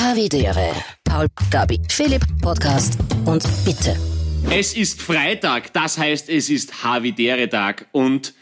Havidere. 0.00 0.72
Paul, 1.04 1.26
Gabi, 1.50 1.78
Philipp, 1.90 2.22
Podcast 2.40 2.98
und 3.26 3.44
bitte. 3.66 3.94
Es 4.50 4.74
ist 4.74 5.02
Freitag, 5.02 5.74
das 5.74 5.98
heißt, 5.98 6.30
es 6.30 6.48
ist 6.48 6.82
Havidere-Tag 6.82 7.86
und 7.92 8.32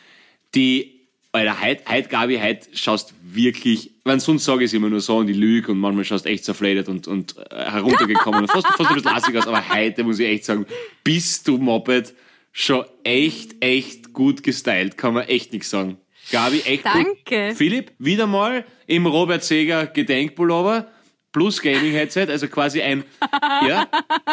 die, 0.54 1.00
Alter, 1.32 1.60
heute, 1.60 1.82
heute 1.90 2.08
Gabi, 2.08 2.38
heute 2.38 2.68
schaust 2.74 3.12
wirklich, 3.22 3.90
wenn 4.04 4.20
sonst 4.20 4.44
sage 4.44 4.62
ich 4.62 4.70
es 4.70 4.74
immer 4.74 4.88
nur 4.88 5.00
so 5.00 5.16
und 5.16 5.26
die 5.26 5.32
Lüge 5.32 5.72
und 5.72 5.78
manchmal 5.80 6.04
schaust 6.04 6.26
echt 6.26 6.44
zerfleddert 6.44 6.88
und, 6.88 7.08
und 7.08 7.34
äh, 7.50 7.72
heruntergekommen 7.72 8.42
und 8.42 8.50
fast, 8.52 8.68
fast 8.68 8.90
ein 8.90 8.94
bisschen 8.94 9.12
lassig 9.12 9.36
aus, 9.36 9.48
aber 9.48 9.68
heute 9.68 10.04
muss 10.04 10.20
ich 10.20 10.28
echt 10.28 10.44
sagen, 10.44 10.64
bist 11.02 11.48
du 11.48 11.58
Moped 11.58 12.14
schon 12.52 12.84
echt, 13.02 13.56
echt 13.60 14.12
gut 14.12 14.44
gestylt, 14.44 14.96
kann 14.96 15.12
man 15.12 15.24
echt 15.24 15.52
nichts 15.52 15.70
sagen. 15.70 15.98
Gabi, 16.30 16.60
echt 16.60 16.84
Danke. 16.84 17.48
gut. 17.48 17.56
Philipp, 17.56 17.92
wieder 17.98 18.28
mal 18.28 18.64
im 18.86 19.06
Robert 19.06 19.42
Seger 19.42 19.86
Gedenkpullover 19.86 20.86
plus 21.38 21.62
Gaming-Headset, 21.62 22.26
also 22.30 22.48
quasi 22.48 22.82
ein, 22.82 23.04
ja, 23.68 23.86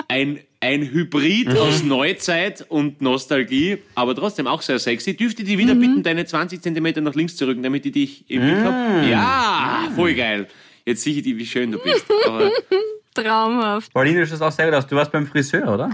ein, 0.08 0.40
ein 0.60 0.82
Hybrid 0.82 1.50
Mhm. 1.50 1.58
aus 1.58 1.84
Neuzeit 1.84 2.66
und 2.68 3.00
Nostalgie, 3.00 3.78
aber 3.94 4.16
trotzdem 4.16 4.48
auch 4.48 4.64
sehr 4.64 4.80
sexy. 4.80 5.16
Dürfte 5.16 5.44
die 5.44 5.60
wieder 5.60 5.76
Mhm. 5.76 5.80
bitten, 5.82 6.04
deine 6.04 6.26
20 6.26 6.64
Zentimeter 6.64 7.02
nach 7.02 7.14
links 7.14 7.36
zu 7.36 7.46
rücken, 7.46 7.62
damit 7.62 7.86
ich 7.86 7.92
dich 7.92 8.26
im 8.30 8.42
Blick 8.42 8.56
Mhm. 8.58 8.64
hab? 8.66 9.08
Ja, 9.08 9.88
voll 9.96 10.16
geil. 10.16 10.48
Jetzt 10.84 11.04
sehe 11.04 11.14
ich 11.16 11.22
die, 11.22 11.38
wie 11.38 11.46
schön 11.46 11.72
du 11.72 11.78
bist. 11.78 12.06
Aber, 12.26 12.50
Traumhaft. 13.14 13.94
Pauline, 13.94 14.22
du 14.22 14.28
schaust 14.28 14.42
auch 14.42 14.52
sehr 14.52 14.66
gut 14.66 14.74
aus. 14.76 14.88
Du 14.88 14.96
warst 14.96 15.12
beim 15.12 15.28
Friseur, 15.28 15.72
oder? 15.72 15.90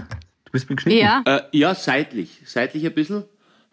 Du 0.46 0.50
bist 0.52 0.66
geschnitten. 0.66 0.98
Ja. 0.98 1.22
äh, 1.26 1.40
ja, 1.52 1.74
seitlich. 1.74 2.30
Seitlich 2.46 2.84
ein 2.86 2.94
bisschen. 2.94 3.24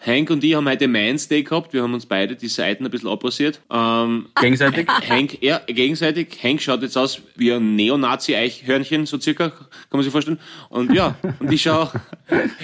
Hank 0.02 0.30
und 0.30 0.42
ich 0.46 0.56
haben 0.56 0.68
heute 0.70 0.88
Man's 0.88 1.28
Day 1.28 1.44
gehabt. 1.44 1.74
Wir 1.74 1.84
haben 1.84 1.94
uns 1.94 2.06
beide 2.06 2.36
die 2.38 2.48
Seiten 2.48 2.86
ein 2.86 2.90
bisschen 2.92 3.10
abrasiert. 3.10 3.60
Ähm, 3.70 4.28
Gegenseitig. 4.40 4.88
Hank, 5.10 5.38
ja, 5.42 5.60
gegenseitig. 5.68 6.40
Hank 6.42 6.62
schaut 6.62 6.82
jetzt 6.84 6.98
aus 6.98 7.22
wie 7.36 7.52
ein 7.52 7.76
Neonazi-Eichhörnchen, 7.76 9.06
so 9.06 9.20
circa, 9.20 9.50
kann 9.50 9.58
man 9.92 10.04
sich 10.04 10.12
vorstellen. 10.12 10.40
Und 10.70 10.94
ja, 10.94 11.16
und 11.40 11.52
ich 11.52 11.62
schau, 11.64 11.92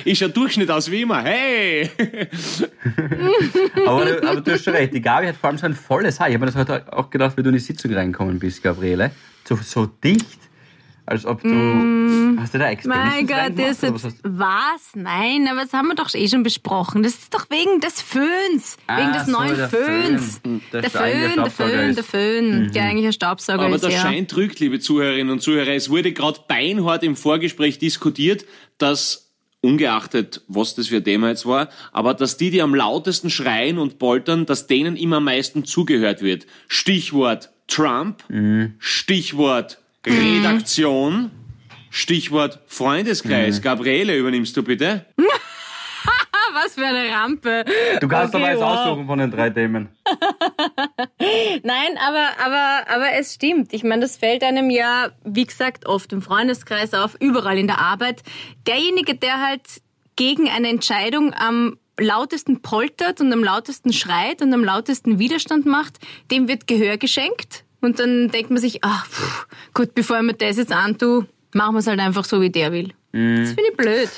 ich 0.06 0.18
schau 0.18 0.30
Durchschnitt 0.30 0.72
aus 0.72 0.90
wie 0.90 1.02
immer. 1.02 1.24
Hey! 1.24 1.90
Aber, 3.86 4.06
du- 4.06 4.28
aber 4.30 4.42
du 4.42 4.52
hast 4.54 4.64
schon 4.64 4.74
recht. 4.74 4.94
Die 4.94 5.02
Gabi 5.02 5.28
hat 5.28 5.36
vor 5.36 5.50
allem 5.50 5.58
so 5.58 5.66
ein 5.66 5.74
volles 5.74 6.20
Haar. 6.22 6.30
Ich 6.30 6.36
habe 6.36 6.46
mir 6.46 6.52
das 6.52 6.56
heute 6.56 6.92
auch 6.94 7.10
gedacht, 7.10 7.36
wie 7.38 7.44
du 7.44 7.50
in 7.50 7.56
die 7.56 7.60
Sitzung 7.60 7.94
reinkommen 7.94 8.40
bist, 8.40 8.64
Gabriele. 8.64 9.12
So, 9.48 9.58
so 9.62 9.86
dicht, 9.86 10.40
als 11.06 11.26
ob 11.26 11.42
du. 11.44 12.38
Hast 12.40 12.54
du 12.54 12.58
da 12.60 12.72
Mm. 12.72 12.78
Mein 12.88 13.28
Gott, 13.28 13.54
das 13.58 13.84
ist 13.84 13.94
was 14.04 14.14
was? 14.24 14.92
Nein, 14.96 15.48
aber 15.50 15.62
das 15.62 15.74
haben 15.74 15.88
wir 15.88 15.96
doch 15.96 16.14
eh 16.14 16.28
schon 16.28 16.44
besprochen. 16.44 17.04
Das 17.04 17.14
ist 17.14 17.34
doch 17.34 17.50
wegen 17.50 17.80
des 17.80 18.02
Föhns. 18.02 18.78
Ah, 18.88 19.00
wegen 19.00 19.14
des 19.14 19.26
so, 19.26 19.32
neuen 19.32 19.56
der 19.56 19.70
Föhns. 19.70 20.40
Föhn. 20.44 20.62
Der 20.74 20.82
Der 20.82 20.90
Sta- 20.90 21.00
eigentlich 21.02 21.32
Föhn, 21.34 21.44
der 21.44 21.52
Föhn, 21.52 21.96
der 21.96 22.04
Föhn, 22.04 22.72
der 22.72 22.84
eigentlich 22.84 23.06
ein 23.08 23.14
Staubsauger 23.14 23.64
Aber 23.64 23.76
ist. 23.76 23.84
der 23.84 23.92
ja. 23.92 24.02
Schein 24.02 24.28
trügt, 24.28 24.60
liebe 24.60 24.80
Zuhörerinnen 24.80 25.32
und 25.32 25.42
Zuhörer. 25.42 25.74
Es 25.74 25.90
wurde 25.90 26.12
gerade 26.12 26.40
beinhart 26.48 27.04
im 27.04 27.16
Vorgespräch 27.16 27.80
diskutiert, 27.80 28.46
dass 28.78 29.32
ungeachtet, 29.62 30.42
was 30.48 30.76
das 30.76 30.88
für 30.90 30.98
ein 30.98 31.04
Thema 31.04 31.30
jetzt 31.30 31.46
war, 31.48 31.70
aber 31.92 32.14
dass 32.14 32.38
die, 32.38 32.52
die 32.52 32.62
am 32.62 32.76
lautesten 32.76 33.32
schreien 33.32 33.80
und 33.80 33.98
poltern, 33.98 34.46
dass 34.46 34.68
denen 34.68 34.96
immer 34.96 35.18
am 35.18 35.24
meisten 35.24 35.66
zugehört 35.66 36.22
wird. 36.22 36.46
Stichwort 36.68 37.50
Trump, 37.68 38.24
Stichwort 38.78 39.80
Redaktion, 40.06 41.32
Stichwort 41.90 42.60
Freundeskreis. 42.68 43.62
Gabriele, 43.62 44.18
übernimmst 44.18 44.56
du 44.58 44.64
bitte? 44.64 45.06
Was 46.54 46.76
für 46.76 46.86
eine 46.86 47.10
Rampe. 47.10 47.66
Du 48.00 48.08
kannst 48.08 48.34
Okay, 48.34 48.44
aber 48.44 48.52
jetzt 48.54 48.62
wow. 48.62 48.78
aussuchen 48.78 49.08
von 49.08 49.20
den 49.20 49.30
drei 49.30 49.50
Themen. 49.50 49.90
Nein, 51.64 51.98
aber, 52.00 52.30
aber, 52.46 52.90
aber 52.90 53.12
es 53.20 53.34
stimmt. 53.34 53.74
Ich 53.74 53.84
meine, 53.84 54.04
das 54.04 54.16
fällt 54.16 54.42
einem 54.42 54.70
ja, 54.70 55.10
wie 55.26 55.46
gesagt, 55.46 55.86
oft 55.86 56.14
im 56.14 56.22
Freundeskreis 56.22 56.94
auf, 56.94 57.18
überall 57.20 57.58
in 57.58 57.68
der 57.68 57.80
Arbeit. 57.80 58.24
Derjenige, 58.68 59.16
der 59.16 59.46
halt 59.46 59.64
gegen 60.16 60.50
eine 60.50 60.70
Entscheidung 60.70 61.34
am 61.34 61.78
lautesten 62.00 62.62
poltert 62.62 63.20
und 63.20 63.34
am 63.34 63.44
lautesten 63.44 63.92
schreit 63.92 64.42
und 64.42 64.54
am 64.54 64.64
lautesten 64.64 65.20
Widerstand 65.20 65.66
macht, 65.66 66.00
dem 66.32 66.48
wird 66.48 66.68
Gehör 66.68 66.96
geschenkt. 66.98 67.65
Und 67.86 68.00
dann 68.00 68.30
denkt 68.30 68.50
man 68.50 68.60
sich, 68.60 68.84
ach, 68.84 69.06
pff, 69.06 69.48
gut, 69.74 69.94
bevor 69.94 70.18
ich 70.18 70.24
mir 70.24 70.34
das 70.34 70.58
jetzt 70.58 70.74
antue, 70.74 71.28
machen 71.54 71.76
wir 71.76 71.80
es 71.80 71.88
halt 71.88 72.00
einfach 72.00 72.26
so, 72.26 72.42
wie 72.42 72.50
der 72.50 72.72
will. 72.72 72.94
Das 73.12 73.54
finde 73.54 73.70
ich 73.72 73.78
blöd. 73.78 74.10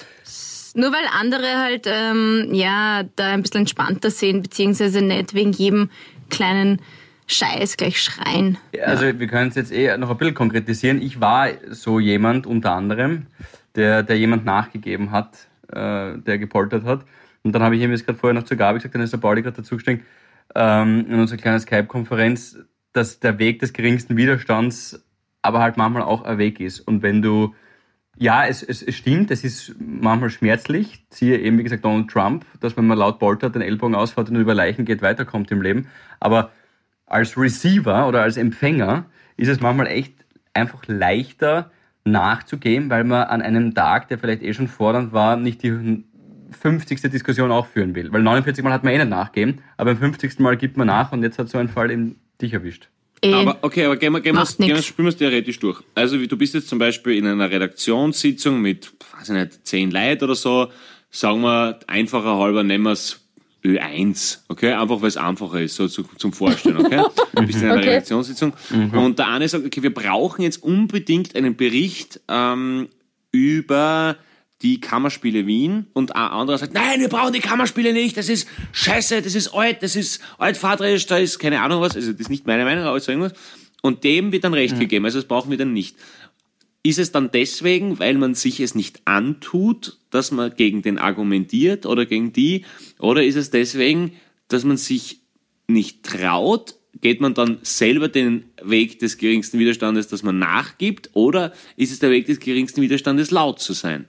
Nur 0.73 0.91
weil 0.91 1.05
andere 1.19 1.57
halt, 1.57 1.85
ähm, 1.85 2.49
ja, 2.51 3.03
da 3.15 3.33
ein 3.33 3.41
bisschen 3.41 3.61
entspannter 3.61 4.09
sehen, 4.09 4.41
beziehungsweise 4.41 5.01
nicht 5.01 5.33
wegen 5.33 5.51
jedem 5.51 5.89
kleinen 6.29 6.81
Scheiß 7.27 7.77
gleich 7.77 8.01
schreien. 8.01 8.57
Also 8.85 9.05
wir 9.05 9.27
können 9.27 9.49
es 9.49 9.55
jetzt 9.55 9.71
eh 9.71 9.95
noch 9.97 10.09
ein 10.09 10.17
bisschen 10.17 10.33
konkretisieren. 10.33 11.01
Ich 11.01 11.19
war 11.19 11.49
so 11.69 11.99
jemand 11.99 12.47
unter 12.47 12.71
anderem, 12.71 13.27
der, 13.75 14.01
der 14.03 14.17
jemand 14.17 14.45
nachgegeben 14.45 15.11
hat, 15.11 15.47
äh, 15.67 16.17
der 16.17 16.37
gepoltert 16.37 16.85
hat. 16.85 17.01
Und 17.43 17.53
dann 17.53 17.63
habe 17.63 17.75
ich 17.75 17.81
ihm 17.81 17.91
jetzt 17.91 18.05
gerade 18.05 18.17
vorher 18.17 18.33
noch 18.33 18.47
zur 18.47 18.57
Gabi 18.57 18.79
gesagt, 18.79 18.95
dann 18.95 19.01
ist 19.01 19.13
der 19.13 19.17
Pauli 19.17 19.41
gerade 19.41 19.57
dazu 19.57 19.75
gestiegen, 19.75 20.05
ähm, 20.55 21.05
in 21.09 21.19
unserer 21.19 21.37
kleinen 21.37 21.59
Skype-Konferenz, 21.59 22.57
dass 22.97 23.19
der 23.19 23.39
Weg 23.39 23.59
des 23.59 23.73
geringsten 23.73 24.17
Widerstands 24.17 25.03
aber 25.41 25.59
halt 25.59 25.77
manchmal 25.77 26.03
auch 26.03 26.23
ein 26.23 26.37
Weg 26.37 26.59
ist. 26.59 26.79
Und 26.81 27.03
wenn 27.03 27.21
du, 27.21 27.55
ja, 28.17 28.45
es, 28.45 28.63
es, 28.63 28.81
es 28.81 28.95
stimmt, 28.95 29.31
es 29.31 29.43
ist 29.43 29.75
manchmal 29.79 30.29
schmerzlich, 30.29 31.05
siehe 31.09 31.37
eben, 31.37 31.57
wie 31.57 31.63
gesagt, 31.63 31.85
Donald 31.85 32.09
Trump, 32.09 32.45
dass 32.59 32.75
wenn 32.75 32.87
man 32.87 32.97
laut 32.97 33.19
poltert, 33.19 33.55
den 33.55 33.61
Ellbogen 33.61 33.95
ausfährt 33.95 34.29
und 34.29 34.35
über 34.35 34.53
Leichen 34.53 34.83
geht, 34.83 35.01
weiterkommt 35.01 35.51
im 35.51 35.61
Leben. 35.61 35.87
Aber 36.19 36.51
als 37.05 37.37
Receiver 37.37 38.07
oder 38.07 38.23
als 38.23 38.35
Empfänger 38.35 39.05
ist 39.37 39.47
es 39.47 39.61
manchmal 39.61 39.87
echt 39.87 40.25
einfach 40.53 40.81
leichter 40.87 41.71
nachzugeben, 42.03 42.89
weil 42.89 43.03
man 43.03 43.27
an 43.27 43.41
einem 43.41 43.75
Tag, 43.75 44.07
der 44.07 44.17
vielleicht 44.17 44.41
eh 44.41 44.53
schon 44.53 44.67
fordernd 44.67 45.13
war, 45.13 45.37
nicht 45.37 45.61
die 45.63 46.03
50. 46.51 47.01
Diskussion 47.11 47.51
auch 47.51 47.67
führen 47.67 47.95
will. 47.95 48.11
Weil 48.11 48.23
49 48.23 48.63
Mal 48.63 48.73
hat 48.73 48.83
man 48.83 48.93
eh 48.93 48.97
nicht 48.97 49.09
nachgeben, 49.09 49.61
aber 49.77 49.93
beim 49.93 50.13
50. 50.13 50.39
Mal 50.39 50.57
gibt 50.57 50.77
man 50.77 50.87
nach 50.87 51.11
und 51.11 51.21
jetzt 51.23 51.37
hat 51.37 51.49
so 51.49 51.57
ein 51.57 51.69
Fall 51.69 51.91
eben 51.91 52.15
dich 52.41 52.53
erwischt. 52.53 52.87
Eh, 53.23 53.33
Aber 53.33 53.57
okay, 53.63 53.85
aber 53.85 53.97
gehen 53.97 54.13
wir, 54.13 54.21
gehen 54.21 54.35
wir, 54.35 54.45
gehen 54.45 54.75
wir, 54.75 54.81
spielen 54.83 55.05
wir 55.07 55.09
es 55.09 55.17
theoretisch 55.17 55.57
durch. 55.59 55.81
Also 55.95 56.19
wie- 56.21 56.27
du 56.27 56.37
bist 56.37 56.53
jetzt 56.53 56.67
zum 56.69 56.77
Beispiel 56.77 57.13
in 57.17 57.25
einer 57.25 57.49
Redaktionssitzung 57.49 58.61
mit, 58.61 58.91
weiß 59.17 59.29
ich 59.29 59.35
nicht, 59.35 59.65
zehn 59.65 59.89
Leuten 59.89 60.25
oder 60.25 60.35
so, 60.35 60.67
sagen 61.09 61.41
wir, 61.41 61.79
einfacher 61.87 62.37
halber 62.37 62.63
nehmen 62.63 62.83
wir 62.85 62.91
es 62.91 63.19
Ö1, 63.65 64.39
okay? 64.49 64.73
Einfach 64.73 65.01
weil 65.01 65.07
es 65.07 65.17
einfacher 65.17 65.59
ist, 65.61 65.75
so 65.75 65.87
zu, 65.87 66.03
zum 66.17 66.31
Vorstellen, 66.31 66.77
okay? 66.77 67.01
Du 67.35 67.45
bist 67.45 67.59
in 67.61 67.65
einer 67.69 67.79
Okay. 67.79 67.89
Redaktionssitzung 67.89 68.53
und 68.93 69.17
der 69.19 69.27
eine 69.29 69.47
sagt, 69.47 69.65
okay, 69.65 69.81
wir 69.83 69.93
brauchen 69.93 70.43
jetzt 70.43 70.61
unbedingt 70.63 71.35
einen 71.35 71.55
Bericht 71.55 72.19
ähm, 72.27 72.87
über 73.31 74.15
die 74.61 74.81
Kammerspiele 74.81 75.45
Wien 75.45 75.87
und 75.93 76.15
ein 76.15 76.31
anderer 76.31 76.57
sagt, 76.57 76.73
nein, 76.73 76.99
wir 76.99 77.09
brauchen 77.09 77.33
die 77.33 77.39
Kammerspiele 77.39 77.93
nicht, 77.93 78.17
das 78.17 78.27
ist 78.27 78.47
scheiße, 78.71 79.21
das 79.21 79.35
ist 79.35 79.49
alt, 79.49 79.83
das 79.83 79.95
ist 79.95 80.21
altvaterisch, 80.39 81.05
da 81.05 81.17
ist 81.17 81.37
keine 81.37 81.61
Ahnung 81.61 81.81
was, 81.81 81.95
also 81.95 82.11
das 82.11 82.21
ist 82.21 82.29
nicht 82.29 82.47
meine 82.47 82.65
Meinung, 82.65 82.85
aber 82.85 82.99
so 82.99 83.11
irgendwas. 83.11 83.33
Und 83.83 84.03
dem 84.03 84.31
wird 84.31 84.43
dann 84.43 84.55
Recht 84.55 84.79
gegeben, 84.79 85.05
also 85.05 85.19
das 85.19 85.27
brauchen 85.27 85.51
wir 85.51 85.57
dann 85.57 85.73
nicht. 85.73 85.95
Ist 86.81 86.99
es 86.99 87.11
dann 87.11 87.31
deswegen, 87.31 87.99
weil 87.99 88.15
man 88.15 88.33
sich 88.33 88.59
es 88.59 88.73
nicht 88.73 89.01
antut, 89.05 89.97
dass 90.09 90.31
man 90.31 90.55
gegen 90.55 90.81
den 90.81 90.97
argumentiert 90.97 91.85
oder 91.85 92.05
gegen 92.05 92.33
die? 92.33 92.65
Oder 92.97 93.23
ist 93.23 93.35
es 93.35 93.49
deswegen, 93.49 94.13
dass 94.47 94.63
man 94.63 94.77
sich 94.77 95.19
nicht 95.67 96.03
traut? 96.03 96.75
Geht 97.01 97.21
man 97.21 97.33
dann 97.33 97.59
selber 97.61 98.07
den 98.07 98.45
Weg 98.63 98.99
des 98.99 99.17
geringsten 99.17 99.59
Widerstandes, 99.59 100.07
dass 100.07 100.23
man 100.23 100.39
nachgibt? 100.39 101.09
Oder 101.13 101.53
ist 101.75 101.91
es 101.91 101.99
der 101.99 102.09
Weg 102.09 102.25
des 102.25 102.39
geringsten 102.39 102.81
Widerstandes, 102.81 103.31
laut 103.31 103.59
zu 103.59 103.73
sein? 103.73 104.07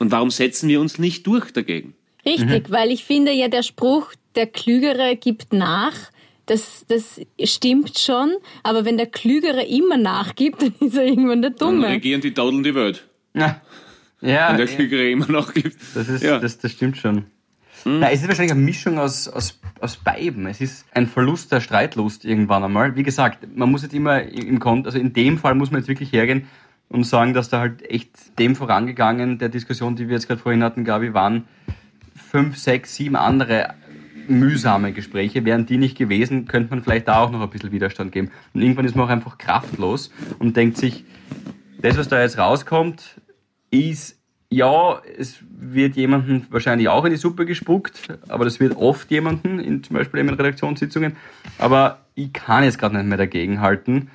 Und 0.00 0.10
warum 0.10 0.30
setzen 0.30 0.68
wir 0.68 0.80
uns 0.80 0.98
nicht 0.98 1.26
durch 1.26 1.52
dagegen? 1.52 1.94
Richtig, 2.24 2.70
weil 2.70 2.90
ich 2.90 3.04
finde 3.04 3.32
ja 3.32 3.48
der 3.48 3.62
Spruch, 3.62 4.12
der 4.34 4.46
Klügere 4.46 5.14
gibt 5.14 5.52
nach, 5.52 5.92
das, 6.46 6.86
das 6.88 7.20
stimmt 7.44 7.98
schon, 7.98 8.32
aber 8.62 8.84
wenn 8.84 8.96
der 8.96 9.06
Klügere 9.06 9.62
immer 9.62 9.98
nachgibt, 9.98 10.62
dann 10.62 10.74
ist 10.80 10.96
er 10.96 11.04
irgendwann 11.04 11.42
der 11.42 11.50
Dann 11.52 11.76
Dumme. 11.76 11.88
regieren 11.88 12.22
die 12.22 12.32
Daudeln 12.32 12.62
die 12.62 12.74
Welt. 12.74 13.06
Ja, 13.34 13.60
ja 14.22 14.50
Wenn 14.50 14.56
der 14.56 14.66
Klügere 14.66 15.10
immer 15.10 15.30
noch 15.30 15.52
gibt. 15.52 15.76
das, 15.94 16.08
ist, 16.08 16.22
ja. 16.22 16.38
das, 16.38 16.58
das 16.58 16.72
stimmt 16.72 16.96
schon. 16.96 17.26
Na, 17.84 18.10
es 18.10 18.20
ist 18.22 18.28
wahrscheinlich 18.28 18.52
eine 18.52 18.60
Mischung 18.60 18.98
aus, 18.98 19.28
aus, 19.28 19.58
aus 19.80 19.96
beiden. 19.96 20.46
Es 20.46 20.60
ist 20.60 20.86
ein 20.92 21.06
Verlust 21.06 21.52
der 21.52 21.60
Streitlust 21.60 22.24
irgendwann 22.24 22.64
einmal. 22.64 22.96
Wie 22.96 23.02
gesagt, 23.02 23.46
man 23.54 23.70
muss 23.70 23.82
jetzt 23.82 23.94
immer 23.94 24.22
im 24.22 24.58
Kont, 24.58 24.86
also 24.86 24.98
in 24.98 25.12
dem 25.12 25.38
Fall 25.38 25.54
muss 25.54 25.70
man 25.70 25.80
jetzt 25.80 25.88
wirklich 25.88 26.12
hergehen 26.12 26.46
und 26.90 27.04
sagen, 27.04 27.32
dass 27.32 27.48
da 27.48 27.60
halt 27.60 27.88
echt 27.88 28.38
dem 28.38 28.56
vorangegangen, 28.56 29.38
der 29.38 29.48
Diskussion, 29.48 29.96
die 29.96 30.08
wir 30.08 30.16
jetzt 30.16 30.26
gerade 30.26 30.40
vorhin 30.40 30.62
hatten, 30.62 30.84
Gabi, 30.84 31.14
waren 31.14 31.44
fünf, 32.14 32.58
sechs, 32.58 32.96
sieben 32.96 33.16
andere 33.16 33.74
mühsame 34.28 34.92
Gespräche. 34.92 35.44
Wären 35.44 35.66
die 35.66 35.78
nicht 35.78 35.96
gewesen, 35.96 36.46
könnte 36.46 36.70
man 36.70 36.82
vielleicht 36.82 37.08
da 37.08 37.20
auch 37.20 37.30
noch 37.30 37.40
ein 37.40 37.50
bisschen 37.50 37.72
Widerstand 37.72 38.12
geben. 38.12 38.30
Und 38.52 38.62
irgendwann 38.62 38.84
ist 38.84 38.96
man 38.96 39.06
auch 39.06 39.10
einfach 39.10 39.38
kraftlos 39.38 40.12
und 40.38 40.56
denkt 40.56 40.76
sich, 40.76 41.04
das, 41.80 41.96
was 41.96 42.08
da 42.08 42.20
jetzt 42.20 42.38
rauskommt, 42.38 43.20
ist, 43.70 44.18
ja, 44.50 45.00
es 45.16 45.38
wird 45.48 45.94
jemanden 45.94 46.44
wahrscheinlich 46.50 46.88
auch 46.88 47.04
in 47.04 47.12
die 47.12 47.16
Suppe 47.16 47.46
gespuckt, 47.46 48.18
aber 48.28 48.44
das 48.44 48.58
wird 48.58 48.76
oft 48.76 49.10
jemanden, 49.12 49.60
in, 49.60 49.84
zum 49.84 49.94
Beispiel 49.94 50.20
eben 50.20 50.28
in 50.28 50.34
Redaktionssitzungen, 50.34 51.16
aber 51.58 52.00
ich 52.16 52.32
kann 52.32 52.64
jetzt 52.64 52.78
gerade 52.78 52.96
nicht 52.96 53.06
mehr 53.06 53.16
dagegenhalten. 53.16 54.10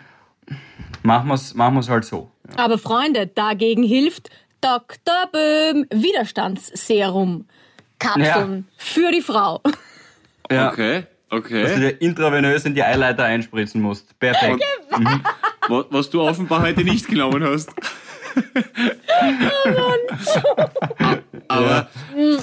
machen 1.03 1.29
wir 1.29 1.35
es 1.35 1.55
machen 1.55 1.81
halt 1.87 2.03
so. 2.03 2.31
Ja. 2.49 2.57
Aber 2.63 2.77
Freunde, 2.77 3.27
dagegen 3.27 3.83
hilft 3.83 4.29
Dr. 4.61 5.29
Böhm 5.31 5.85
Widerstandsserum. 5.91 7.45
Kapseln 7.99 8.67
Ja. 8.67 8.73
für 8.77 9.11
die 9.11 9.21
Frau. 9.21 9.61
Ja. 10.51 10.69
Okay, 10.71 11.03
Dass 11.29 11.39
du 11.41 11.55
okay. 11.57 11.79
dir 11.79 12.01
intravenös 12.01 12.65
in 12.65 12.75
die 12.75 12.83
Eileiter 12.83 13.23
einspritzen 13.23 13.81
musst. 13.81 14.17
Perfekt. 14.19 14.63
Was, 15.67 15.85
was 15.89 16.09
du 16.11 16.21
offenbar 16.21 16.61
heute 16.61 16.83
nicht 16.83 17.07
genommen 17.07 17.43
hast. 17.43 17.71
aber, 21.47 21.89
ja, 22.15 22.37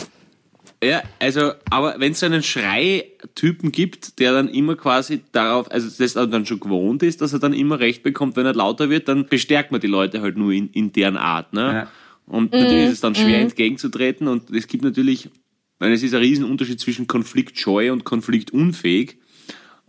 also, 1.20 1.52
aber 1.70 1.94
wenn 1.98 2.12
es 2.12 2.20
so 2.20 2.26
einen 2.26 2.42
Schreitypen 2.42 3.70
gibt, 3.70 4.18
der 4.18 4.32
dann 4.32 4.48
immer 4.48 4.74
quasi 4.74 5.22
darauf, 5.30 5.70
also 5.70 5.88
das 5.96 6.14
dann 6.14 6.44
schon 6.44 6.58
gewohnt 6.58 7.02
ist, 7.04 7.20
dass 7.20 7.32
er 7.32 7.38
dann 7.38 7.52
immer 7.52 7.78
recht 7.78 8.02
bekommt, 8.02 8.36
wenn 8.36 8.46
er 8.46 8.54
lauter 8.54 8.90
wird, 8.90 9.06
dann 9.06 9.26
bestärkt 9.26 9.70
man 9.70 9.80
die 9.80 9.86
Leute 9.86 10.22
halt 10.22 10.36
nur 10.36 10.50
in, 10.50 10.70
in 10.70 10.92
deren 10.92 11.16
Art. 11.16 11.52
Ne? 11.52 11.60
Ja. 11.60 11.88
Und 12.26 12.52
natürlich 12.52 12.86
ist 12.86 12.92
es 12.94 13.00
dann 13.00 13.14
schwer 13.14 13.40
entgegenzutreten 13.40 14.26
und 14.26 14.50
es 14.50 14.66
gibt 14.66 14.82
natürlich, 14.82 15.30
weil 15.78 15.92
es 15.92 16.02
ist 16.02 16.14
ein 16.14 16.20
Riesenunterschied 16.20 16.80
zwischen 16.80 17.06
konfliktscheu 17.06 17.92
und 17.92 18.04
konfliktunfähig. 18.04 19.18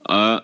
Äh, 0.07 0.39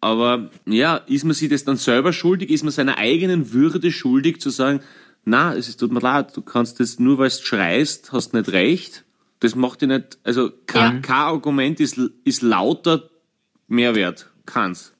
aber 0.00 0.50
ja, 0.66 0.96
ist 0.96 1.24
man 1.24 1.34
sich 1.34 1.48
das 1.48 1.62
dann 1.62 1.76
selber 1.76 2.12
schuldig? 2.12 2.50
Ist 2.50 2.64
man 2.64 2.72
seiner 2.72 2.98
eigenen 2.98 3.52
Würde 3.52 3.92
schuldig 3.92 4.40
zu 4.40 4.50
sagen, 4.50 4.80
na, 5.24 5.54
es 5.54 5.68
ist, 5.68 5.78
tut 5.78 5.92
mir 5.92 6.00
leid, 6.00 6.36
du 6.36 6.42
kannst 6.42 6.80
das 6.80 6.98
nur, 6.98 7.18
weil 7.18 7.28
du 7.28 7.36
schreist, 7.36 8.10
hast 8.10 8.34
nicht 8.34 8.48
recht. 8.48 9.04
Das 9.42 9.56
macht 9.56 9.80
dich 9.82 9.88
nicht, 9.88 10.18
also 10.22 10.50
kein, 10.66 10.94
Ja. 10.96 11.00
kein 11.00 11.16
Argument 11.16 11.80
ist, 11.80 11.98
ist 12.24 12.42
lauter 12.42 13.10
Mehrwert. 13.66 14.30
Keins. 14.46 14.94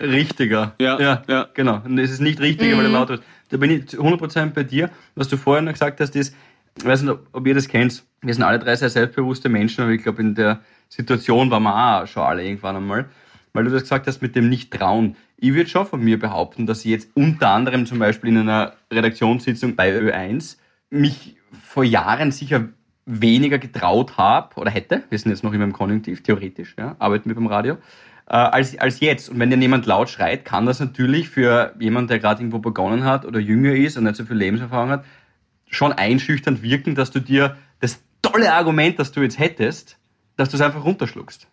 Richtiger. 0.00 0.74
Ja, 0.80 0.98
ja, 1.00 1.22
ja. 1.28 1.48
Genau. 1.54 1.82
Und 1.84 1.98
es 1.98 2.10
ist 2.10 2.20
nicht 2.20 2.40
richtiger, 2.40 2.76
weil 2.78 2.86
er 2.86 2.90
lauter 2.90 3.14
ist. 3.14 3.22
Da 3.50 3.56
bin 3.58 3.70
ich 3.70 3.86
zu 3.88 3.98
100% 4.02 4.54
bei 4.54 4.62
dir. 4.64 4.90
Was 5.14 5.28
du 5.28 5.36
vorhin 5.36 5.66
noch 5.66 5.72
gesagt 5.72 6.00
hast, 6.00 6.16
ist, 6.16 6.34
ich 6.78 6.84
weiß 6.84 7.02
nicht, 7.02 7.10
ob- 7.12 7.26
ob 7.32 7.46
ihr 7.46 7.54
das 7.54 7.68
kennt. 7.68 8.02
Wir 8.22 8.32
sind 8.34 8.42
alle 8.42 8.58
drei 8.58 8.74
sehr 8.74 8.88
selbstbewusste 8.90 9.48
Menschen, 9.48 9.82
aber 9.82 9.92
ich 9.92 10.02
glaube, 10.02 10.22
in 10.22 10.34
der 10.34 10.60
Situation 10.88 11.50
waren 11.50 11.62
wir 11.62 12.02
auch 12.02 12.06
schon 12.06 12.22
alle 12.22 12.42
irgendwann 12.44 12.76
einmal. 12.76 13.04
Weil 13.52 13.64
du 13.64 13.70
das 13.70 13.82
gesagt 13.82 14.06
hast 14.06 14.22
mit 14.22 14.34
dem 14.34 14.48
Nicht-Trauen. 14.48 15.14
Ich 15.36 15.52
würde 15.54 15.68
schon 15.70 15.86
von 15.86 16.00
mir 16.02 16.18
behaupten, 16.18 16.66
dass 16.66 16.80
ich 16.80 16.90
jetzt 16.90 17.10
unter 17.14 17.50
anderem 17.50 17.86
zum 17.86 17.98
Beispiel 17.98 18.30
in 18.30 18.38
einer 18.38 18.72
Redaktionssitzung 18.92 19.76
bei 19.76 19.92
Ö1 19.96 20.56
mich 20.90 21.36
vor 21.62 21.84
Jahren 21.84 22.32
sicher 22.32 22.68
weniger 23.06 23.58
getraut 23.58 24.16
habe 24.16 24.56
oder 24.56 24.70
hätte, 24.70 25.04
wir 25.10 25.18
sind 25.18 25.30
jetzt 25.30 25.44
noch 25.44 25.52
immer 25.52 25.64
im 25.64 25.72
Konjunktiv, 25.72 26.22
theoretisch, 26.22 26.74
ja, 26.78 26.96
arbeiten 26.98 27.28
wir 27.28 27.34
beim 27.34 27.46
Radio, 27.46 27.74
äh, 28.26 28.36
als, 28.36 28.78
als 28.78 29.00
jetzt. 29.00 29.28
Und 29.28 29.38
wenn 29.38 29.50
dir 29.50 29.58
jemand 29.58 29.86
laut 29.86 30.08
schreit, 30.08 30.44
kann 30.44 30.66
das 30.66 30.80
natürlich 30.80 31.28
für 31.28 31.74
jemanden, 31.78 32.08
der 32.08 32.18
gerade 32.18 32.40
irgendwo 32.40 32.58
begonnen 32.58 33.04
hat 33.04 33.24
oder 33.26 33.38
jünger 33.38 33.72
ist 33.72 33.96
und 33.96 34.04
nicht 34.04 34.16
so 34.16 34.24
viel 34.24 34.36
Lebenserfahrung 34.36 34.90
hat, 34.90 35.04
schon 35.68 35.92
einschüchternd 35.92 36.62
wirken, 36.62 36.94
dass 36.94 37.10
du 37.10 37.20
dir 37.20 37.56
das 37.80 38.02
tolle 38.22 38.52
Argument, 38.54 38.98
das 38.98 39.12
du 39.12 39.20
jetzt 39.20 39.38
hättest, 39.38 39.98
dass 40.36 40.48
du 40.48 40.56
es 40.56 40.62
einfach 40.62 40.84
runterschluckst. 40.84 41.48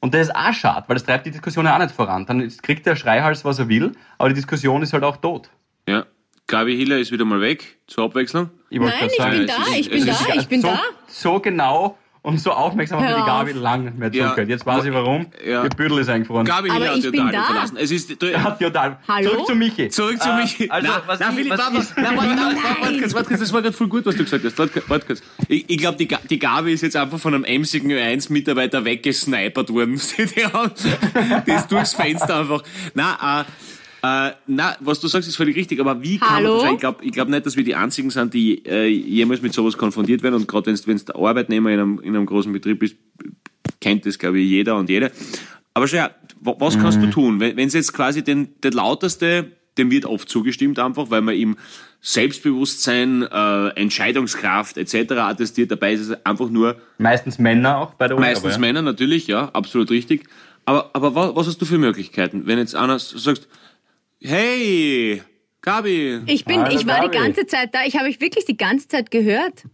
Und 0.00 0.14
das 0.14 0.28
ist 0.28 0.34
auch 0.34 0.52
schade, 0.52 0.84
weil 0.88 0.94
das 0.94 1.04
treibt 1.04 1.26
die 1.26 1.30
Diskussion 1.30 1.66
ja 1.66 1.74
auch 1.74 1.80
nicht 1.80 1.94
voran. 1.94 2.24
Dann 2.26 2.48
kriegt 2.62 2.86
der 2.86 2.96
Schreihals, 2.96 3.44
was 3.44 3.58
er 3.58 3.68
will, 3.68 3.92
aber 4.16 4.28
die 4.30 4.34
Diskussion 4.34 4.82
ist 4.82 4.92
halt 4.92 5.04
auch 5.04 5.18
tot. 5.18 5.50
Ja. 5.86 6.06
Gabi 6.50 6.76
Hiller 6.76 6.98
ist 6.98 7.12
wieder 7.12 7.24
mal 7.24 7.40
weg, 7.40 7.78
zur 7.86 8.04
Abwechslung. 8.04 8.50
Ich 8.70 8.80
wollte 8.80 8.96
Nein, 8.98 9.08
ich 9.10 9.16
sagen, 9.16 9.38
bin 9.38 9.46
da, 9.46 9.54
ist- 9.62 9.78
ich 9.78 9.90
bin 9.90 10.06
da, 10.06 10.14
ich 10.34 10.48
bin 10.48 10.60
so, 10.62 10.68
da. 10.68 10.80
so 11.08 11.40
genau 11.40 11.96
und 12.22 12.38
so 12.38 12.50
aufmerksam 12.50 13.00
hat 13.00 13.08
mir 13.08 13.16
die 13.16 13.22
Gabi 13.26 13.52
lang 13.52 13.84
nicht 13.84 13.98
mehr 13.98 14.10
Ja. 14.12 14.28
zugehört. 14.28 14.48
Jetzt 14.50 14.66
weiß 14.66 14.84
ich 14.84 14.92
warum. 14.92 15.26
Ja. 15.46 15.62
Ihr 15.64 15.70
Büdel 15.70 15.98
ist 16.00 16.08
eingefroren. 16.10 16.44
Gabi 16.44 16.68
Aber 16.68 16.78
Hiller 16.80 16.90
hat 16.90 16.98
ich 16.98 17.06
Unterhaltung 17.06 17.40
da. 17.40 17.46
verlassen. 17.46 17.76
Es 17.78 17.90
ist, 17.90 18.22
Er 18.22 18.42
hat 18.42 18.60
total. 18.60 18.98
Hallo? 19.08 19.30
Zurück 19.30 19.46
zu 19.46 19.54
Michi. 19.54 19.88
Zurück 19.88 20.20
zu 20.20 20.28
Äh, 20.28 20.36
Michi. 20.42 20.68
Also, 20.70 20.88
na, 20.88 21.02
was 21.06 21.18
na, 21.20 21.28
ich- 21.30 21.34
Philipp, 21.36 21.52
was 21.52 21.58
warte, 21.60 21.76
ist- 21.78 21.96
warte, 21.96 22.16
warte, 22.16 22.28
warte, 22.28 22.56
warte, 22.82 22.98
kurz, 23.00 23.14
warte, 23.14 23.28
kurz, 23.28 23.40
das 23.40 23.52
war 23.54 23.62
gerade 23.62 23.72
voll 23.76 23.88
gut, 23.88 24.04
was 24.06 24.16
du 24.16 24.24
gesagt 24.24 24.44
hast. 24.44 24.58
Warte, 24.58 24.82
warte 24.88 25.06
kurz. 25.06 25.22
Ich, 25.48 25.64
ich 25.70 25.78
glaube, 25.78 25.96
die, 25.96 26.08
die 26.28 26.38
Gabi 26.38 26.72
ist 26.74 26.82
jetzt 26.82 26.96
einfach 26.96 27.18
von 27.18 27.32
einem 27.32 27.44
emsigen 27.44 27.90
Ö1-Mitarbeiter 27.90 28.84
weggesnipert 28.84 29.72
worden. 29.72 29.98
Die, 30.18 30.44
haben, 30.44 30.72
die 31.46 31.52
ist 31.52 31.72
durchs 31.72 31.94
Fenster 31.94 32.40
einfach. 32.40 32.62
Na, 32.92 33.40
äh, 33.40 33.44
äh, 34.02 34.30
na, 34.46 34.76
was 34.80 35.00
du 35.00 35.08
sagst, 35.08 35.28
ist 35.28 35.36
völlig 35.36 35.56
richtig, 35.56 35.80
aber 35.80 36.02
wie 36.02 36.18
kann 36.18 36.28
Hallo? 36.36 36.62
man, 36.62 36.74
ich 36.74 36.80
glaube 36.80 37.04
ich 37.04 37.12
glaub 37.12 37.28
nicht, 37.28 37.44
dass 37.46 37.56
wir 37.56 37.64
die 37.64 37.74
Einzigen 37.74 38.10
sind, 38.10 38.32
die 38.34 38.64
äh, 38.66 38.86
jemals 38.86 39.42
mit 39.42 39.52
sowas 39.52 39.76
konfrontiert 39.76 40.22
werden 40.22 40.34
und 40.36 40.48
gerade 40.48 40.74
wenn 40.86 40.96
du 40.96 41.04
der 41.04 41.16
Arbeitnehmer 41.16 41.70
in 41.70 41.80
einem, 41.80 42.00
in 42.00 42.16
einem 42.16 42.26
großen 42.26 42.52
Betrieb 42.52 42.78
bist, 42.80 42.96
kennt 43.80 44.06
das, 44.06 44.18
glaube 44.18 44.38
ich, 44.40 44.48
jeder 44.48 44.76
und 44.76 44.88
jede. 44.90 45.10
Aber 45.74 45.86
schau, 45.86 46.08
wa- 46.40 46.56
was 46.58 46.78
kannst 46.78 47.02
du 47.02 47.08
tun? 47.10 47.40
Wenn 47.40 47.58
es 47.58 47.74
jetzt 47.74 47.92
quasi 47.92 48.22
den, 48.24 48.54
der 48.62 48.72
Lauteste, 48.72 49.52
dem 49.78 49.90
wird 49.90 50.04
oft 50.04 50.28
zugestimmt 50.28 50.78
einfach, 50.78 51.10
weil 51.10 51.20
man 51.22 51.34
ihm 51.36 51.56
Selbstbewusstsein, 52.02 53.22
äh, 53.22 53.68
Entscheidungskraft 53.70 54.76
etc. 54.76 55.12
attestiert. 55.12 55.70
Dabei 55.70 55.92
ist 55.94 56.00
es 56.08 56.26
einfach 56.26 56.48
nur 56.50 56.76
Meistens 56.98 57.38
Männer 57.38 57.78
auch 57.78 57.94
bei 57.94 58.08
der 58.08 58.16
Uni. 58.16 58.26
meistens 58.26 58.44
aber, 58.44 58.52
ja. 58.54 58.58
Männer, 58.60 58.82
natürlich, 58.82 59.26
ja, 59.26 59.48
absolut 59.52 59.90
richtig. 59.90 60.24
Aber, 60.64 60.90
aber 60.92 61.14
was, 61.14 61.34
was 61.34 61.46
hast 61.48 61.60
du 61.62 61.64
für 61.66 61.78
Möglichkeiten? 61.78 62.42
Wenn 62.46 62.58
jetzt 62.58 62.74
einer 62.74 62.98
sagst, 62.98 63.48
hey, 64.22 65.22
Gabi, 65.62 66.20
Ich 66.26 66.44
bin, 66.44 66.60
Hallo, 66.62 66.74
ich 66.76 66.86
war 66.86 67.00
die 67.02 67.06
Gabi. 67.08 67.18
ganze 67.18 67.46
Zeit 67.46 67.74
da. 67.74 67.80
Ich 67.84 67.96
habe 67.96 68.08
euch 68.08 68.20
wirklich 68.20 68.44
die 68.44 68.56
ganze 68.56 68.88
Zeit 68.88 69.10
gehört. 69.10 69.64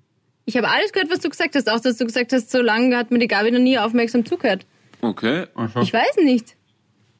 Ich 0.44 0.56
habe 0.56 0.68
alles 0.68 0.92
gehört, 0.92 1.10
was 1.10 1.20
du 1.20 1.28
gesagt 1.28 1.54
hast. 1.54 1.70
Auch, 1.70 1.80
dass 1.80 1.96
du 1.96 2.04
gesagt 2.06 2.32
hast, 2.32 2.50
so 2.50 2.60
lange 2.60 2.96
hat 2.96 3.10
mir 3.10 3.18
die 3.18 3.28
Gabi 3.28 3.50
noch 3.50 3.58
nie 3.60 3.78
aufmerksam 3.78 4.24
zugehört. 4.24 4.64
okay. 5.00 5.46
Ich 5.82 5.92
weiß 5.92 6.16
nicht. 6.22 6.56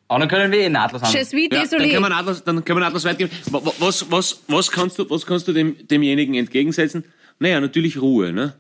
Aber 0.09 0.21
dann 0.21 0.29
können 0.29 0.53
wir 0.53 0.61
eh 0.61 0.69
Je 0.69 0.77
an. 0.77 0.89
suis 0.91 1.33
Ja, 1.33 1.65
dann 1.79 1.91
kann 1.91 2.03
man 2.03 2.13
Atlas, 2.13 2.45
dann 2.45 2.65
kann 2.65 2.75
man 2.77 2.85
Atlas 2.85 3.05
weit 3.05 3.19
geben. 3.19 3.31
Wa- 3.51 3.65
wa- 3.65 3.75
Was, 3.81 4.09
was, 4.11 4.41
was 4.47 4.71
kannst 4.71 4.99
du, 5.01 5.11
was 5.11 5.27
kannst 5.27 5.49
du 5.49 5.53
dem, 5.53 5.77
demjenigen 5.89 6.35
entgegensetzen? 6.37 7.05
Naja, 7.41 7.61
natürlich 7.61 8.01
Ruhe, 8.01 8.33
ne? 8.33 8.55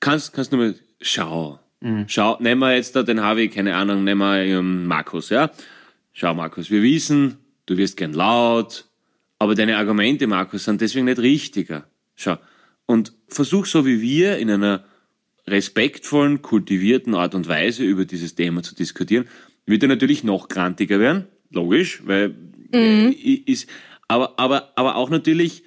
Kannst, 0.00 0.34
kannst 0.34 0.52
du 0.52 0.58
mal, 0.58 0.74
schau, 1.00 1.58
schau, 2.08 2.36
nehmen 2.40 2.60
wir 2.60 2.74
jetzt 2.76 2.94
da 2.94 3.02
den 3.02 3.22
Harvey, 3.22 3.48
keine 3.48 3.74
Ahnung, 3.74 4.04
nehmen 4.04 4.20
wir 4.20 4.44
ähm, 4.44 4.84
Markus, 4.86 5.30
ja? 5.30 5.50
Schau, 6.12 6.34
Markus, 6.34 6.70
wir 6.70 6.82
wissen, 6.82 7.38
du 7.70 7.76
wirst 7.76 7.96
gern 7.96 8.12
laut, 8.12 8.86
aber 9.38 9.54
deine 9.54 9.76
Argumente, 9.76 10.26
Markus, 10.26 10.64
sind 10.64 10.80
deswegen 10.80 11.06
nicht 11.06 11.20
richtiger. 11.20 11.88
Schau. 12.16 12.36
Und 12.84 13.12
versuch 13.28 13.66
so 13.66 13.86
wie 13.86 14.02
wir 14.02 14.38
in 14.38 14.50
einer 14.50 14.84
respektvollen, 15.46 16.42
kultivierten 16.42 17.14
Art 17.14 17.34
und 17.34 17.46
Weise 17.46 17.84
über 17.84 18.04
dieses 18.04 18.34
Thema 18.34 18.62
zu 18.62 18.74
diskutieren, 18.74 19.26
wird 19.66 19.82
er 19.82 19.88
natürlich 19.88 20.24
noch 20.24 20.48
grantiger 20.48 20.98
werden, 20.98 21.28
logisch, 21.50 22.02
weil 22.04 22.34
äh, 22.72 23.10
ist, 23.10 23.68
aber, 24.08 24.38
aber, 24.38 24.72
aber 24.74 24.96
auch 24.96 25.08
natürlich, 25.08 25.62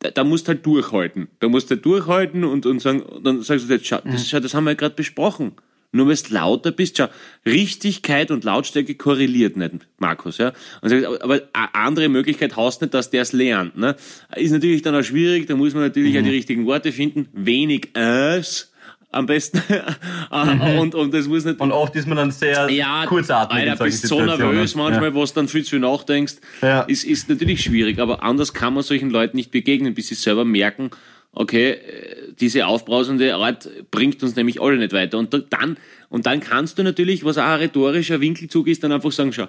da, 0.00 0.10
da 0.10 0.24
musst 0.24 0.46
du 0.46 0.52
halt 0.52 0.66
durchhalten. 0.66 1.28
Da 1.40 1.48
musst 1.48 1.70
du 1.70 1.74
halt 1.74 1.86
durchhalten 1.86 2.44
und, 2.44 2.66
und 2.66 2.80
sagen, 2.80 3.00
und 3.00 3.24
dann 3.24 3.42
sagst 3.42 3.68
du 3.68 3.72
jetzt, 3.72 3.86
schau, 3.86 4.00
das, 4.04 4.28
schau, 4.28 4.40
das 4.40 4.52
haben 4.52 4.64
wir 4.64 4.72
ja 4.72 4.76
gerade 4.76 4.94
besprochen. 4.94 5.52
Nur 5.96 6.08
weil 6.08 6.16
du 6.16 6.34
lauter 6.34 6.70
bist, 6.72 6.98
schau, 6.98 7.08
Richtigkeit 7.44 8.30
und 8.30 8.44
Lautstärke 8.44 8.94
korreliert 8.94 9.56
nicht, 9.56 9.72
Markus, 9.98 10.38
ja. 10.38 10.52
Sagst, 10.82 11.06
aber, 11.06 11.40
eine 11.52 11.74
andere 11.74 12.08
Möglichkeit 12.08 12.56
hast 12.56 12.82
nicht, 12.82 12.94
dass 12.94 13.10
der 13.10 13.22
es 13.22 13.32
lernt, 13.32 13.76
ne. 13.76 13.96
Ist 14.36 14.52
natürlich 14.52 14.82
dann 14.82 14.94
auch 14.94 15.02
schwierig, 15.02 15.46
da 15.46 15.56
muss 15.56 15.74
man 15.74 15.82
natürlich 15.82 16.18
auch 16.18 16.22
die 16.22 16.30
richtigen 16.30 16.66
Worte 16.66 16.92
finden. 16.92 17.28
Wenig 17.32 17.90
es 17.94 18.72
am 19.10 19.26
besten. 19.26 19.62
und, 20.78 20.94
und 20.94 21.14
das 21.14 21.26
muss 21.26 21.44
nicht, 21.44 21.60
Und 21.60 21.72
oft 21.72 21.94
ist 21.96 22.06
man 22.06 22.16
dann 22.16 22.30
sehr 22.30 22.70
ja, 22.70 23.04
kurzatmig 23.06 23.62
in 23.62 23.68
Alter, 23.70 23.78
solchen 23.78 24.00
bist 24.00 24.06
so 24.06 24.20
nervös 24.20 24.74
manchmal, 24.74 25.14
was 25.14 25.32
dann 25.32 25.48
viel 25.48 25.64
zu 25.64 25.78
nachdenkst, 25.78 26.36
Ja. 26.62 26.82
ist, 26.82 27.04
ist 27.04 27.28
natürlich 27.28 27.62
schwierig. 27.62 27.98
Aber 27.98 28.22
anders 28.22 28.52
kann 28.52 28.74
man 28.74 28.82
solchen 28.82 29.10
Leuten 29.10 29.36
nicht 29.36 29.50
begegnen, 29.50 29.94
bis 29.94 30.08
sie 30.08 30.14
selber 30.14 30.44
merken, 30.44 30.90
okay, 31.36 31.70
äh, 31.70 32.32
diese 32.40 32.66
aufbrausende 32.66 33.34
Art 33.36 33.68
bringt 33.90 34.22
uns 34.22 34.34
nämlich 34.36 34.60
alle 34.60 34.76
nicht 34.78 34.92
weiter. 34.92 35.18
Und 35.18 35.32
da- 35.32 35.38
dann, 35.38 35.76
und 36.08 36.26
dann 36.26 36.40
kannst 36.40 36.78
du 36.78 36.82
natürlich, 36.82 37.24
was 37.24 37.38
auch 37.38 37.44
ein 37.44 37.60
rhetorischer 37.60 38.20
Winkelzug 38.20 38.66
ist, 38.66 38.82
dann 38.82 38.92
einfach 38.92 39.12
sagen, 39.12 39.32
schau, 39.32 39.46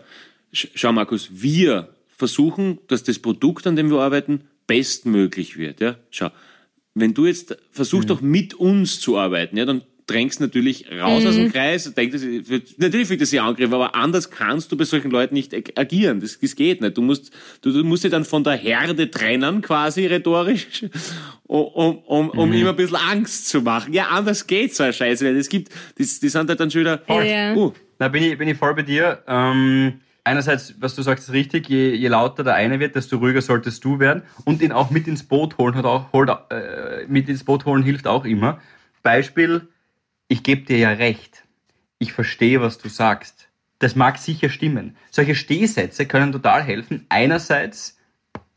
sch- 0.53 0.69
schau 0.75 0.91
Markus, 0.91 1.29
wir 1.31 1.89
versuchen, 2.15 2.79
dass 2.87 3.03
das 3.03 3.19
Produkt, 3.19 3.67
an 3.67 3.75
dem 3.75 3.89
wir 3.89 3.99
arbeiten, 3.99 4.41
bestmöglich 4.67 5.57
wird. 5.57 5.79
Ja? 5.81 5.95
Schau, 6.11 6.29
wenn 6.93 7.13
du 7.13 7.25
jetzt 7.25 7.57
versuchst 7.71 8.09
doch 8.09 8.21
mit 8.21 8.53
uns 8.53 8.99
zu 8.99 9.17
arbeiten, 9.17 9.55
ja, 9.57 9.65
dann 9.65 9.81
drängst 10.07 10.39
natürlich 10.39 10.85
raus 10.91 11.25
aus 11.25 11.35
dem 11.35 11.51
Kreis, 11.51 11.93
denkt, 11.93 12.15
das, 12.15 12.21
natürlich 12.77 13.07
fühlt 13.07 13.21
das 13.21 13.29
sich 13.29 13.41
Angriff, 13.41 13.71
aber 13.73 13.93
anders 13.93 14.31
kannst 14.31 14.71
du 14.71 14.77
bei 14.77 14.85
solchen 14.85 15.11
Leuten 15.11 15.33
nicht 15.35 15.53
ag- 15.53 15.73
agieren. 15.77 16.19
Das, 16.21 16.39
das 16.39 16.55
geht 16.55 16.79
nicht. 16.81 16.97
Du 16.97 17.01
musst, 17.01 17.31
du, 17.61 17.71
du 17.73 17.83
musst 17.83 18.03
dich 18.05 18.11
dann 18.11 18.23
von 18.25 18.43
der 18.43 18.53
Herde 18.53 19.11
trennen, 19.11 19.61
quasi 19.61 20.05
rhetorisch, 20.05 20.85
um, 21.43 21.65
um, 21.65 21.97
um, 21.99 22.29
um 22.29 22.53
ihm 22.53 22.67
ein 22.67 22.75
bisschen 22.75 22.95
Angst 22.97 23.49
zu 23.49 23.61
machen. 23.61 23.93
Ja, 23.93 24.07
anders 24.07 24.47
geht's 24.47 24.77
so 24.77 24.83
eine 24.83 24.93
Scheiße 24.93 25.25
nicht. 25.25 25.35
Es 25.41 25.49
gibt, 25.49 25.71
die, 25.97 26.03
die 26.03 26.29
sind 26.29 26.49
halt 26.49 26.59
dann 26.59 26.71
schon 26.71 26.81
wieder, 26.81 27.01
Ja. 27.07 27.53
uh, 27.55 27.73
Na, 27.99 28.07
bin 28.07 28.23
ich, 28.23 28.37
bin 28.37 28.47
ich 28.47 28.57
voll 28.57 28.73
bei 28.75 28.83
dir. 28.83 29.19
Ähm, 29.27 29.99
einerseits, 30.23 30.73
was 30.79 30.95
du 30.95 31.01
sagst, 31.01 31.27
ist 31.27 31.33
richtig. 31.33 31.67
Je, 31.67 31.93
je 31.95 32.07
lauter 32.07 32.43
der 32.45 32.55
eine 32.55 32.79
wird, 32.79 32.95
desto 32.95 33.17
ruhiger 33.17 33.41
solltest 33.41 33.83
du 33.83 33.99
werden. 33.99 34.21
Und 34.45 34.61
ihn 34.61 34.71
auch 34.71 34.89
mit 34.89 35.05
ins 35.07 35.23
Boot 35.23 35.57
holen, 35.57 35.75
hat 35.75 35.83
auch, 35.85 36.13
holt, 36.13 36.29
äh, 36.29 37.05
mit 37.09 37.27
ins 37.27 37.43
Boot 37.43 37.65
holen 37.65 37.83
hilft 37.83 38.07
auch 38.07 38.23
immer. 38.23 38.61
Beispiel, 39.03 39.67
ich 40.27 40.43
gebe 40.43 40.61
dir 40.63 40.77
ja 40.77 40.89
recht. 40.89 41.43
Ich 41.99 42.13
verstehe, 42.13 42.61
was 42.61 42.77
du 42.77 42.89
sagst. 42.89 43.47
Das 43.79 43.95
mag 43.95 44.17
sicher 44.17 44.49
stimmen. 44.49 44.95
Solche 45.11 45.35
Stehsätze 45.35 46.05
können 46.05 46.31
total 46.31 46.63
helfen. 46.63 47.05
Einerseits, 47.09 47.97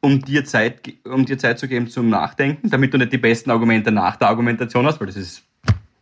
um 0.01 0.23
dir 0.23 0.45
Zeit, 0.45 0.93
um 1.05 1.27
dir 1.27 1.39
Zeit 1.39 1.59
zu 1.59 1.69
geben 1.69 1.89
zum 1.89 2.09
Nachdenken, 2.09 2.71
damit 2.71 2.95
du 2.95 2.99
nicht 2.99 3.13
die 3.13 3.19
besten 3.19 3.51
Argumente 3.51 3.93
nach 3.93 4.17
der 4.17 4.29
Argumentation 4.29 4.87
hast, 4.87 5.01
weil 5.01 5.07
das 5.07 5.17
ist 5.17 5.43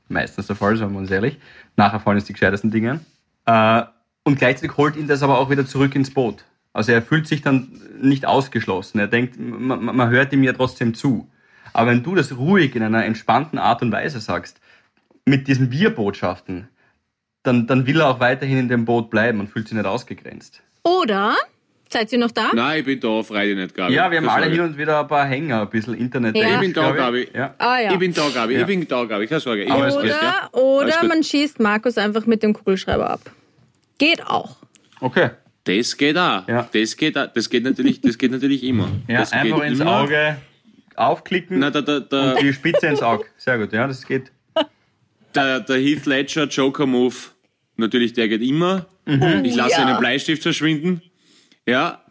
meistens 0.09 0.47
der 0.47 0.57
Fall, 0.57 0.77
sagen 0.77 0.93
wir 0.93 1.01
uns 1.01 1.11
ehrlich. 1.11 1.39
Nachher 1.77 2.01
fallen 2.01 2.19
es 2.19 2.25
die 2.25 2.33
gescheitesten 2.33 2.71
Dinge. 2.71 3.01
Äh, 3.47 3.83
und 4.25 4.39
gleichzeitig 4.39 4.77
holt 4.77 4.97
ihn 4.97 5.09
das 5.09 5.23
aber 5.23 5.39
auch 5.39 5.51
wieder 5.51 5.67
zurück 5.67 5.95
ins 5.95 6.13
Boot. 6.13 6.45
Also 6.73 6.93
er 6.93 7.03
fühlt 7.03 7.27
sich 7.27 7.43
dann 7.43 7.81
nicht 8.01 8.25
ausgeschlossen. 8.25 9.01
Er 9.01 9.09
denkt, 9.09 9.39
man, 9.39 9.85
man 9.85 10.11
hört 10.11 10.33
ihm 10.33 10.45
ja 10.45 10.53
trotzdem 10.53 10.95
zu. 10.95 11.29
Aber 11.73 11.91
wenn 11.91 12.03
du 12.03 12.15
das 12.15 12.37
ruhig 12.37 12.77
in 12.77 12.83
einer 12.83 13.05
entspannten 13.05 13.59
Art 13.59 13.83
und 13.83 13.91
Weise 13.91 14.21
sagst, 14.21 14.61
mit 15.28 15.49
diesen 15.49 15.70
Wir-Botschaften, 15.70 16.68
dann, 17.42 17.66
dann 17.66 17.87
will 17.87 18.00
er 18.00 18.08
auch 18.08 18.20
weiterhin 18.20 18.58
in 18.58 18.68
dem 18.68 18.85
Boot 18.85 19.11
bleiben 19.11 19.40
und 19.40 19.49
fühlt 19.49 19.68
sich 19.68 19.76
nicht 19.76 19.87
ausgegrenzt. 19.87 20.62
Oder, 20.82 21.35
seid 21.88 22.12
ihr 22.12 22.18
noch 22.18 22.30
da? 22.30 22.50
Nein, 22.54 22.80
ich 22.80 22.85
bin 22.85 23.00
da, 23.00 23.23
freu 23.23 23.47
dich 23.47 23.56
nicht, 23.56 23.75
Gabi. 23.75 23.94
Ja, 23.94 24.11
wir 24.11 24.18
haben 24.18 24.25
Das 24.25 24.35
alle 24.35 24.47
hin 24.47 24.61
und 24.61 24.76
wieder 24.76 25.00
ein 25.00 25.08
paar 25.08 25.26
Hänger, 25.26 25.62
ein 25.62 25.70
bisschen 25.70 25.94
Internet. 25.94 26.37
Ja. 26.37 26.54
Ich 26.54 26.61
bin 26.61 26.73
da, 26.73 26.90
Gabi. 26.92 27.28
Ja. 27.35 27.54
Ah 27.58 27.78
ja. 27.78 27.92
Ich 27.92 27.99
bin 27.99 28.12
da, 28.12 28.28
Gabi. 28.28 28.54
Ja. 28.54 28.61
Ich 28.61 28.66
bin 28.66 28.87
da, 28.87 29.04
Gabi. 29.04 29.26
Keine 29.26 29.40
Sorge. 29.40 29.62
Ich 29.62 29.68
geht, 29.68 29.76
gewusst, 29.76 30.04
ja. 30.04 30.49
Oder, 30.52 30.82
Alles 30.82 30.94
oder 30.94 31.00
gut. 31.00 31.08
man 31.08 31.23
schießt 31.23 31.61
Markus 31.61 31.99
einfach 31.99 32.26
mit 32.26 32.42
dem 32.42 32.52
Kugelschreiber 32.54 33.08
ab. 33.08 33.20
Geht 33.99 34.26
auch. 34.26 34.56
Okay. 35.00 35.30
Das 35.64 35.97
geht 35.97 36.16
auch. 36.16 36.49
Ja. 36.49 36.68
Das 36.73 36.97
geht 36.97 37.18
auch. 37.18 37.26
Das 37.26 37.50
geht 37.50 37.64
natürlich, 37.64 38.00
das 38.00 38.16
geht 38.16 38.32
natürlich 38.32 38.64
immer. 38.64 38.88
Ja, 39.06 39.20
das 39.20 39.32
einfach 39.32 39.61
geht 39.61 39.70
ins 39.70 39.80
immer. 39.80 40.00
Auge 40.00 40.37
aufklicken 40.99 41.61
Na, 41.61 41.70
der, 41.70 41.82
der, 41.82 42.00
der, 42.00 42.37
und 42.37 42.42
die 42.42 42.52
Spitze 42.52 42.87
ins 42.87 43.02
Auge. 43.02 43.25
Sehr 43.37 43.58
gut, 43.58 43.73
ja, 43.73 43.87
das 43.87 44.06
geht. 44.06 44.32
Der, 45.45 45.61
der 45.61 45.78
Heath 45.78 46.07
Ledger 46.07 46.45
Joker 46.45 46.87
Move, 46.87 47.14
natürlich, 47.76 48.12
der 48.12 48.28
geht 48.28 48.42
immer. 48.42 48.87
Ich 49.42 49.54
lasse 49.54 49.73
ja. 49.80 49.87
einen 49.87 49.99
Bleistift 49.99 50.42
verschwinden. 50.42 51.02
Ja, 51.66 52.02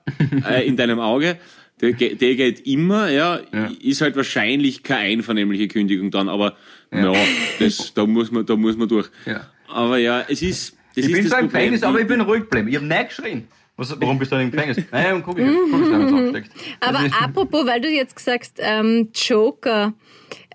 äh, 0.50 0.68
in 0.68 0.78
deinem 0.78 1.00
Auge. 1.00 1.38
Der, 1.80 1.92
der 1.92 2.36
geht 2.36 2.66
immer, 2.66 3.10
ja, 3.10 3.40
Ja. 3.54 3.70
ist 3.84 4.02
halt 4.02 4.16
wahrscheinlich 4.16 4.82
keine 4.82 5.02
einvernehmliche 5.02 5.68
Kündigung 5.68 6.10
dann, 6.10 6.28
aber 6.28 6.56
ja, 6.92 7.14
das, 7.60 7.94
da 7.94 8.06
muss 8.08 8.32
man, 8.32 8.46
da 8.46 8.56
muss 8.56 8.76
man 8.78 8.88
durch. 8.88 9.10
Ja. 9.28 9.48
Aber 9.68 9.98
ja, 10.00 10.26
es 10.28 10.42
ist, 10.42 10.76
das 10.96 11.06
Ich 11.06 11.06
ist 11.06 11.12
bin 11.12 11.22
das 11.24 11.30
zwar 11.30 11.40
im. 11.42 11.48
Gefängnis, 11.48 11.84
aber 11.84 12.00
ich 12.00 12.08
bin 12.08 12.22
ruhig 12.22 12.42
geblieben. 12.42 12.68
Ich 12.70 12.76
habe 12.78 12.86
nicht 12.88 13.10
geschrien. 13.10 13.48
Was, 13.76 13.96
warum 14.02 14.18
bist 14.18 14.32
du 14.32 14.38
denn 14.38 14.46
im 14.46 14.52
Gefängnis? 14.52 14.78
Nein, 14.92 15.16
und 15.16 15.24
Kugel, 15.24 15.54
Kugelschreiber 15.70 16.04
ins 16.04 16.14
Auge 16.14 16.32
gesteckt. 16.32 16.52
Aber 16.80 17.00
apropos, 17.22 17.68
weil 17.68 17.80
du 17.82 17.90
jetzt 17.90 18.16
gesagt 18.16 18.54
ähm, 18.58 19.10
Joker, 19.14 19.94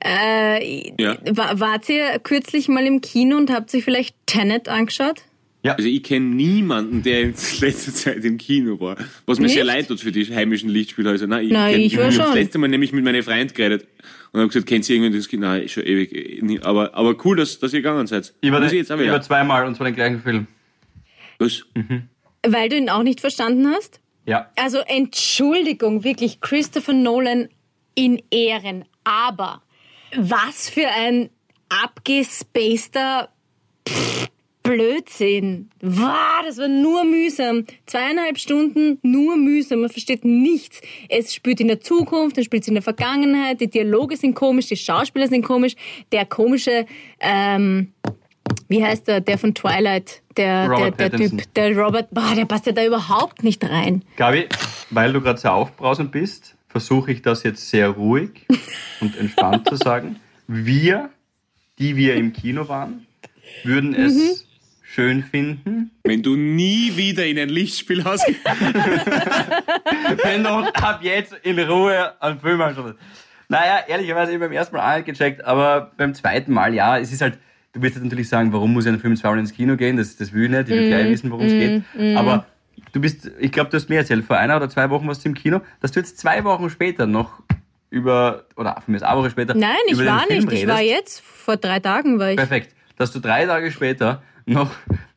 äh, 0.05 0.93
Ja. 1.01 1.17
wa- 1.31 1.53
wart 1.55 1.89
ihr 1.89 2.19
kürzlich 2.23 2.69
mal 2.69 2.85
im 2.87 3.01
Kino 3.01 3.37
und 3.37 3.51
habt 3.51 3.75
euch 3.75 3.85
vielleicht 3.85 4.15
Tenet 4.27 4.69
angeschaut? 4.69 5.23
Also 5.65 5.89
ich 5.89 6.03
kenne 6.03 6.27
niemanden, 6.27 7.05
der 7.05 7.21
in 7.23 7.35
letzter 7.61 7.93
Zeit 7.93 8.25
im 8.25 8.37
Kino 8.37 8.81
war. 8.81 8.97
Was 9.27 9.39
mir 9.39 9.49
sehr 9.49 9.65
Nicht? 9.65 9.75
leid 9.75 9.89
tut 9.89 10.01
für 10.01 10.11
die 10.11 10.25
heimischen 10.35 10.69
Lichtspielhäuser. 10.69 11.29
Nein, 11.29 11.47
ich, 11.47 11.53
Nein, 11.53 11.81
ich 11.81 11.97
war 11.97 12.11
schon. 12.11 12.25
Das 12.25 12.35
letzte 12.35 12.59
Mal 12.59 12.67
nämlich 12.69 12.93
mit 12.93 13.05
meinen 13.05 13.23
Freunden 13.23 13.55
geredet 13.55 13.87
und 14.33 14.41
habe 14.41 14.49
gesagt, 14.49 14.67
kennt 14.67 14.89
ihr 14.91 14.97
irgendwen 14.97 15.17
das 15.17 15.29
Kino? 15.29 15.43
Nein, 15.47 15.69
schon 15.69 15.85
ewig. 15.85 16.13
äh. 16.13 16.59
Aber, 16.65 16.95
aber 16.95 17.15
cool, 17.25 17.37
dass, 17.37 17.61
dass 17.61 17.73
ihr 17.73 17.79
gegangen 17.81 18.09
seid. 18.09 18.35
Ich 18.41 18.51
war, 18.51 18.59
den, 18.59 18.67
ich 18.67 18.73
jetzt 18.73 18.91
auch 18.91 18.97
ich 18.97 19.03
wieder. 19.03 19.13
war 19.13 19.23
zweimal 19.23 19.65
und 19.67 19.77
zwar 19.77 19.87
den 19.87 19.95
gleichen 19.95 20.21
Film. 20.21 20.49
Was? 21.39 21.65
Weil 22.45 22.69
du 22.69 22.77
ihn 22.77 22.89
auch 22.91 23.05
nicht 23.05 23.21
verstanden 23.21 23.69
hast? 23.69 24.01
Ja. 24.27 24.51
Also 24.57 24.79
Entschuldigung, 24.79 26.03
wirklich 26.03 26.41
Christopher 26.41 26.93
Nolan 26.93 27.49
in 27.95 28.21
Ehren. 28.33 28.85
Aber 29.05 29.63
was 30.17 30.69
für 30.69 30.89
ein 30.89 31.31
abgespaceder 31.69 33.29
Pff, 33.89 34.29
Blödsinn. 34.63 35.71
Wow, 35.81 36.45
das 36.47 36.59
war 36.59 36.69
nur 36.69 37.05
mühsam. 37.05 37.65
Zweieinhalb 37.87 38.39
Stunden 38.39 38.99
nur 39.03 39.37
mühsam. 39.37 39.81
Man 39.81 39.91
versteht 39.91 40.25
nichts. 40.25 40.81
Es 41.09 41.35
spielt 41.35 41.61
in 41.61 41.69
der 41.69 41.81
Zukunft, 41.81 42.39
es 42.39 42.45
spielt 42.45 42.67
in 42.69 42.75
der 42.75 42.83
Vergangenheit. 42.83 43.61
Die 43.61 43.69
Dialoge 43.69 44.17
sind 44.17 44.35
komisch, 44.35 44.67
die 44.67 44.77
Schauspieler 44.77 45.27
sind 45.27 45.45
komisch. 45.45 45.75
Der 46.13 46.27
komische, 46.27 46.87
ähm, 47.19 47.93
wie 48.69 48.85
heißt 48.85 49.09
der, 49.09 49.21
der 49.21 49.39
von 49.39 49.55
Twilight, 49.55 50.23
der, 50.37 50.69
Robert 50.69 51.01
der, 51.01 51.11
der. 51.11 51.19
Typ, 51.19 51.55
der 51.55 51.77
Robert, 51.77 52.11
boah, 52.13 52.35
der 52.37 52.45
passt 52.45 52.67
ja 52.67 52.73
da 52.73 52.85
überhaupt 52.85 53.43
nicht 53.43 53.65
rein. 53.65 54.05
Gabi, 54.17 54.47
weil 54.91 55.13
du 55.13 55.21
gerade 55.21 55.41
sehr 55.41 55.55
aufbrausend 55.55 56.13
bist, 56.13 56.57
versuche 56.73 57.13
ich 57.13 57.23
das 57.23 57.43
jetzt 57.45 57.69
sehr 57.71 57.89
ruhig 57.91 58.47
und 59.01 59.17
entspannt 59.19 59.69
zu 59.69 59.77
sagen. 59.77 60.17
Wir, 60.49 61.11
die 61.79 61.97
wir 61.97 62.17
im 62.17 62.33
Kino 62.33 62.67
waren, 62.69 63.07
würden 63.65 63.95
es 63.95 64.15
Mhm. 64.15 64.35
schön 64.83 65.23
finden, 65.23 65.91
Wenn 66.05 66.23
du 66.23 66.35
nie 66.37 66.97
wieder 66.97 67.25
in 67.27 67.39
ein 67.39 67.49
Lichtspielhaus 67.51 68.23
wenn 70.25 70.43
du 70.45 70.49
ab 70.51 71.01
jetzt 71.03 71.35
in 71.43 71.59
Ruhe 71.59 72.21
einen 72.21 72.41
Film 72.41 72.61
anschaust. 72.61 72.95
Naja, 73.49 73.81
ehrlicherweise, 73.87 74.33
ich 74.33 74.37
habe 74.37 74.47
beim 74.47 74.53
ersten 74.57 74.77
Mal 74.77 74.91
auch 74.93 74.97
nicht 74.97 75.07
gecheckt, 75.07 75.45
aber 75.45 75.93
beim 75.97 76.15
zweiten 76.15 76.53
Mal, 76.53 76.73
ja, 76.75 76.99
es 76.99 77.13
ist 77.13 77.21
halt, 77.21 77.39
du 77.75 77.83
wirst 77.83 77.97
jetzt 77.97 78.05
natürlich 78.05 78.29
sagen, 78.29 78.53
warum 78.53 78.73
muss 78.73 78.85
ich 78.85 78.89
einen 78.89 79.01
Film 79.01 79.15
zweimal 79.17 79.39
ins 79.41 79.53
Kino 79.53 79.77
gehen? 79.77 79.97
Das, 79.99 80.17
das 80.17 80.33
will 80.33 80.45
ich 80.45 80.51
nicht, 80.51 80.69
ich 80.69 80.75
will 80.75 80.89
gleich 80.89 81.09
wissen, 81.09 81.31
worum 81.31 81.47
es 81.47 81.53
geht. 81.53 81.83
Aber 82.17 82.47
du 82.93 83.01
bist, 83.01 83.31
ich 83.39 83.53
glaube, 83.53 83.71
du 83.71 83.77
hast 83.77 83.89
mir 83.89 83.97
erzählt, 83.97 84.25
vor 84.25 84.37
einer 84.37 84.57
oder 84.57 84.69
zwei 84.69 84.91
Wochen 84.91 85.07
warst 85.07 85.25
du 85.25 85.29
im 85.29 85.35
Kino, 85.35 85.61
dass 85.81 85.93
du 85.93 86.01
jetzt 86.01 86.19
zwei 86.19 86.45
Wochen 86.45 86.71
später 86.71 87.07
noch 87.07 87.43
über, 87.91 88.47
oder 88.57 88.81
von 88.81 88.93
mir 88.93 88.97
ist 88.97 89.03
eine 89.03 89.21
Woche 89.21 89.31
später, 89.31 89.55
Nein, 89.55 89.77
ich 89.87 89.99
war 89.99 90.21
Film 90.21 90.45
nicht. 90.45 90.53
Ich 90.53 90.61
redest. 90.61 90.69
war 90.69 90.81
jetzt, 90.81 91.21
vor 91.21 91.57
drei 91.57 91.79
Tagen 91.81 92.19
war 92.19 92.31
ich. 92.31 92.37
Perfekt. 92.37 92.75
Dass 92.97 93.13
du 93.13 93.21
drei 93.21 93.47
Tage 93.47 93.71
später 93.71 94.23
noch 94.47 94.71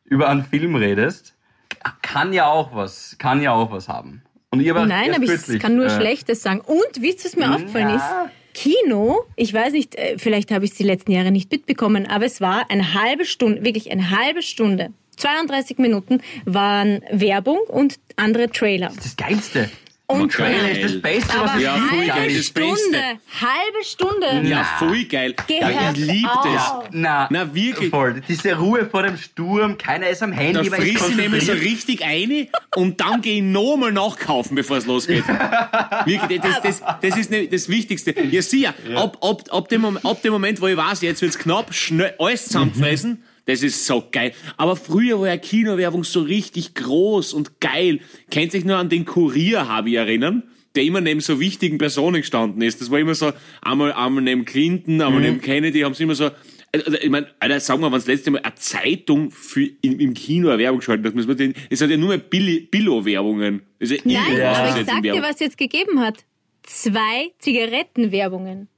über 0.04 0.28
einen 0.28 0.44
Film 0.44 0.74
redest, 0.74 1.34
kann 2.02 2.32
ja 2.32 2.46
auch 2.46 2.74
was, 2.74 3.16
kann 3.18 3.40
ja 3.40 3.52
auch 3.52 3.70
was 3.70 3.88
haben. 3.88 4.22
Und 4.50 4.60
ich 4.60 4.72
Nein, 4.72 5.14
aber 5.14 5.24
ich 5.24 5.58
kann 5.58 5.76
nur 5.76 5.86
äh, 5.86 5.90
Schlechtes 5.90 6.42
sagen. 6.42 6.60
Und 6.60 7.00
wisst 7.00 7.24
ihr, 7.24 7.30
was 7.30 7.36
mir 7.36 7.54
aufgefallen 7.54 7.88
ja. 7.88 7.96
ist? 7.96 8.32
Kino, 8.54 9.24
ich 9.36 9.52
weiß 9.52 9.72
nicht, 9.72 9.96
äh, 9.96 10.16
vielleicht 10.18 10.50
habe 10.50 10.64
ich 10.64 10.70
es 10.70 10.76
die 10.78 10.84
letzten 10.84 11.12
Jahre 11.12 11.30
nicht 11.30 11.52
mitbekommen, 11.52 12.06
aber 12.06 12.24
es 12.24 12.40
war 12.40 12.70
eine 12.70 12.94
halbe 12.94 13.26
Stunde, 13.26 13.64
wirklich 13.64 13.90
eine 13.90 14.10
halbe 14.10 14.40
Stunde, 14.40 14.92
32 15.16 15.78
Minuten 15.78 16.20
waren 16.44 17.02
Werbung 17.10 17.58
und 17.68 17.96
andere 18.16 18.50
Trailer. 18.50 18.92
Das 18.96 19.16
Geilste. 19.16 19.70
Und 20.08 20.30
Trailer 20.30 20.70
ist 20.70 20.84
das 20.84 21.02
Beste, 21.02 21.28
was 21.30 21.50
aber 21.50 21.56
es 21.56 21.62
Ja, 21.64 21.76
voll 21.78 22.06
geil, 22.06 22.12
halbe 22.12 22.34
das 22.36 22.50
Beste. 22.50 22.76
Stunde, 22.78 23.02
halbe 23.40 23.84
Stunde. 23.84 24.48
Ja, 24.48 24.64
voll 24.78 25.04
geil. 25.04 25.34
Gehört 25.48 25.74
Ja, 25.74 25.90
ich 25.90 25.96
liebe 25.98 26.30
das. 26.44 26.72
Na, 26.92 27.26
Na, 27.28 27.52
wirklich. 27.52 27.90
Voll. 27.90 28.22
Diese 28.28 28.54
Ruhe 28.56 28.86
vor 28.86 29.02
dem 29.02 29.16
Sturm, 29.16 29.76
keiner 29.76 30.08
ist 30.08 30.22
am 30.22 30.30
Da 30.30 30.36
Handy, 30.36 30.70
weil 30.70 30.84
ich 30.84 30.98
friss 30.98 31.08
ich 31.10 31.16
nämlich 31.16 31.46
so 31.46 31.52
richtig 31.52 32.04
ein 32.04 32.46
und 32.76 33.00
dann 33.00 33.20
gehe 33.20 33.38
ich 33.38 33.42
nochmal 33.42 33.90
nachkaufen, 33.90 34.54
bevor 34.54 34.76
es 34.76 34.86
losgeht. 34.86 35.24
Wirklich, 36.04 36.40
das, 36.40 36.62
das, 36.62 36.82
das 37.02 37.16
ist 37.18 37.32
ne- 37.32 37.48
das 37.48 37.68
Wichtigste. 37.68 38.14
Ja, 38.30 38.42
sieh 38.42 38.60
ja, 38.62 38.74
ab, 38.94 39.18
ab, 39.20 39.42
ab, 39.50 39.68
dem 39.70 39.80
Moment, 39.80 40.06
ab 40.06 40.22
dem 40.22 40.32
Moment, 40.32 40.60
wo 40.60 40.68
ich 40.68 40.76
weiß, 40.76 41.02
jetzt 41.02 41.20
wird's 41.20 41.36
knapp, 41.36 41.74
schnell 41.74 42.14
alles 42.20 42.44
zusammenfressen, 42.44 43.24
das 43.46 43.62
ist 43.62 43.86
so 43.86 44.04
geil. 44.12 44.32
Aber 44.56 44.76
früher 44.76 45.20
war 45.20 45.28
ja 45.28 45.36
Kinowerbung 45.36 46.04
so 46.04 46.20
richtig 46.20 46.74
groß 46.74 47.32
und 47.32 47.60
geil. 47.60 48.00
Kennt 48.30 48.52
sich 48.52 48.64
nur 48.64 48.76
an 48.76 48.88
den 48.88 49.04
Kurier, 49.04 49.68
habe 49.68 49.88
ich 49.88 49.96
erinnern? 49.96 50.44
der 50.74 50.84
immer 50.84 51.00
neben 51.00 51.20
so 51.20 51.40
wichtigen 51.40 51.78
Personen 51.78 52.20
gestanden 52.20 52.60
ist. 52.60 52.82
Das 52.82 52.90
war 52.90 52.98
immer 52.98 53.14
so, 53.14 53.32
einmal, 53.62 53.94
einmal 53.94 54.22
neben 54.22 54.44
Clinton, 54.44 55.00
einmal 55.00 55.22
neben 55.22 55.40
Kennedy, 55.40 55.80
haben 55.80 55.94
sie 55.94 56.02
immer 56.02 56.14
so, 56.14 56.30
also, 56.72 56.98
ich 56.98 57.08
meine, 57.08 57.28
Alter, 57.40 57.60
sagen 57.60 57.80
wir, 57.80 57.86
wenn 57.86 57.92
das 57.92 58.06
letzte 58.06 58.30
Mal 58.30 58.42
eine 58.42 58.54
Zeitung 58.56 59.30
für, 59.30 59.68
im, 59.80 59.98
im 59.98 60.14
Kino 60.14 60.48
eine 60.48 60.58
Werbung 60.58 60.80
geschaltet 60.80 61.06
hat, 61.06 61.14
muss 61.14 61.26
man 61.26 61.36
den, 61.36 61.54
es 61.70 61.80
hat 61.80 61.90
ja 61.90 61.96
nur 61.96 62.10
mehr 62.10 62.18
Billo-Werbungen. 62.18 63.62
Ja 63.80 63.96
Nein, 64.04 64.16
irgendwas, 64.28 64.58
aber 64.58 64.80
ich 64.80 64.86
sag 64.86 65.02
dir, 65.02 65.22
was 65.22 65.34
es 65.34 65.40
jetzt 65.40 65.58
gegeben 65.58 66.00
hat. 66.00 66.24
Zwei 66.62 67.32
Zigarettenwerbungen. 67.38 68.68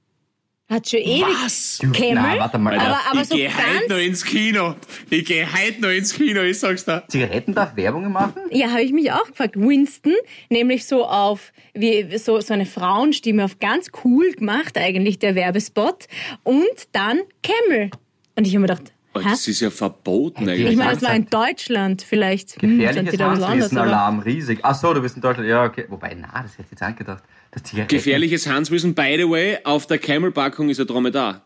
Hat 0.68 0.86
schon 0.86 1.00
ewig. 1.00 1.24
Was? 1.42 1.78
Camel, 1.80 2.14
Na, 2.14 2.38
warte 2.38 2.58
mal. 2.58 2.78
aber, 2.78 3.00
aber 3.10 3.22
ich 3.22 3.28
so 3.28 3.36
geh 3.36 3.48
heute 3.48 3.88
noch 3.88 3.96
ins 3.98 4.22
Kino. 4.22 4.74
Ich 5.08 5.24
geh 5.24 5.46
heute 5.46 5.80
noch 5.80 5.88
ins 5.88 6.12
Kino, 6.12 6.42
ich 6.42 6.58
sag's 6.58 6.84
da. 6.84 7.08
Zigaretten 7.08 7.54
darf 7.54 7.74
Werbung 7.74 8.12
machen? 8.12 8.42
Ja, 8.50 8.70
habe 8.70 8.82
ich 8.82 8.92
mich 8.92 9.10
auch 9.10 9.24
gefragt. 9.24 9.56
Winston, 9.56 10.14
nämlich 10.50 10.84
so 10.86 11.06
auf, 11.06 11.52
wie, 11.72 12.18
so, 12.18 12.38
so 12.40 12.52
eine 12.52 12.66
Frauenstimme 12.66 13.46
auf 13.46 13.58
ganz 13.60 13.90
cool 14.04 14.32
gemacht 14.32 14.76
eigentlich, 14.76 15.18
der 15.18 15.34
Werbespot. 15.34 16.06
Und 16.42 16.66
dann 16.92 17.20
Camel. 17.42 17.90
Und 18.36 18.46
ich 18.46 18.52
habe 18.52 18.60
mir 18.60 18.66
gedacht, 18.68 18.92
Oh, 19.18 19.24
hä? 19.24 19.30
das 19.30 19.46
ist 19.48 19.60
ja 19.60 19.70
verboten 19.70 20.48
eigentlich. 20.48 20.70
Ich 20.70 20.76
meine, 20.76 20.92
das 20.94 21.02
war 21.02 21.14
in 21.14 21.26
Deutschland 21.26 22.02
vielleicht. 22.02 22.60
Hm, 22.62 22.78
Gefährliches 22.78 23.20
aber- 23.20 23.48
Handwissen-Alarm, 23.48 24.20
riesig. 24.20 24.60
Ach 24.62 24.74
so, 24.74 24.92
du 24.94 25.00
bist 25.02 25.16
in 25.16 25.22
Deutschland. 25.22 25.48
Ja, 25.48 25.64
okay. 25.64 25.84
Wobei, 25.88 26.14
na, 26.14 26.42
das 26.42 26.52
hätte 26.52 26.62
ich 26.66 26.70
jetzt 26.72 26.82
auch 26.82 26.96
gedacht. 26.96 27.22
Das 27.50 27.62
Zigaretten. 27.62 27.94
Gefährliches 27.94 28.46
Hanswissen, 28.46 28.94
by 28.94 29.16
the 29.18 29.28
way, 29.28 29.58
auf 29.64 29.86
der 29.86 29.98
Camel-Packung 29.98 30.68
ist 30.68 30.80
ein 30.80 30.86
Dromedar. 30.86 31.42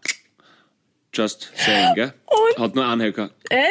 Just 1.15 1.53
saying, 1.57 1.95
gell? 1.95 2.15
Und- 2.27 2.59
Hat 2.63 2.75
nur 2.75 2.85
Anhöcker. 2.85 3.31
Ey? 3.51 3.65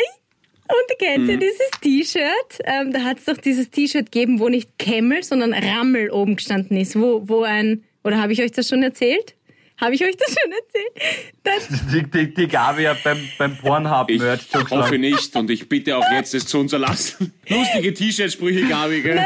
Und 0.69 0.99
kennt 0.99 1.23
Mhm. 1.25 1.29
ihr 1.31 1.37
dieses 1.37 1.69
T-Shirt? 1.81 2.59
Ähm, 2.63 2.93
da 2.93 3.01
hat 3.03 3.17
es 3.19 3.25
doch 3.25 3.37
dieses 3.37 3.69
T-Shirt 3.71 4.11
gegeben, 4.11 4.39
wo 4.39 4.47
nicht 4.47 4.77
Camel, 4.79 5.21
sondern 5.23 5.53
Rammel 5.53 6.09
oben 6.11 6.35
gestanden 6.37 6.77
ist. 6.77 6.95
Wo, 6.95 7.27
wo 7.27 7.41
ein, 7.43 7.83
oder 8.03 8.21
habe 8.21 8.31
ich 8.31 8.41
euch 8.41 8.51
das 8.53 8.69
schon 8.69 8.81
erzählt? 8.83 9.35
Habe 9.81 9.95
ich 9.95 10.03
euch 10.05 10.15
das 10.15 10.35
schon 10.39 10.51
erzählt? 10.51 11.27
Das, 11.43 11.67
Die, 11.91 12.03
die, 12.03 12.33
die 12.33 12.47
Gabi 12.47 12.83
hat 12.83 13.03
beim, 13.03 13.17
beim 13.39 13.57
Pornhub-Merch 13.57 14.41
schon 14.51 14.69
hoffe 14.69 14.99
nicht 14.99 15.35
und 15.35 15.49
ich 15.49 15.67
bitte 15.67 15.97
auch 15.97 16.05
jetzt, 16.11 16.35
es 16.35 16.45
zu 16.45 16.59
unterlassen. 16.59 17.33
Lustige 17.49 17.91
T-Shirt-Sprüche, 17.93 18.67
Gabi, 18.67 19.01
gell? 19.01 19.25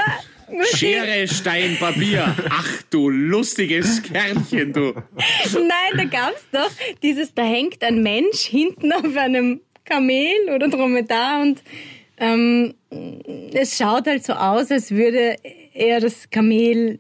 Schere, 0.73 1.27
Stein, 1.27 1.75
Papier. 1.77 2.33
Ach 2.49 2.83
du 2.89 3.09
lustiges 3.09 4.01
Kerlchen, 4.01 4.71
du. 4.71 4.93
Nein, 4.93 5.97
da 5.97 6.05
gab's 6.05 6.45
doch 6.51 6.71
dieses, 7.03 7.33
da 7.33 7.43
hängt 7.43 7.83
ein 7.83 8.01
Mensch 8.01 8.45
hinten 8.45 8.93
auf 8.93 9.17
einem 9.17 9.59
Kamel 9.83 10.49
oder 10.53 10.69
Dromedar 10.69 11.41
und 11.41 11.61
ähm, 12.17 12.75
es 13.53 13.77
schaut 13.77 14.07
halt 14.07 14.23
so 14.23 14.33
aus, 14.33 14.71
als 14.71 14.91
würde 14.91 15.35
er 15.73 15.99
das 15.99 16.29
Kamel. 16.29 16.99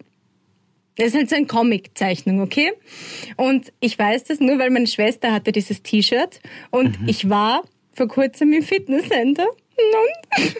Das 0.97 1.07
ist 1.07 1.15
halt 1.15 1.29
so 1.29 1.35
eine 1.35 1.45
Comic-Zeichnung, 1.45 2.41
okay? 2.41 2.71
Und 3.35 3.73
ich 3.79 3.99
weiß 3.99 4.25
das 4.25 4.39
nur, 4.39 4.57
weil 4.59 4.69
meine 4.69 4.87
Schwester 4.87 5.33
hatte 5.33 5.51
dieses 5.51 5.83
T-Shirt 5.83 6.39
und 6.71 6.97
ich 7.05 7.29
war 7.29 7.63
vor 7.93 8.07
kurzem 8.07 8.53
im 8.53 8.63
Fitnesscenter 8.63 9.47
und, 9.47 10.55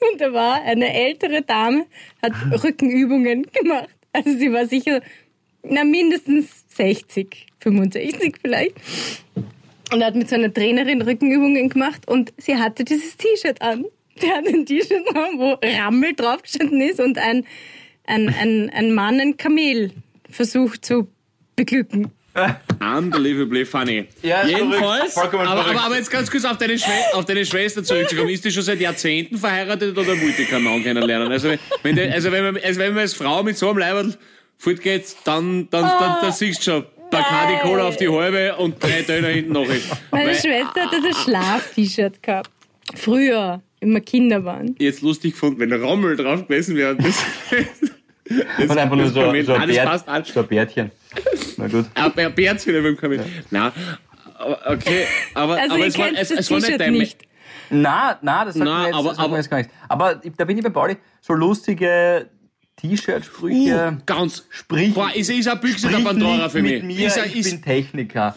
und 0.10 0.20
da 0.20 0.32
war 0.32 0.62
eine 0.62 0.92
ältere 0.92 1.42
Dame, 1.42 1.86
hat 2.22 2.32
Rückenübungen 2.62 3.46
gemacht. 3.52 3.90
Also 4.12 4.30
sie 4.30 4.52
war 4.52 4.66
sicher 4.66 5.00
na, 5.64 5.84
mindestens 5.84 6.64
60, 6.76 7.46
65 7.60 8.36
vielleicht. 8.40 8.74
Und 9.92 10.04
hat 10.04 10.14
mit 10.14 10.28
so 10.28 10.34
einer 10.34 10.52
Trainerin 10.52 11.02
Rückenübungen 11.02 11.68
gemacht 11.68 12.08
und 12.08 12.32
sie 12.36 12.56
hatte 12.56 12.84
dieses 12.84 13.16
T-Shirt 13.16 13.60
an. 13.62 13.84
Sie 14.16 14.30
hatte 14.30 14.48
ein 14.48 14.66
T-Shirt 14.66 15.06
an, 15.14 15.38
wo 15.38 15.58
Rammel 15.62 16.14
draufgestanden 16.14 16.80
ist 16.80 17.00
und 17.00 17.18
ein, 17.18 17.44
ein, 18.06 18.28
ein, 18.28 18.70
ein 18.70 18.92
Mann 18.92 19.20
ein 19.20 19.36
Kamel 19.36 19.92
versucht 20.30 20.84
zu 20.84 21.08
beglücken. 21.56 22.10
Unbelievably 22.80 23.64
funny. 23.64 24.06
Ja, 24.22 24.44
Jedenfalls, 24.44 25.14
verrückt. 25.14 25.34
Aber, 25.34 25.66
aber, 25.66 25.80
aber 25.80 25.96
jetzt 25.96 26.10
ganz 26.10 26.28
kurz 26.30 26.44
auf 26.44 26.58
deine, 26.58 26.76
Schwe 26.78 26.90
auf 27.12 27.24
deine 27.24 27.46
Schwester 27.46 27.84
zurückzukommen. 27.84 28.28
Ist 28.30 28.44
die 28.44 28.50
schon 28.50 28.64
seit 28.64 28.80
Jahrzehnten 28.80 29.38
verheiratet 29.38 29.96
oder 29.96 30.08
wollte 30.20 30.42
ich 30.42 30.50
keinen 30.50 30.64
Mann 30.64 30.82
kennenlernen? 30.82 31.30
Also 31.30 31.52
wenn, 31.82 31.94
die, 31.94 32.02
also 32.02 32.32
wenn 32.32 32.44
man, 32.44 32.58
also 32.62 32.80
wenn 32.80 32.92
man 32.92 33.02
als 33.02 33.14
Frau 33.14 33.42
mit 33.44 33.56
so 33.56 33.68
einem 33.68 33.78
Leiberl 33.78 34.14
fortgeht, 34.58 35.04
dann, 35.24 35.68
dann, 35.70 35.82
dann, 35.84 36.16
dann 36.22 36.32
siehst 36.32 36.66
du 36.66 36.72
schon, 36.72 36.84
Bacardi 37.10 37.58
Cola 37.62 37.86
auf 37.86 37.96
die 37.96 38.08
halbe 38.08 38.56
und 38.56 38.82
drei 38.82 39.02
Döner 39.02 39.28
hinten 39.28 39.52
noch. 39.52 39.66
Meine 40.10 40.28
Weil- 40.30 40.34
Schwester 40.34 40.86
hat 40.86 40.92
das 40.92 41.22
Schlaf-T-Shirt 41.22 42.20
gehabt. 42.20 42.50
Früher, 42.96 43.62
wenn 43.84 43.92
wir 43.92 44.00
Kinder 44.00 44.44
waren. 44.44 44.74
jetzt 44.78 45.02
lustig 45.02 45.32
gefunden, 45.32 45.60
wenn 45.60 45.72
Rommel 45.72 46.16
drauf 46.16 46.46
gewesen 46.48 46.76
wäre. 46.76 46.96
Das, 46.96 47.24
Und 48.58 48.70
einfach 48.78 48.96
nur 48.96 49.08
so, 49.08 49.20
Kamel. 49.20 49.44
so, 49.44 49.52
Ah, 49.52 49.56
ein 49.60 49.68
das 49.68 49.76
Bärt, 49.76 49.86
passt 49.88 50.08
alles. 50.08 50.28
so 50.28 50.40
ein 50.40 50.46
Bärtchen. 50.46 50.90
Na 51.58 51.68
gut. 51.68 51.84
Ah, 51.94 52.08
bei 52.08 52.28
Bärts 52.30 52.66
wieder 52.66 52.80
beim 52.80 52.96
Kamel. 52.96 53.20
Nein, 53.50 53.70
aber 54.38 54.60
okay, 54.72 55.04
aber, 55.34 55.58
Also 55.60 55.74
aber 55.74 55.86
es 55.86 55.98
war, 55.98 56.08
es, 56.12 56.28
das 56.30 56.38
es 56.38 56.50
war 56.50 56.58
nicht 56.60 56.80
dein... 56.80 56.92
nicht. 56.94 57.18
Na, 57.70 58.18
na, 58.22 58.44
das 58.46 58.54
sagt 58.54 58.64
Na, 58.64 58.78
mir 58.80 58.86
jetzt, 58.86 58.94
aber- 58.96 59.08
das 59.10 59.18
aber- 59.18 59.36
jetzt 59.36 59.50
gar 59.50 59.58
nichts. 59.58 59.72
Aber 59.88 60.20
da 60.36 60.44
bin 60.44 60.56
ich 60.58 60.64
bei 60.64 60.70
Pauli. 60.70 60.96
So 61.20 61.34
lustige 61.34 62.28
T-Shirt-Sprüche. 62.76 63.92
Uh, 63.92 64.02
ganz. 64.06 64.44
Sprich, 64.50 64.94
Boah, 64.94 65.10
ist, 65.14 65.30
ist 65.30 65.46
eine 65.48 65.60
Büchse 65.60 65.88
der 65.88 65.98
Pandora 65.98 66.36
nicht 66.44 66.50
für 66.52 66.62
mich. 66.62 66.72
mit 66.82 66.84
mir, 66.84 67.06
ist, 67.06 67.18
ein- 67.18 67.28
ich 67.28 67.36
ist, 67.36 67.50
bin 67.50 67.62
Techniker. 67.62 68.36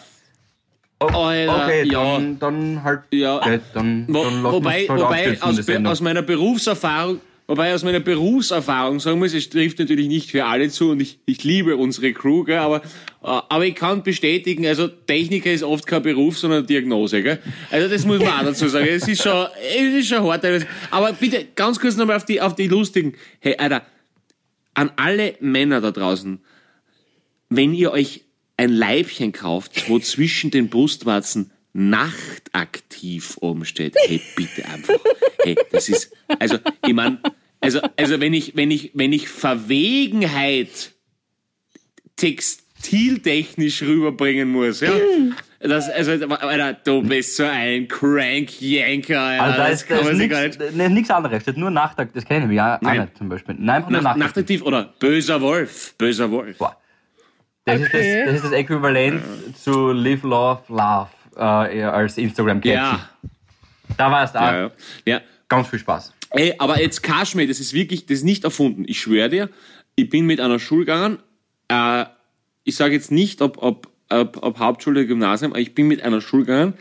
O- 1.00 1.06
Alter, 1.06 1.64
okay, 1.64 1.84
ja. 1.86 2.14
dann, 2.14 2.38
dann 2.40 2.82
halt. 2.84 3.00
Ja. 3.12 3.36
Okay, 3.36 3.60
dann, 3.74 4.04
Wo, 4.08 4.24
dann 4.24 4.42
wobei, 4.42 4.86
halt 4.88 5.00
wobei 5.00 5.40
aus, 5.42 5.56
Be- 5.56 5.62
Sendung. 5.62 5.92
aus 5.92 6.00
meiner 6.00 6.22
Berufserfahrung, 6.22 7.20
wobei 7.46 7.72
aus 7.72 7.84
meiner 7.84 8.00
Berufserfahrung 8.00 8.98
sagen 8.98 9.20
muss, 9.20 9.32
es 9.32 9.48
trifft 9.48 9.78
natürlich 9.78 10.08
nicht 10.08 10.32
für 10.32 10.44
alle 10.44 10.68
zu 10.70 10.90
und 10.90 11.00
ich, 11.00 11.20
ich 11.24 11.44
liebe 11.44 11.76
unsere 11.76 12.12
Crew, 12.12 12.42
gell, 12.42 12.58
aber, 12.58 12.78
äh, 12.78 12.82
aber 13.22 13.64
ich 13.64 13.76
kann 13.76 14.02
bestätigen, 14.02 14.66
also 14.66 14.88
Techniker 14.88 15.52
ist 15.52 15.62
oft 15.62 15.86
kein 15.86 16.02
Beruf, 16.02 16.36
sondern 16.36 16.66
Diagnose, 16.66 17.22
gell? 17.22 17.38
Also 17.70 17.88
das 17.88 18.04
muss 18.04 18.18
man 18.18 18.28
auch 18.28 18.42
dazu 18.42 18.66
sagen. 18.66 18.88
Es 18.90 19.06
ist 19.06 19.22
schon, 19.22 19.46
es 19.76 19.94
ist 19.94 20.08
schon 20.08 20.24
hart. 20.24 20.44
Aber 20.90 21.12
bitte 21.12 21.46
ganz 21.54 21.78
kurz 21.78 21.96
nochmal 21.96 22.16
auf 22.16 22.24
die, 22.24 22.40
auf 22.40 22.56
die 22.56 22.66
lustigen. 22.66 23.14
Hey, 23.38 23.54
Alter, 23.56 23.82
an 24.74 24.90
alle 24.96 25.34
Männer 25.38 25.80
da 25.80 25.92
draußen, 25.92 26.40
wenn 27.50 27.72
ihr 27.72 27.92
euch 27.92 28.22
ein 28.58 28.70
Leibchen 28.70 29.32
kauft, 29.32 29.88
wo 29.88 29.98
zwischen 30.00 30.50
den 30.50 30.68
Brustwarzen 30.68 31.50
nachtaktiv 31.72 33.36
oben 33.40 33.64
steht, 33.64 33.94
hey, 34.06 34.20
bitte 34.36 34.66
einfach. 34.66 34.94
Hey, 35.42 35.56
das 35.70 35.88
ist, 35.88 36.12
also, 36.38 36.58
ich 36.86 36.92
mein, 36.92 37.18
also, 37.60 37.80
also, 37.96 38.20
wenn 38.20 38.34
ich, 38.34 38.56
wenn 38.56 38.70
ich, 38.70 38.90
wenn 38.94 39.12
ich 39.12 39.28
Verwegenheit 39.28 40.92
textiltechnisch 42.16 43.82
rüberbringen 43.82 44.50
muss, 44.50 44.80
ja. 44.80 44.92
Das, 45.60 45.88
also, 45.90 46.12
Alter, 46.12 46.74
du 46.84 47.02
bist 47.02 47.36
so 47.36 47.44
ein 47.44 47.88
Crank-Yanker. 47.88 49.20
Also 49.20 49.56
da 49.56 49.68
das 49.68 49.82
ist, 49.82 49.88
kann 49.88 49.98
da 49.98 50.04
man 50.04 50.20
ist 50.20 50.30
gar 50.30 50.42
nicht. 50.46 50.60
nichts 50.60 50.76
ne, 50.76 50.90
nix 50.90 51.10
anderes. 51.10 51.42
Steht 51.42 51.56
nur 51.56 51.70
Nachtakt. 51.70 52.14
Das 52.14 52.24
kenne 52.24 52.46
ich 52.46 52.56
ja 52.56 52.76
auch 52.76 52.80
Nein. 52.80 53.00
nicht 53.02 53.18
zum 53.18 53.28
Beispiel. 53.28 53.56
Nein, 53.58 53.76
einfach 53.76 53.90
nur 53.90 54.00
Nach, 54.00 54.10
Nachtakt. 54.16 54.36
nachtaktiv 54.36 54.62
oder 54.62 54.94
böser 55.00 55.40
Wolf, 55.40 55.94
böser 55.98 56.30
Wolf. 56.30 56.58
Boah. 56.58 56.76
Das, 57.68 57.80
Okay. 57.88 58.20
ist 58.20 58.20
das, 58.20 58.26
das 58.26 58.34
ist 58.36 58.44
das 58.44 58.52
Äquivalent 58.52 59.22
zu 59.56 59.92
Live, 59.92 60.22
Love, 60.22 60.62
Love 60.68 61.08
äh, 61.36 61.82
als 61.82 62.18
Instagram-Caption. 62.18 62.74
Ja, 62.74 63.08
Da 63.96 64.10
war 64.10 64.24
es 64.24 64.32
da. 64.32 64.52
ja, 64.52 64.60
ja. 64.62 64.70
ja. 65.06 65.20
Ganz 65.48 65.68
viel 65.68 65.78
Spaß. 65.78 66.12
Ey, 66.30 66.54
aber 66.58 66.80
jetzt 66.80 67.02
Kaschmir, 67.02 67.48
das 67.48 67.58
ist 67.60 67.72
wirklich, 67.72 68.04
das 68.06 68.18
ist 68.18 68.24
nicht 68.24 68.44
erfunden. 68.44 68.84
Ich 68.86 69.00
schwöre 69.00 69.28
dir, 69.30 69.48
ich 69.96 70.10
bin 70.10 70.26
mit 70.26 70.40
einer 70.40 70.58
Schule 70.58 70.80
gegangen, 70.84 71.18
äh, 71.68 72.04
ich 72.64 72.76
sage 72.76 72.94
jetzt 72.94 73.10
nicht, 73.10 73.40
ob, 73.40 73.62
ob, 73.62 73.88
ob, 74.10 74.38
ob 74.42 74.58
Hauptschule 74.58 75.00
oder 75.00 75.06
Gymnasium, 75.08 75.52
aber 75.52 75.60
ich 75.60 75.74
bin 75.74 75.88
mit 75.88 76.02
einer 76.02 76.20
Schule 76.20 76.44
gegangen, 76.44 76.74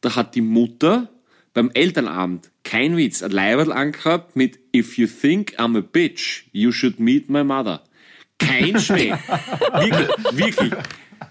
da 0.00 0.16
hat 0.16 0.34
die 0.34 0.40
Mutter 0.40 1.08
beim 1.52 1.70
Elternabend, 1.74 2.50
kein 2.64 2.96
Witz, 2.96 3.22
ein 3.22 3.30
Leiberl 3.30 3.72
angehabt 3.72 4.36
mit 4.36 4.58
If 4.74 4.96
you 4.96 5.06
think 5.06 5.54
I'm 5.58 5.76
a 5.76 5.82
bitch, 5.82 6.44
you 6.52 6.72
should 6.72 6.98
meet 6.98 7.28
my 7.28 7.44
mother. 7.44 7.82
Kein 8.46 8.80
Schnee. 8.80 9.14
wirklich, 9.72 10.08
wirklich. 10.32 10.72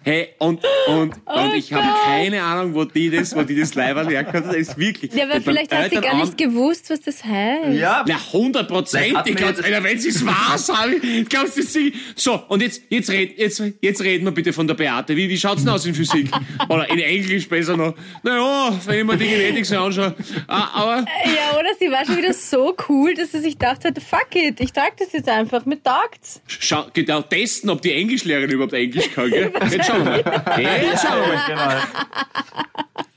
Hey, 0.05 0.29
und, 0.37 0.61
und, 0.87 1.13
und 1.25 1.53
ich 1.55 1.71
habe 1.71 1.87
keine 2.05 2.43
Ahnung, 2.43 2.75
wo 2.75 2.83
die 2.83 3.09
das, 3.09 3.33
wo 3.35 3.43
die 3.43 3.57
das 3.57 3.73
Leiberl 3.73 4.17
hat. 4.17 4.33
Das 4.33 4.53
ist 4.53 4.77
wirklich. 4.77 5.13
Ja, 5.13 5.23
aber 5.23 5.39
vielleicht 5.39 5.73
hat 5.73 5.89
sie 5.91 5.95
gar 5.95 6.17
nicht 6.17 6.37
gewusst, 6.37 6.89
was 6.89 6.99
das 7.01 7.23
heißt. 7.23 7.79
Ja, 7.79 8.03
na, 8.05 8.19
hundertprozentig, 8.33 9.37
wenn 9.39 9.99
sie 9.99 10.09
es 10.09 10.25
war, 10.25 10.57
sage 10.57 10.97
ich, 10.97 11.29
glaubst 11.29 11.57
du, 11.57 11.63
sie, 11.63 11.93
so, 12.15 12.43
und 12.49 12.61
jetzt, 12.61 12.81
jetzt, 12.89 13.09
red, 13.09 13.37
jetzt, 13.39 13.63
jetzt 13.81 14.01
reden 14.03 14.25
wir 14.25 14.31
bitte 14.31 14.51
von 14.51 14.67
der 14.67 14.73
Beate. 14.73 15.15
Wie, 15.15 15.29
wie 15.29 15.37
schaut's 15.37 15.63
denn 15.63 15.71
aus 15.71 15.85
in 15.85 15.93
Physik? 15.93 16.29
Oder 16.69 16.89
in 16.89 16.99
Englisch 16.99 17.47
besser 17.47 17.77
noch. 17.77 17.95
Naja, 18.23 18.77
wenn 18.85 18.99
ich 18.99 19.05
mir 19.05 19.17
die 19.17 19.27
Genetik 19.27 19.65
so 19.65 19.77
anschaue. 19.77 20.15
Ah, 20.47 20.69
aber, 20.73 21.05
Ja, 21.25 21.57
oder 21.57 21.69
sie 21.79 21.89
war 21.89 22.05
schon 22.05 22.17
wieder 22.17 22.33
so 22.33 22.75
cool, 22.89 23.13
dass 23.13 23.31
sie 23.31 23.39
sich 23.39 23.57
gedacht 23.57 23.85
hat, 23.85 23.97
fuck 24.01 24.35
it, 24.35 24.59
ich 24.59 24.73
trage 24.73 24.95
das 24.99 25.13
jetzt 25.13 25.29
einfach, 25.29 25.65
mir 25.65 25.81
taugt's. 25.81 26.41
schau, 26.47 26.87
geht 26.93 27.09
auch 27.09 27.23
testen, 27.23 27.69
ob 27.69 27.81
die 27.81 27.93
Englischlehrerin 27.93 28.49
überhaupt 28.49 28.73
Englisch 28.73 29.09
kann, 29.13 29.29
gell? 29.29 29.51
Jetzt 29.71 29.92
schauen 29.93 30.05
wir. 30.05 30.81
Jetzt 30.83 31.01
schauen 31.05 31.21
wir 31.31 31.55
genau. 31.55 31.73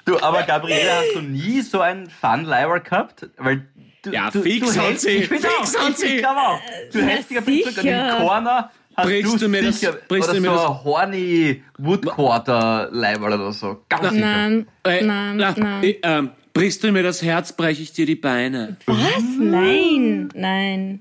Du, 0.05 0.21
aber 0.21 0.43
Gabriele, 0.45 0.91
hast 1.01 1.15
du 1.17 1.21
nie 1.21 1.61
so 1.63 1.81
einen 1.81 2.09
Fun-Leiber 2.09 2.81
gehabt? 2.81 3.27
Weil 3.39 3.67
du, 4.03 4.11
Ja, 4.13 4.31
du, 4.31 4.41
fix 4.43 4.73
du 4.75 4.81
hat 4.81 5.01
sie, 5.01 5.09
Ich 5.11 5.29
fix 5.29 5.45
auch, 5.45 5.81
hat 5.83 5.91
ich, 5.91 5.97
sie. 5.97 6.07
ich 6.19 6.27
auch. 6.27 6.61
Du 6.93 7.01
hältst 7.03 7.31
dich 7.31 7.39
ein 7.39 7.45
und 7.45 7.75
sicher. 7.75 8.19
im 8.19 8.25
Corner 8.27 8.71
hast 8.97 9.05
Brichst 9.07 9.35
du 9.35 9.39
du 9.39 9.49
mir 9.49 9.63
das- 9.63 9.81
brichst 10.09 10.29
oder 10.29 10.35
du 10.39 10.41
mir 10.41 10.51
so 10.51 10.55
das- 10.57 10.65
ein 10.71 10.85
horny 10.85 11.63
Woodquarter-Leiber 11.79 13.27
oder 13.27 13.53
so. 13.53 13.83
Ganz 13.89 14.11
sicher. 14.11 14.25
Nein, 14.25 14.67
Äh, 14.85 15.03
nein, 15.05 15.37
na, 15.37 15.55
nein. 15.57 15.83
äh, 15.85 15.99
ähm, 16.03 16.31
brichst 16.55 16.83
du 16.85 16.93
mir 16.93 17.03
das 17.03 17.23
Herz, 17.23 17.53
breche 17.53 17.83
ich 17.83 17.93
dir 17.93 18.07
die 18.07 18.15
Beine. 18.15 18.77
Was? 18.87 18.97
Nein, 19.39 20.29
nein. 20.35 21.01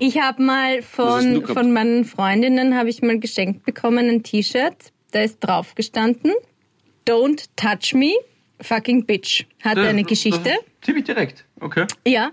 Ich 0.00 0.18
habe 0.20 0.42
mal 0.42 0.82
von, 0.82 1.44
von 1.46 1.72
meinen 1.72 2.04
Freundinnen 2.04 2.76
habe 2.76 2.88
ich 2.88 3.02
mal 3.02 3.18
geschenkt 3.20 3.64
bekommen 3.64 4.08
ein 4.08 4.22
T-Shirt. 4.22 4.92
Da 5.12 5.22
ist 5.22 5.40
drauf 5.40 5.74
gestanden: 5.74 6.32
Don't 7.06 7.46
touch 7.56 7.94
me, 7.94 8.12
fucking 8.60 9.06
bitch. 9.06 9.46
Hatte 9.62 9.82
eine 9.82 10.04
Geschichte. 10.04 10.52
Ziemlich 10.82 11.04
direkt. 11.04 11.44
Okay. 11.60 11.86
Ja, 12.06 12.30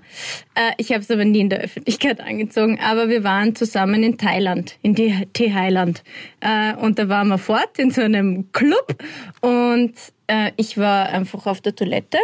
äh, 0.54 0.72
ich 0.78 0.92
habe 0.92 1.02
es 1.02 1.10
aber 1.10 1.26
nie 1.26 1.40
in 1.40 1.50
der 1.50 1.62
Öffentlichkeit 1.62 2.20
angezogen. 2.20 2.80
Aber 2.80 3.10
wir 3.10 3.24
waren 3.24 3.56
zusammen 3.56 4.04
in 4.04 4.18
Thailand, 4.18 4.78
in 4.84 4.94
die 4.94 5.28
Thailand. 5.34 6.04
Äh, 6.42 6.76
und 6.76 7.00
da 7.00 7.10
waren 7.10 7.30
wir 7.30 7.40
fort 7.40 7.80
in 7.80 7.90
so 7.90 8.02
einem 8.02 8.52
Club. 8.52 9.04
Und 9.42 9.94
äh, 10.28 10.52
ich 10.58 10.78
war 10.78 11.10
einfach 11.10 11.48
auf 11.48 11.62
der 11.62 11.76
Toilette, 11.76 12.20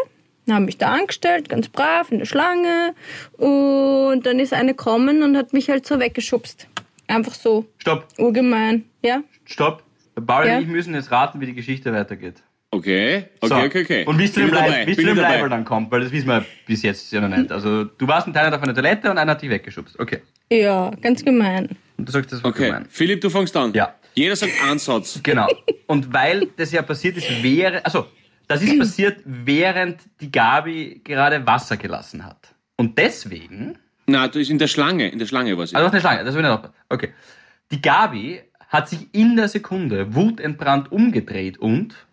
habe 0.49 0.65
mich 0.65 0.77
da 0.77 0.89
angestellt, 0.89 1.49
ganz 1.49 1.69
brav 1.69 2.11
in 2.11 2.19
der 2.19 2.25
Schlange. 2.25 2.93
Und 3.37 4.25
dann 4.25 4.39
ist 4.39 4.53
eine 4.53 4.71
gekommen 4.71 5.23
und 5.23 5.37
hat 5.37 5.53
mich 5.53 5.69
halt 5.69 5.87
so 5.87 5.99
weggeschubst. 5.99 6.67
Einfach 7.07 7.33
so, 7.33 7.65
Stopp, 7.77 8.07
urgemein. 8.17 8.85
Ja, 9.01 9.23
stopp. 9.45 9.83
Der 10.15 10.21
Paul 10.21 10.45
Ja. 10.47 10.57
und 10.57 10.63
ich 10.63 10.67
müssen 10.67 10.93
jetzt 10.93 11.11
raten, 11.11 11.39
wie 11.41 11.45
die 11.45 11.53
Geschichte 11.55 11.91
weitergeht. 11.93 12.43
Okay, 12.73 13.25
okay, 13.41 13.47
So. 13.47 13.55
okay, 13.55 13.81
okay. 13.83 14.05
Und 14.05 14.15
bis 14.17 14.31
zu 14.33 14.39
dem, 14.39 14.47
ich 14.49 14.53
Leib, 14.55 14.65
dabei, 14.67 14.85
bis 14.85 14.95
zu 14.95 15.01
bin 15.01 15.07
dem 15.07 15.15
ich 15.17 15.21
dabei. 15.21 15.35
Leiber 15.35 15.49
dann 15.49 15.65
kommt, 15.65 15.91
weil 15.91 16.01
das 16.01 16.11
wissen 16.11 16.27
wir 16.27 16.45
bis 16.65 16.81
jetzt 16.83 17.11
ja 17.11 17.19
noch 17.19 17.35
nicht. 17.35 17.51
Also 17.51 17.83
du 17.83 18.07
warst 18.07 18.27
in 18.27 18.33
Thailand 18.33 18.55
auf 18.55 18.61
einer 18.63 18.73
Toilette 18.73 19.11
und 19.11 19.17
einer 19.17 19.31
hat 19.31 19.41
dich 19.41 19.49
weggeschubst. 19.49 19.99
Okay. 19.99 20.21
ja, 20.49 20.89
ganz 21.01 21.23
gemein. 21.25 21.69
Und 21.97 22.07
du 22.07 22.11
sagst, 22.13 22.31
das 22.31 22.41
war 22.43 22.51
Okay, 22.51 22.67
gemein. 22.67 22.85
Philipp, 22.89 23.19
du 23.21 23.29
fängst 23.29 23.55
an. 23.57 23.73
Ja. 23.73 23.93
Jeder 24.13 24.35
sagt 24.37 24.53
einen 24.67 24.79
Satz. 24.79 25.19
Genau. 25.23 25.47
Und 25.87 26.13
weil 26.13 26.47
das 26.57 26.71
ja 26.71 26.81
passiert 26.81 27.17
ist, 27.17 27.43
wäre, 27.43 27.83
also, 27.85 28.07
das 28.47 28.61
ist 28.61 28.77
passiert, 28.79 29.19
während 29.25 30.01
die 30.21 30.31
Gabi 30.31 31.01
gerade 31.03 31.45
Wasser 31.45 31.75
gelassen 31.77 32.25
hat. 32.25 32.53
Und 32.77 32.97
deswegen, 32.97 33.77
Na, 34.07 34.27
du 34.29 34.39
ist 34.39 34.49
in 34.49 34.57
der 34.59 34.67
Schlange. 34.67 35.09
In 35.09 35.19
der 35.19 35.25
Schlange 35.27 35.57
war 35.57 35.67
sie. 35.67 35.75
also 35.75 35.87
auf 35.87 35.91
eine 35.93 36.01
Schlange, 36.01 36.23
das 36.23 36.33
will 36.35 36.41
ich 36.41 36.47
nicht 36.47 36.53
aufpassen. 36.55 36.75
Okay. 36.89 37.13
Die 37.71 37.81
Gabi 37.81 38.41
hat 38.71 38.87
sich 38.87 39.09
in 39.11 39.35
der 39.35 39.49
Sekunde 39.49 40.15
wutentbrannt 40.15 40.91
umgedreht 40.91 41.59
und 41.59 42.07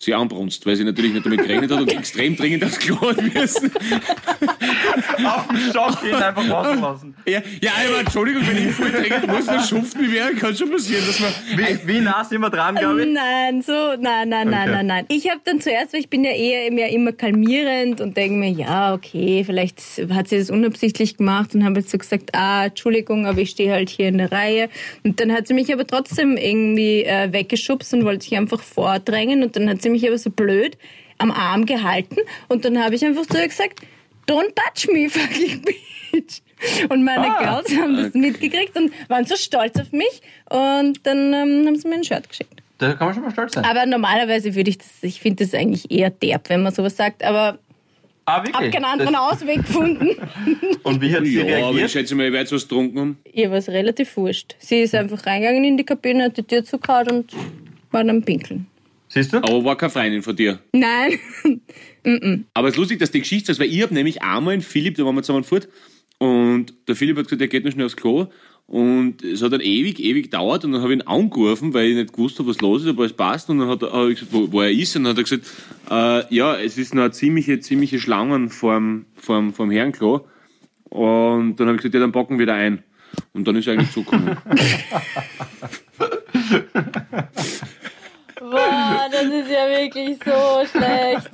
sie 0.00 0.14
anbrunst, 0.14 0.64
weil 0.64 0.76
sie 0.76 0.84
natürlich 0.84 1.12
nicht 1.12 1.26
damit 1.26 1.40
gerechnet 1.42 1.72
hat 1.72 1.80
und 1.80 1.92
extrem 1.92 2.36
dringend 2.36 2.64
aufs 2.64 2.78
Klo 2.78 3.00
hat 3.00 3.20
müssen. 3.34 3.72
auf 5.24 5.48
den 5.48 5.72
Schock 5.72 6.00
gehen 6.02 6.14
einfach 6.14 6.48
rauslassen. 6.48 7.16
Ja, 7.26 7.40
ja 7.60 7.72
aber 7.88 8.00
Entschuldigung, 8.00 8.42
wenn 8.46 8.68
ich 8.68 8.74
voll 8.74 8.92
dringend 8.92 9.26
muss, 9.26 9.46
dann 9.46 9.60
schupft 9.60 9.98
mich 9.98 10.12
wer, 10.12 10.32
kann 10.34 10.54
schon 10.54 10.70
passieren, 10.70 11.04
dass 11.04 11.18
man... 11.18 11.30
Wie, 11.56 11.88
wie 11.88 12.00
nah 12.00 12.22
sind 12.22 12.40
wir 12.40 12.50
dran, 12.50 12.76
Gabi? 12.76 13.06
Nein, 13.06 13.60
so, 13.62 13.72
nein, 13.98 14.28
nein, 14.28 14.48
nein, 14.48 14.68
Okay. 14.68 14.70
nein, 14.70 14.86
nein. 14.86 15.04
Ich 15.08 15.28
habe 15.28 15.40
dann 15.44 15.60
zuerst, 15.60 15.92
weil 15.92 16.00
ich 16.00 16.10
bin 16.10 16.22
ja 16.22 16.30
eher 16.30 16.70
mehr 16.70 16.90
immer 16.90 17.12
kalmierend 17.12 18.00
und 18.00 18.16
denke 18.16 18.36
mir, 18.38 18.50
ja, 18.50 18.94
okay, 18.94 19.42
vielleicht 19.44 19.80
hat 20.10 20.28
sie 20.28 20.38
das 20.38 20.50
unabsichtlich 20.50 21.16
gemacht 21.16 21.54
und 21.56 21.64
habe 21.64 21.80
jetzt 21.80 21.90
so 21.90 21.98
gesagt, 21.98 22.30
ah, 22.34 22.66
Entschuldigung, 22.66 23.26
aber 23.26 23.40
ich 23.40 23.50
stehe 23.50 23.72
halt 23.72 23.88
hier 23.90 24.08
in 24.08 24.18
der 24.18 24.30
Reihe. 24.30 24.68
Und 25.02 25.18
dann 25.20 25.32
hat 25.32 25.48
sie 25.48 25.54
mich 25.54 25.72
aber 25.72 25.86
trotzdem 25.86 26.36
irgendwie 26.36 27.02
äh, 27.04 27.32
weggeschubst 27.32 27.92
und 27.94 28.04
wollte 28.04 28.24
sich 28.24 28.36
einfach 28.36 28.62
vordrängen 28.62 29.42
und 29.42 29.56
dann 29.56 29.68
hat 29.68 29.82
sie 29.82 29.87
mich 29.88 30.06
aber 30.06 30.18
so 30.18 30.30
blöd 30.30 30.76
am 31.18 31.30
Arm 31.30 31.66
gehalten 31.66 32.16
und 32.48 32.64
dann 32.64 32.82
habe 32.82 32.94
ich 32.94 33.04
einfach 33.04 33.26
zu 33.26 33.38
ihr 33.38 33.48
gesagt, 33.48 33.80
don't 34.28 34.54
touch 34.54 34.92
me, 34.92 35.08
fucking 35.10 35.62
bitch. 36.12 36.40
Und 36.88 37.04
meine 37.04 37.26
Ah, 37.36 37.42
Girls 37.62 37.76
haben 37.78 37.96
das 37.96 38.14
mitgekriegt 38.14 38.76
und 38.76 38.92
waren 39.08 39.24
so 39.24 39.36
stolz 39.36 39.78
auf 39.78 39.92
mich 39.92 40.20
und 40.50 41.06
dann 41.06 41.32
ähm, 41.32 41.66
haben 41.66 41.76
sie 41.76 41.86
mir 41.88 41.94
ein 41.96 42.04
Shirt 42.04 42.28
geschickt. 42.28 42.62
Da 42.78 42.94
kann 42.94 43.06
man 43.08 43.14
schon 43.14 43.24
mal 43.24 43.30
stolz 43.32 43.54
sein. 43.54 43.64
Aber 43.64 43.86
normalerweise 43.86 44.54
würde 44.54 44.70
ich 44.70 44.78
das, 44.78 44.88
ich 45.02 45.20
finde 45.20 45.44
das 45.44 45.54
eigentlich 45.54 45.90
eher 45.90 46.10
derb, 46.10 46.48
wenn 46.48 46.62
man 46.62 46.72
sowas 46.74 46.96
sagt, 46.96 47.22
aber 47.24 47.58
Ah, 48.24 48.44
wirklich? 48.44 48.54
hab 48.56 48.72
keinen 48.72 48.84
anderen 48.84 49.12
Das- 49.14 49.22
Ausweg 49.40 49.56
gefunden. 49.66 50.10
Und 50.82 51.00
wie 51.00 51.14
hat 51.14 51.24
sie 51.24 51.36
Ja, 51.36 51.42
aber 51.42 51.48
ich 51.50 51.64
reagiert? 51.64 51.90
schätze 51.92 52.14
mal, 52.14 52.26
ihr 52.26 52.32
werdet 52.32 52.52
was 52.52 52.62
getrunken 52.68 52.98
haben. 53.00 53.18
Ihr 53.32 53.50
war 53.50 53.56
es 53.58 53.68
relativ 53.68 54.16
wurscht. 54.16 54.54
Sie 54.58 54.80
ist 54.82 54.94
einfach 54.94 55.24
reingegangen 55.26 55.64
in 55.64 55.76
die 55.76 55.84
Kabine, 55.84 56.24
hat 56.24 56.36
die 56.36 56.42
Tür 56.42 56.62
zugehauen 56.64 57.08
und 57.10 57.32
war 57.90 58.04
dann 58.04 58.22
pinkeln. 58.22 58.66
Siehst 59.08 59.32
du? 59.32 59.38
Aber 59.38 59.64
war 59.64 59.76
keine 59.76 59.90
Freundin 59.90 60.22
von 60.22 60.36
dir. 60.36 60.60
Nein. 60.72 61.18
Aber 62.54 62.68
es 62.68 62.74
ist 62.74 62.78
lustig, 62.78 62.98
dass 62.98 63.10
die 63.10 63.20
Geschichte 63.20 63.52
ist, 63.52 63.58
weil 63.58 63.72
ich 63.72 63.82
habe 63.82 63.94
nämlich 63.94 64.22
einmal 64.22 64.54
einen 64.54 64.62
Philipp, 64.62 64.96
da 64.96 65.04
waren 65.04 65.14
wir 65.14 65.22
zusammen 65.22 65.44
fort, 65.44 65.68
und 66.18 66.74
der 66.86 66.96
Philipp 66.96 67.16
hat 67.16 67.24
gesagt, 67.24 67.40
er 67.40 67.48
geht 67.48 67.64
noch 67.64 67.72
schnell 67.72 67.86
aufs 67.86 67.96
Klo. 67.96 68.26
Und 68.66 69.22
es 69.22 69.40
hat 69.40 69.52
dann 69.52 69.62
ewig, 69.62 69.98
ewig 69.98 70.24
gedauert 70.24 70.64
und 70.64 70.72
dann 70.72 70.82
habe 70.82 70.92
ich 70.92 70.98
ihn 70.98 71.06
angerufen, 71.06 71.72
weil 71.72 71.88
ich 71.88 71.94
nicht 71.94 72.12
gewusst 72.12 72.38
habe, 72.38 72.50
was 72.50 72.60
los 72.60 72.82
ist, 72.82 72.88
ob 72.88 72.98
alles 72.98 73.14
passt. 73.14 73.48
Und 73.48 73.60
dann 73.60 73.68
hat 73.68 73.82
er, 73.82 73.92
hab 73.92 74.08
ich 74.08 74.18
gesagt, 74.18 74.34
wo, 74.34 74.52
wo 74.52 74.60
er 74.60 74.70
ist. 74.70 74.94
Und 74.94 75.04
dann 75.04 75.12
hat 75.12 75.18
er 75.18 75.22
gesagt, 75.22 75.46
äh, 75.90 76.34
ja, 76.34 76.58
es 76.58 76.76
ist 76.76 76.94
noch 76.94 77.04
eine 77.04 77.12
ziemliche, 77.12 77.60
ziemliche 77.60 77.98
Schlangen 77.98 78.50
vorm, 78.50 79.06
vorm, 79.14 79.54
vorm 79.54 79.70
Herrenklo. 79.70 80.28
Und 80.90 81.56
dann 81.56 81.68
habe 81.68 81.76
ich 81.76 81.82
gesagt, 81.82 81.94
ja, 81.94 82.00
dann 82.00 82.12
packen 82.12 82.38
wir 82.38 82.44
da 82.44 82.56
ein. 82.56 82.82
Und 83.32 83.48
dann 83.48 83.56
ist 83.56 83.68
er 83.68 83.74
eigentlich 83.74 83.92
zugekommen. 83.92 84.36
Boah, 88.50 89.08
das 89.10 89.24
ist 89.24 89.50
ja 89.50 89.68
wirklich 89.68 90.18
so 90.24 90.66
schlecht. 90.66 91.30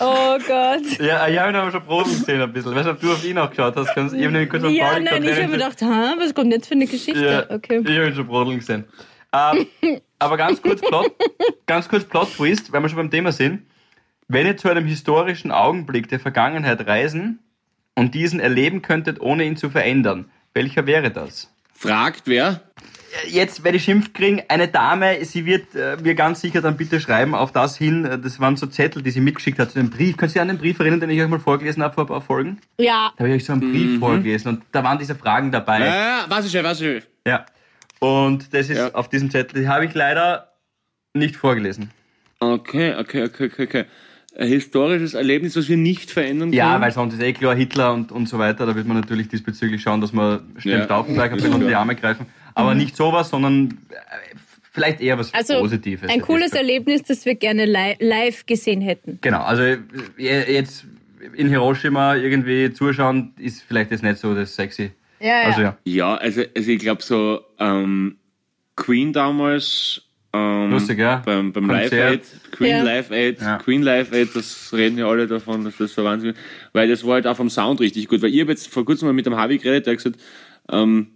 Oh 0.00 0.38
Gott. 0.46 0.98
Ja, 1.00 1.28
ich 1.28 1.38
habe 1.38 1.50
ihn 1.50 1.56
aber 1.56 1.70
schon 1.70 1.82
Proben 1.84 2.10
gesehen 2.10 2.40
ein 2.40 2.52
bisschen. 2.52 2.74
Weißt 2.74 2.86
du, 2.86 2.90
ob 2.92 3.00
du 3.00 3.12
auf 3.12 3.24
ihn 3.24 3.38
auch 3.38 3.50
geschaut 3.50 3.76
hast? 3.76 3.94
Kannst, 3.94 4.14
ich 4.14 4.22
habe 4.22 4.32
nämlich 4.32 4.50
kurz 4.50 4.64
auf 4.64 4.70
Ja, 4.70 4.90
Pauli 4.90 5.04
nein, 5.04 5.22
ich 5.24 5.30
habe 5.32 5.42
mir 5.48 5.52
gedacht, 5.52 5.82
ha, 5.82 6.14
was 6.18 6.34
kommt 6.34 6.52
jetzt 6.52 6.68
für 6.68 6.74
eine 6.74 6.86
Geschichte? 6.86 7.46
Ja, 7.48 7.54
Okay. 7.54 7.80
Ich 7.84 7.96
habe 7.96 8.08
ihn 8.08 8.14
schon 8.14 8.26
brodeln 8.26 8.58
gesehen. 8.58 8.84
Ähm, 9.32 9.66
aber 10.18 10.36
ganz 10.36 10.60
kurz 10.62 10.80
Plot, 10.80 11.12
ganz 11.66 11.88
kurz 11.88 12.04
Plot 12.04 12.34
Twist, 12.34 12.72
weil 12.72 12.82
wir 12.82 12.88
schon 12.88 12.96
beim 12.96 13.10
Thema 13.10 13.32
sind. 13.32 13.66
Wenn 14.28 14.46
ihr 14.46 14.56
zu 14.56 14.68
einem 14.68 14.86
historischen 14.86 15.50
Augenblick 15.50 16.08
der 16.08 16.20
Vergangenheit 16.20 16.86
reisen 16.86 17.40
und 17.96 18.14
diesen 18.14 18.38
erleben 18.40 18.82
könntet, 18.82 19.20
ohne 19.20 19.44
ihn 19.44 19.56
zu 19.56 19.70
verändern, 19.70 20.30
welcher 20.54 20.86
wäre 20.86 21.10
das? 21.10 21.52
Fragt 21.74 22.22
wer? 22.26 22.60
Jetzt 23.28 23.64
werde 23.64 23.76
ich 23.78 23.84
Schimpf 23.84 24.12
kriegen. 24.12 24.42
Eine 24.48 24.68
Dame, 24.68 25.24
sie 25.24 25.44
wird 25.44 25.74
äh, 25.74 25.96
mir 26.02 26.14
ganz 26.14 26.40
sicher 26.40 26.60
dann 26.60 26.76
bitte 26.76 27.00
schreiben 27.00 27.34
auf 27.34 27.50
das 27.52 27.76
hin. 27.76 28.04
äh, 28.04 28.18
Das 28.18 28.38
waren 28.40 28.56
so 28.56 28.66
Zettel, 28.66 29.02
die 29.02 29.10
sie 29.10 29.20
mitgeschickt 29.20 29.58
hat 29.58 29.70
zu 29.72 29.78
dem 29.78 29.90
Brief. 29.90 30.16
Könnt 30.16 30.34
ihr 30.36 30.42
an 30.42 30.48
den 30.48 30.58
Brief 30.58 30.78
erinnern, 30.78 31.00
den 31.00 31.10
ich 31.10 31.20
euch 31.20 31.28
mal 31.28 31.40
vorgelesen 31.40 31.82
habe 31.82 31.94
vor 31.94 32.04
ein 32.04 32.08
paar 32.08 32.20
Folgen? 32.20 32.58
Ja, 32.78 33.12
Da 33.16 33.24
habe 33.24 33.30
ich 33.30 33.34
euch 33.42 33.44
so 33.44 33.52
einen 33.52 33.72
Brief 33.72 33.98
vorgelesen 33.98 34.48
und 34.48 34.62
da 34.72 34.84
waren 34.84 34.98
diese 34.98 35.14
Fragen 35.16 35.50
dabei. 35.50 35.80
Ja, 35.80 35.86
ja, 35.86 36.24
was 36.28 36.46
ist 36.46 36.54
ja, 36.54 36.62
was 36.62 36.80
ist 36.80 37.04
ja. 37.26 37.32
Ja. 37.32 37.46
Und 37.98 38.54
das 38.54 38.70
ist 38.70 38.78
Ja. 38.78 38.94
auf 38.94 39.08
diesem 39.08 39.30
Zettel, 39.30 39.62
die 39.62 39.68
habe 39.68 39.84
ich 39.86 39.94
leider 39.94 40.52
nicht 41.12 41.36
vorgelesen. 41.36 41.90
Okay, 42.38 42.94
okay, 42.98 43.24
okay, 43.24 43.50
okay, 43.52 43.62
okay. 43.64 43.84
Ein 44.38 44.46
historisches 44.46 45.14
Erlebnis, 45.14 45.54
das 45.54 45.68
wir 45.68 45.76
nicht 45.76 46.10
verändern 46.12 46.50
können. 46.50 46.52
Ja, 46.52 46.80
weil 46.80 46.92
sonst 46.92 47.14
ist 47.14 47.22
eh 47.22 47.32
klar 47.32 47.54
Hitler 47.56 47.92
und, 47.92 48.12
und 48.12 48.28
so 48.28 48.38
weiter. 48.38 48.64
Da 48.64 48.76
wird 48.76 48.86
man 48.86 48.96
natürlich 49.00 49.28
diesbezüglich 49.28 49.82
schauen, 49.82 50.00
dass 50.00 50.12
man 50.12 50.42
schnell 50.58 50.78
Ja. 50.78 50.84
Stauffenberg 50.84 51.32
ein 51.32 51.36
bisschen 51.36 51.52
unter 51.52 51.66
die 51.66 51.74
Arme 51.74 51.96
greifen. 51.96 52.26
Aber 52.60 52.74
nicht 52.74 52.96
sowas, 52.96 53.30
sondern 53.30 53.78
äh, 53.90 54.36
vielleicht 54.72 55.00
eher 55.00 55.18
was 55.18 55.32
also 55.34 55.58
Positives. 55.60 56.08
ein 56.10 56.20
cooles 56.20 56.52
Erlebnis, 56.52 57.02
das 57.02 57.24
wir 57.24 57.34
gerne 57.34 57.64
li 57.64 57.96
live 57.98 58.46
gesehen 58.46 58.80
hätten. 58.80 59.18
Genau, 59.20 59.42
also 59.42 59.62
äh, 59.62 59.78
jetzt 60.18 60.84
in 61.34 61.48
Hiroshima 61.48 62.16
irgendwie 62.16 62.72
zuschauen, 62.72 63.32
ist 63.38 63.62
vielleicht 63.62 63.90
jetzt 63.90 64.02
nicht 64.02 64.18
so 64.18 64.34
das 64.34 64.54
sexy. 64.54 64.92
Ja, 65.20 65.26
ja. 65.26 65.42
Also 65.44 65.60
ja, 65.60 65.76
Ja, 65.84 66.14
also, 66.16 66.42
also 66.56 66.70
ich 66.70 66.78
glaube 66.78 67.02
so, 67.02 67.40
ähm, 67.58 68.16
Queen 68.76 69.12
damals, 69.12 70.02
ähm, 70.32 70.70
Lustig, 70.70 70.98
ja. 70.98 71.16
beim, 71.26 71.52
beim. 71.52 71.68
Live 71.68 71.92
Aid, 71.92 72.22
Queen 72.52 72.70
Ja. 72.70 72.82
Live 72.82 73.10
Aid, 73.10 73.40
Ja. 73.40 73.58
Queen 73.58 73.82
Live 73.82 74.12
Aid, 74.12 74.28
das 74.34 74.72
reden 74.72 74.96
ja 74.96 75.06
alle 75.08 75.26
davon, 75.26 75.64
dass 75.64 75.76
das 75.76 75.92
so 75.92 76.04
Wahnsinn 76.04 76.30
ist. 76.30 76.38
Weil 76.72 76.88
das 76.88 77.04
war 77.04 77.14
halt 77.14 77.26
auch 77.26 77.36
vom 77.36 77.50
Sound 77.50 77.80
richtig 77.80 78.06
gut. 78.08 78.22
Weil 78.22 78.32
ich 78.32 78.40
habe 78.40 78.52
jetzt 78.52 78.68
vor 78.68 78.84
kurzem 78.84 79.08
mal 79.08 79.12
mit 79.12 79.26
dem 79.26 79.36
Harvey 79.36 79.58
geredet, 79.58 79.86
der 79.86 79.92
hat 79.94 79.98
gesagt, 79.98 80.20
ähm, 80.70 81.08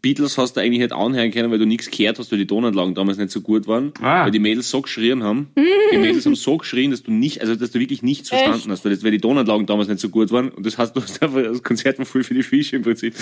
Beatles 0.00 0.38
hast 0.38 0.56
du 0.56 0.60
eigentlich 0.60 0.78
nicht 0.78 0.92
anhören 0.92 1.30
können, 1.32 1.50
weil 1.50 1.58
du 1.58 1.66
nichts 1.66 1.90
gehört 1.90 2.18
hast, 2.18 2.30
weil 2.30 2.38
die 2.38 2.46
Tonanlagen 2.46 2.94
damals 2.94 3.18
nicht 3.18 3.30
so 3.30 3.40
gut 3.40 3.66
waren. 3.66 3.92
Ah. 4.00 4.24
Weil 4.24 4.30
die 4.30 4.38
Mädels 4.38 4.70
so 4.70 4.80
geschrien 4.80 5.24
haben. 5.24 5.48
Die 5.92 5.98
Mädels 5.98 6.24
haben 6.24 6.36
so 6.36 6.56
geschrien, 6.56 6.92
dass 6.92 7.02
du 7.02 7.10
nicht, 7.10 7.40
also 7.40 7.56
dass 7.56 7.72
du 7.72 7.80
wirklich 7.80 8.02
nichts 8.02 8.30
Echt? 8.30 8.42
verstanden 8.42 8.70
hast, 8.70 8.84
weil, 8.84 8.92
das, 8.92 9.02
weil 9.02 9.10
die 9.10 9.18
Tonanlagen 9.18 9.66
damals 9.66 9.88
nicht 9.88 10.00
so 10.00 10.08
gut 10.08 10.30
waren. 10.30 10.50
Und 10.50 10.64
das 10.64 10.78
heißt, 10.78 10.96
du 10.96 11.02
hast 11.02 11.20
einfach 11.22 11.42
das 11.42 11.62
Konzert 11.62 11.98
war 11.98 12.06
voll 12.06 12.22
für 12.22 12.34
die 12.34 12.42
Fische 12.42 12.76
im 12.76 12.82
Prinzip. 12.82 13.14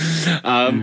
Ähm, 0.44 0.82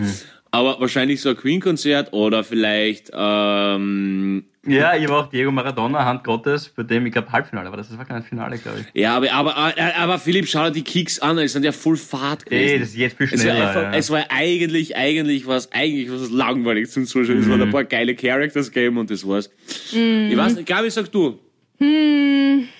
Aber 0.55 0.79
wahrscheinlich 0.79 1.19
so 1.19 1.29
ein 1.29 1.35
Queen-Konzert 1.35 2.13
oder 2.13 2.43
vielleicht 2.43 3.09
ähm, 3.11 4.43
ja 4.67 4.95
ich 4.95 5.09
war 5.09 5.21
auch 5.25 5.29
Diego 5.31 5.51
Maradona, 5.51 6.05
Hand 6.05 6.23
Gottes, 6.23 6.69
bei 6.69 6.83
dem, 6.83 7.07
ich 7.07 7.11
glaube, 7.11 7.31
Halbfinale 7.31 7.71
war 7.71 7.77
das. 7.77 7.89
Das 7.89 7.97
war 7.97 8.05
kein 8.05 8.21
Finale, 8.21 8.59
glaube 8.59 8.81
ich. 8.81 8.85
Ja, 9.01 9.15
aber, 9.17 9.31
aber, 9.33 9.57
aber, 9.57 9.73
aber 9.97 10.19
Philipp, 10.19 10.47
schau 10.47 10.65
dir 10.65 10.71
die 10.71 10.83
Kicks 10.83 11.17
an, 11.17 11.39
es 11.39 11.53
sind 11.53 11.65
ja 11.65 11.71
voll 11.71 11.97
Fahrt 11.97 12.45
gewesen. 12.45 12.73
Ey, 12.73 12.79
das 12.79 12.89
ist 12.89 12.97
jetzt 12.97 13.17
viel 13.17 13.25
es 13.25 13.31
war, 13.33 13.39
schneller. 13.39 13.67
einfach, 13.67 13.81
ja. 13.81 13.93
es 13.95 14.09
war 14.11 14.25
eigentlich, 14.29 14.95
eigentlich 14.95 15.47
was, 15.47 15.71
eigentlich 15.71 16.11
was 16.11 16.29
langweilig 16.29 16.87
zum 16.91 17.05
Zuschauen. 17.07 17.39
Es 17.39 17.49
waren 17.49 17.57
Mhm. 17.57 17.63
ein 17.63 17.71
paar 17.71 17.85
geile 17.85 18.13
Characters 18.15 18.71
gegeben 18.71 18.99
und 18.99 19.09
das 19.09 19.27
war's. 19.27 19.49
Ich 19.91 20.37
weiß 20.37 20.55
nicht, 20.55 20.67
Gabi, 20.67 20.91
sag 20.91 21.11
du. 21.11 21.39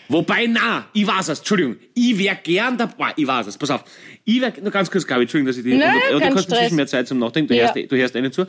Wobei, 0.10 0.48
na, 0.48 0.86
ich 0.94 1.08
weiß 1.08 1.30
es, 1.30 1.40
Entschuldigung, 1.40 1.78
ich 1.94 2.18
wär 2.18 2.36
gern 2.36 2.78
dabei, 2.78 3.14
ich 3.16 3.26
weiß 3.26 3.48
es, 3.48 3.58
pass 3.58 3.72
auf. 3.72 3.84
Ich 4.26 4.42
wär, 4.42 4.54
nur 4.62 4.72
ganz 4.72 4.92
kurz, 4.92 5.08
Gabi, 5.08 5.22
Entschuldigung, 5.24 5.48
dass 5.48 5.58
ich 5.58 5.64
dich, 5.64 5.78
Nein, 5.78 5.96
unter- 6.12 6.20
kein 6.20 6.32
du 6.32 6.38
hast 6.38 6.50
inzwischen 6.50 6.76
mehr 6.76 6.88
Zeit 6.88 7.08
zum 7.08 7.20
Nachdenken, 7.20 7.50
du, 7.50 7.56
Ja. 7.56 7.64
hörst, 7.64 7.78
eh- 7.78 7.88
du 7.88 7.96
hörst 7.98 8.16
eh 8.16 8.22
nicht 8.22 8.34
zu. 8.34 8.46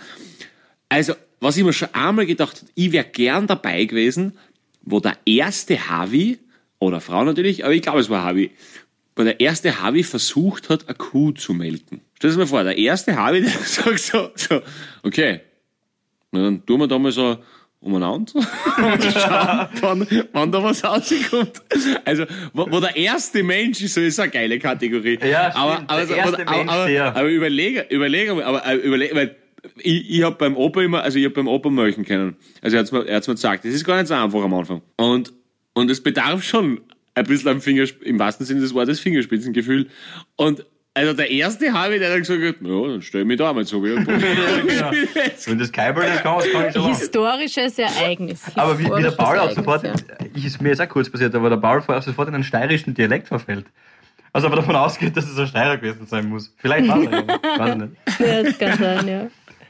Also, 0.88 1.14
was 1.40 1.56
ich 1.56 1.64
mir 1.64 1.72
schon 1.72 1.88
einmal 1.94 2.26
gedacht 2.26 2.58
habe, 2.58 2.70
ich 2.74 2.92
wäre 2.92 3.04
gern 3.06 3.46
dabei 3.46 3.84
gewesen, 3.84 4.36
wo 4.82 5.00
der 5.00 5.16
erste 5.24 5.88
Harvey, 5.88 6.38
oder 6.78 7.00
Frau 7.00 7.24
natürlich, 7.24 7.64
aber 7.64 7.72
ich 7.72 7.82
glaube, 7.82 8.00
es 8.00 8.10
war 8.10 8.22
Harvey, 8.24 8.50
wo 9.16 9.22
der 9.22 9.40
erste 9.40 9.80
Harvey 9.80 10.02
versucht 10.02 10.68
hat, 10.70 10.86
eine 10.88 10.96
Kuh 10.96 11.32
zu 11.32 11.54
melken. 11.54 12.00
Stell 12.16 12.30
dir 12.30 12.36
das 12.36 12.36
mal 12.36 12.46
vor, 12.46 12.64
der 12.64 12.76
erste 12.76 13.16
Harvey, 13.16 13.40
der 13.42 13.50
sagt 13.50 13.98
so, 14.00 14.30
so 14.34 14.60
okay, 15.02 15.40
dann 16.32 16.64
tun 16.66 16.80
wir 16.80 16.88
da 16.88 16.98
mal 16.98 17.12
so 17.12 17.38
umeinander 17.84 18.32
und 18.36 19.04
schauen, 19.04 19.68
wann, 19.80 20.06
wann 20.32 20.52
da 20.52 20.62
was 20.62 20.82
rauskommt. 20.84 21.62
Also, 22.04 22.24
wo, 22.52 22.66
wo 22.70 22.80
der 22.80 22.96
erste 22.96 23.42
Mensch 23.42 23.80
ist, 23.82 23.94
so 23.94 24.00
ist 24.00 24.18
eine 24.18 24.30
geile 24.30 24.58
Kategorie. 24.58 25.18
Ja, 25.20 25.50
stimmt, 25.50 25.56
aber, 25.56 25.76
der 25.76 25.90
aber, 25.90 26.06
so- 26.06 26.14
erste 26.14 26.48
aber, 26.48 26.56
Mensch, 26.56 26.70
aber, 26.72 26.86
der. 26.88 27.16
aber 27.16 27.28
überlege, 27.28 27.86
überlege, 27.90 28.44
aber 28.44 28.66
äh, 28.66 28.76
überlege, 28.76 29.14
weil 29.14 29.36
ich, 29.78 30.10
ich 30.10 30.22
habe 30.22 30.36
beim 30.36 30.56
Opa 30.56 30.82
immer, 30.82 31.02
also 31.02 31.18
ich 31.18 31.24
habe 31.24 31.34
beim 31.34 31.48
Opa 31.48 31.70
melken 31.70 32.04
können. 32.04 32.36
Also 32.60 32.76
er 32.76 32.80
hat's 32.80 32.92
mir, 32.92 33.06
er 33.06 33.16
hat's 33.16 33.28
mir 33.28 33.34
gesagt, 33.34 33.64
das 33.64 33.72
ist 33.74 33.84
gar 33.84 33.96
nicht 33.96 34.08
so 34.08 34.14
einfach 34.14 34.42
am 34.42 34.52
Anfang. 34.54 34.82
Und, 34.96 35.32
und 35.74 35.90
es 35.90 36.02
bedarf 36.02 36.42
schon 36.42 36.80
ein 37.14 37.24
bisschen 37.24 37.48
am 37.50 37.60
Fingersp 37.60 38.02
im 38.02 38.18
wahrsten 38.18 38.44
Sinne 38.46 38.60
des 38.60 38.74
Wortes 38.74 39.00
Fingerspitzengefühl. 39.00 39.88
Und 40.36 40.64
also 40.96 41.12
der 41.12 41.28
erste 41.30 41.72
habe 41.72 41.98
der 41.98 42.10
dann 42.10 42.20
gesagt 42.20 42.40
ja, 42.40 42.52
dann 42.60 43.02
stell 43.02 43.24
mich 43.24 43.36
da 43.38 43.52
mal 43.52 43.64
so. 43.64 43.82
Wenn 45.46 45.58
das 45.58 45.72
Keibel 45.72 46.08
nicht 46.08 46.22
kann, 46.22 46.38
das 46.38 46.52
kann 46.52 46.68
ich 46.68 46.72
schon 46.72 46.82
machen. 46.82 46.94
Historisches 46.94 47.78
Ereignis. 47.78 48.42
Aber 48.54 48.78
wie, 48.78 48.84
wie 48.84 49.02
der 49.02 49.10
Paul 49.10 49.38
auch 49.40 49.50
sofort, 49.50 49.82
ja. 49.82 49.92
ich, 50.34 50.44
ist 50.44 50.62
mir 50.62 50.68
jetzt 50.68 50.80
auch 50.80 50.88
kurz 50.88 51.10
passiert, 51.10 51.34
aber 51.34 51.50
der 51.50 51.56
Paul 51.56 51.82
vorher 51.82 52.00
auch 52.00 52.06
sofort 52.06 52.28
in 52.28 52.34
einen 52.34 52.44
steirischen 52.44 52.94
Dialekt 52.94 53.26
verfällt. 53.26 53.66
Also 54.32 54.46
aber 54.48 54.56
davon 54.56 54.74
ausgeht, 54.74 55.16
dass 55.16 55.28
es 55.28 55.38
ein 55.38 55.46
Steirer 55.46 55.76
gewesen 55.76 56.06
sein 56.06 56.28
muss. 56.28 56.52
Vielleicht 56.58 56.88
war 56.88 56.98
es 56.98 57.04
ja, 57.10 57.58
weiß 57.58 57.70
ich 57.70 57.80
nicht. 57.80 57.92
Ja, 58.18 58.42
das 58.42 58.58
kann 58.58 58.78
sein, 58.78 59.08
ja. 59.08 59.26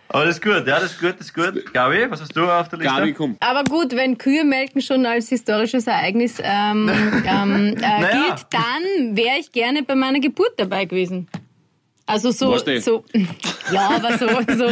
Aber 0.08 0.26
das 0.26 0.36
ist 0.36 0.42
gut, 0.42 0.52
ja, 0.52 0.60
das 0.62 0.92
ist 0.92 1.00
gut, 1.00 1.14
das 1.18 1.26
ist 1.26 1.34
gut. 1.34 1.72
Gabi, 1.72 2.06
was 2.08 2.20
hast 2.20 2.36
du 2.36 2.44
auf 2.44 2.68
der 2.68 2.78
Liste? 2.78 2.94
Gabi, 2.94 3.12
komm. 3.12 3.36
Aber 3.40 3.64
gut, 3.64 3.96
wenn 3.96 4.16
Kühe 4.18 4.44
melken 4.44 4.80
schon 4.80 5.04
als 5.06 5.28
historisches 5.28 5.86
Ereignis 5.86 6.38
ähm, 6.42 6.88
ähm, 7.26 7.76
äh, 7.76 7.80
Naja. 7.80 8.08
gilt, 8.10 8.46
dann 8.50 9.16
wäre 9.16 9.38
ich 9.40 9.50
gerne 9.50 9.82
bei 9.82 9.94
meiner 9.94 10.20
Geburt 10.20 10.52
dabei 10.56 10.84
gewesen. 10.84 11.28
Also 12.06 12.32
so, 12.32 12.56
so 12.58 13.02
ja, 13.72 13.88
aber 13.96 14.18
so, 14.18 14.28
so 14.28 14.66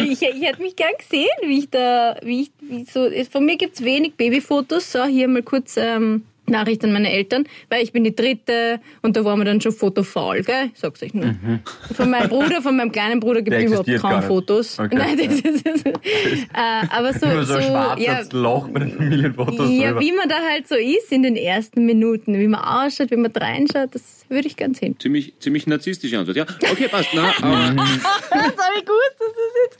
ich, 0.00 0.22
ich 0.22 0.42
hätte 0.42 0.62
mich 0.62 0.74
gern 0.74 0.94
gesehen, 0.98 1.28
wie 1.42 1.58
ich 1.58 1.68
da, 1.70 2.16
wie 2.22 2.42
ich, 2.42 2.50
wie 2.60 2.84
so, 2.84 3.10
von 3.30 3.44
mir 3.44 3.58
gibt's 3.58 3.84
wenig 3.84 4.14
Babyfotos. 4.14 4.92
So, 4.92 5.04
hier 5.04 5.28
mal 5.28 5.42
kurz 5.42 5.76
ähm, 5.76 6.24
Nachricht 6.48 6.84
an 6.84 6.92
meine 6.92 7.10
Eltern, 7.10 7.44
weil 7.70 7.82
ich 7.82 7.92
bin 7.92 8.04
die 8.04 8.14
dritte 8.14 8.80
und 9.02 9.16
da 9.16 9.24
waren 9.24 9.38
wir 9.38 9.44
dann 9.44 9.60
schon 9.60 9.72
fotofaul, 9.72 10.42
gell? 10.42 10.70
Ich 10.72 10.80
sag's 10.80 11.02
euch 11.02 11.14
nur. 11.14 11.34
Von 11.94 12.10
meinem 12.10 12.28
Bruder, 12.28 12.62
von 12.62 12.76
meinem 12.76 12.92
kleinen 12.92 13.20
Bruder 13.20 13.42
gibt 13.42 13.56
es 13.56 13.64
überhaupt 13.64 13.96
kaum. 14.00 14.22
Fotos. 14.22 14.78
Okay. 14.78 14.94
Nein, 14.96 15.16
das 15.16 15.40
ist, 15.40 15.66
das 15.66 15.76
ist, 15.76 15.86
äh, 15.86 16.86
aber 16.90 17.12
so, 17.12 17.26
Immer 17.26 17.44
so 17.44 17.54
so 17.54 17.60
schwarzes 17.60 18.06
ja, 18.06 18.20
Loch 18.32 18.68
bei 18.68 18.80
den 18.80 18.92
Familienfotos 18.92 19.70
ja, 19.70 19.88
drüber. 19.88 20.00
wie 20.00 20.12
man 20.12 20.28
da 20.28 20.36
halt 20.50 20.68
so 20.68 20.74
ist 20.74 21.12
in 21.12 21.22
den 21.22 21.36
ersten 21.36 21.86
Minuten, 21.86 22.38
wie 22.38 22.48
man 22.48 22.60
ausschaut, 22.60 23.10
wie 23.10 23.16
man 23.16 23.30
reinschaut, 23.32 23.94
das 23.94 24.17
würde 24.28 24.48
ich 24.48 24.56
gern 24.56 24.74
sehen. 24.74 24.96
Ziemlich, 24.98 25.34
ziemlich 25.40 25.66
narzisstische 25.66 26.18
Antwort. 26.18 26.36
Ja, 26.36 26.46
okay, 26.70 26.88
passt. 26.88 27.08
Na, 27.14 27.32
aber, 27.42 27.74
Das 27.74 27.86
habe 28.30 28.74
ich 28.78 28.84
gewusst, 28.84 29.16
dass 29.18 29.32
das 29.34 29.52
jetzt 29.64 29.78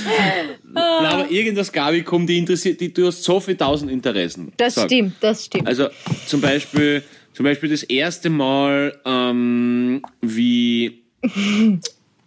kommt. 0.00 0.62
na, 0.72 1.08
aber 1.10 1.30
irgendwas, 1.30 1.70
Gabi, 1.72 2.02
komm, 2.02 2.26
die 2.26 2.38
interessiert, 2.38 2.80
die, 2.80 2.92
du 2.92 3.06
hast 3.06 3.22
so 3.22 3.40
viele 3.40 3.56
tausend 3.56 3.90
Interessen. 3.90 4.52
Das 4.56 4.74
Sag. 4.74 4.86
stimmt, 4.86 5.14
das 5.20 5.46
stimmt. 5.46 5.66
Also 5.66 5.88
zum 6.26 6.40
Beispiel, 6.40 7.02
zum 7.32 7.44
Beispiel 7.44 7.70
das 7.70 7.82
erste 7.84 8.30
Mal, 8.30 8.98
ähm, 9.04 10.02
wie 10.20 11.02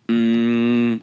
mm, 0.07 0.95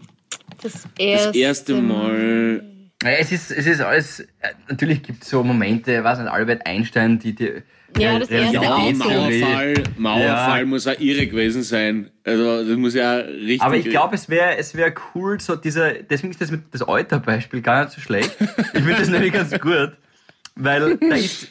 das 0.62 0.72
das 0.98 1.34
erste 1.34 1.74
Mal. 1.80 2.62
Ja, 2.64 2.69
es 3.04 3.32
ist, 3.32 3.50
es 3.50 3.66
ist 3.66 3.80
alles, 3.80 4.20
äh, 4.20 4.26
natürlich 4.68 5.02
gibt 5.02 5.22
es 5.22 5.30
so 5.30 5.42
Momente, 5.42 6.04
was 6.04 6.18
ein 6.18 6.28
Albert 6.28 6.66
Einstein, 6.66 7.18
die, 7.18 7.34
die 7.34 7.62
Ja, 7.98 8.18
das 8.18 8.28
erste 8.28 8.56
Ja. 8.56 8.60
Mauerfall, 8.92 9.74
Mauerfall 9.96 10.60
Ja. 10.60 10.66
muss 10.66 10.86
auch 10.86 10.98
irre 11.00 11.26
gewesen 11.26 11.62
sein. 11.62 12.10
Also 12.24 12.64
das 12.64 12.76
muss 12.76 12.94
ja 12.94 13.14
richtig. 13.16 13.62
Aber 13.62 13.76
ich 13.76 13.88
glaube, 13.88 14.14
es 14.14 14.28
wäre 14.28 14.56
es 14.58 14.74
wär 14.74 14.92
cool, 15.14 15.40
so 15.40 15.56
dieser, 15.56 15.94
deswegen 15.94 16.30
ist 16.32 16.40
das 16.40 16.50
mit 16.50 16.62
das 16.72 16.86
Euter-Beispiel 16.86 17.62
gar 17.62 17.84
nicht 17.84 17.94
so 17.94 18.00
schlecht. 18.00 18.36
Ich 18.40 18.82
finde 18.82 18.96
das 18.98 19.08
nämlich 19.08 19.32
ganz 19.32 19.50
gut, 19.58 19.92
weil 20.54 20.96
da 20.98 21.14
ist 21.16 21.48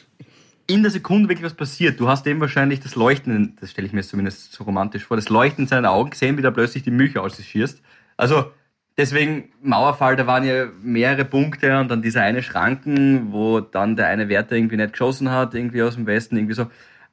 in 0.68 0.82
der 0.82 0.92
Sekunde 0.92 1.28
wirklich 1.28 1.44
was 1.44 1.54
passiert. 1.54 1.98
Du 1.98 2.08
hast 2.08 2.26
eben 2.28 2.40
wahrscheinlich 2.40 2.78
das 2.78 2.94
Leuchten, 2.94 3.56
das 3.60 3.72
stelle 3.72 3.88
ich 3.88 3.92
mir 3.92 4.02
zumindest 4.02 4.52
so 4.52 4.62
romantisch 4.62 5.02
vor, 5.04 5.16
das 5.16 5.28
Leuchten 5.28 5.64
in 5.64 5.68
seinen 5.68 5.84
Augen 5.86 6.10
gesehen, 6.10 6.38
wie 6.38 6.42
da 6.42 6.52
plötzlich 6.52 6.84
die 6.84 6.92
Milch 6.92 7.18
aus 7.18 7.36
sich 7.38 7.48
schießt. 7.48 7.82
Also 8.16 8.52
deswegen 8.96 9.52
Mauerfall, 9.62 10.16
da 10.16 10.26
waren 10.26 10.44
ja 10.44 10.66
mehrere 10.82 11.24
Punkte 11.24 11.78
und 11.78 11.88
dann 11.88 12.02
dieser 12.02 12.22
eine 12.22 12.42
Schranken, 12.42 13.32
wo 13.32 13.60
dann 13.60 13.96
der 13.96 14.08
eine 14.08 14.28
Wärter 14.28 14.56
irgendwie 14.56 14.76
nicht 14.76 14.92
geschossen 14.92 15.30
hat, 15.30 15.54
irgendwie 15.54 15.82
aus 15.82 15.94
dem 15.94 16.06
Westen, 16.06 16.36
irgendwie 16.36 16.54
so. 16.54 16.66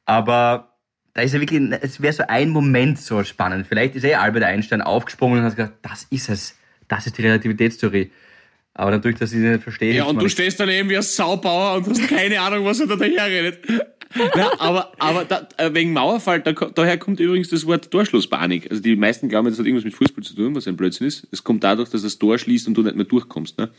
Aber 0.06 0.74
da 1.14 1.22
ist 1.22 1.34
ja 1.34 1.40
wirklich, 1.40 1.62
es 1.82 2.02
wäre 2.02 2.14
so 2.14 2.24
ein 2.28 2.50
Moment 2.50 3.00
so 3.00 3.24
spannend. 3.24 3.66
Vielleicht 3.68 3.96
ist 3.96 4.04
eh 4.04 4.16
Albert 4.16 4.44
Einstein 4.44 4.82
aufgesprungen 4.82 5.40
und 5.40 5.46
hat 5.46 5.56
gesagt, 5.56 5.78
das 5.82 6.06
ist 6.12 6.30
es. 6.30 6.58
Das 6.88 7.08
ist 7.08 7.18
die 7.18 7.24
Relativitätstheorie. 7.24 8.12
Aber 8.78 8.92
dadurch, 8.92 9.16
dass 9.16 9.32
ich 9.34 9.40
sie 9.40 9.44
nicht 9.46 9.64
verstehe, 9.64 9.94
Ja, 9.96 10.04
und 10.06 10.22
du 10.22 10.30
stehst 10.30 10.60
daneben 10.60 10.90
wie 10.90 10.98
ein 10.98 11.02
Saubauer 11.02 11.78
und 11.78 11.88
hast 11.88 12.08
keine 12.08 12.40
Ahnung, 12.42 12.64
was 12.64 12.80
er 12.80 12.88
da 12.88 12.96
daherredet. 12.96 13.60
Na, 14.36 14.52
aber 14.60 14.92
aber 15.00 15.26
da, 15.26 15.48
äh, 15.58 15.74
wegen 15.74 15.92
Mauerfall, 15.94 16.40
da, 16.42 16.54
daher 16.54 16.98
kommt 16.98 17.20
übrigens 17.20 17.50
das 17.50 17.66
Wort 17.66 17.92
Torschlusspanik. 17.92 18.70
Also 18.70 18.82
die 18.82 18.96
meisten 18.96 19.28
glauben, 19.30 19.50
das 19.50 19.60
hat 19.60 19.66
irgendwas 19.66 19.84
mit 19.84 19.96
Fußball 19.96 20.24
zu 20.24 20.34
tun, 20.34 20.56
was 20.56 20.66
ein 20.68 20.78
Blödsinn 20.78 21.08
ist. 21.08 21.28
Es 21.32 21.44
kommt 21.44 21.64
dadurch, 21.64 21.90
dass 21.90 22.04
das 22.04 22.18
Tor 22.18 22.38
schließt 22.38 22.68
und 22.68 22.76
du 22.76 22.84
nicht 22.84 22.96
mehr 22.96 23.06
durchkommst. 23.06 23.58
Ne? 23.58 23.70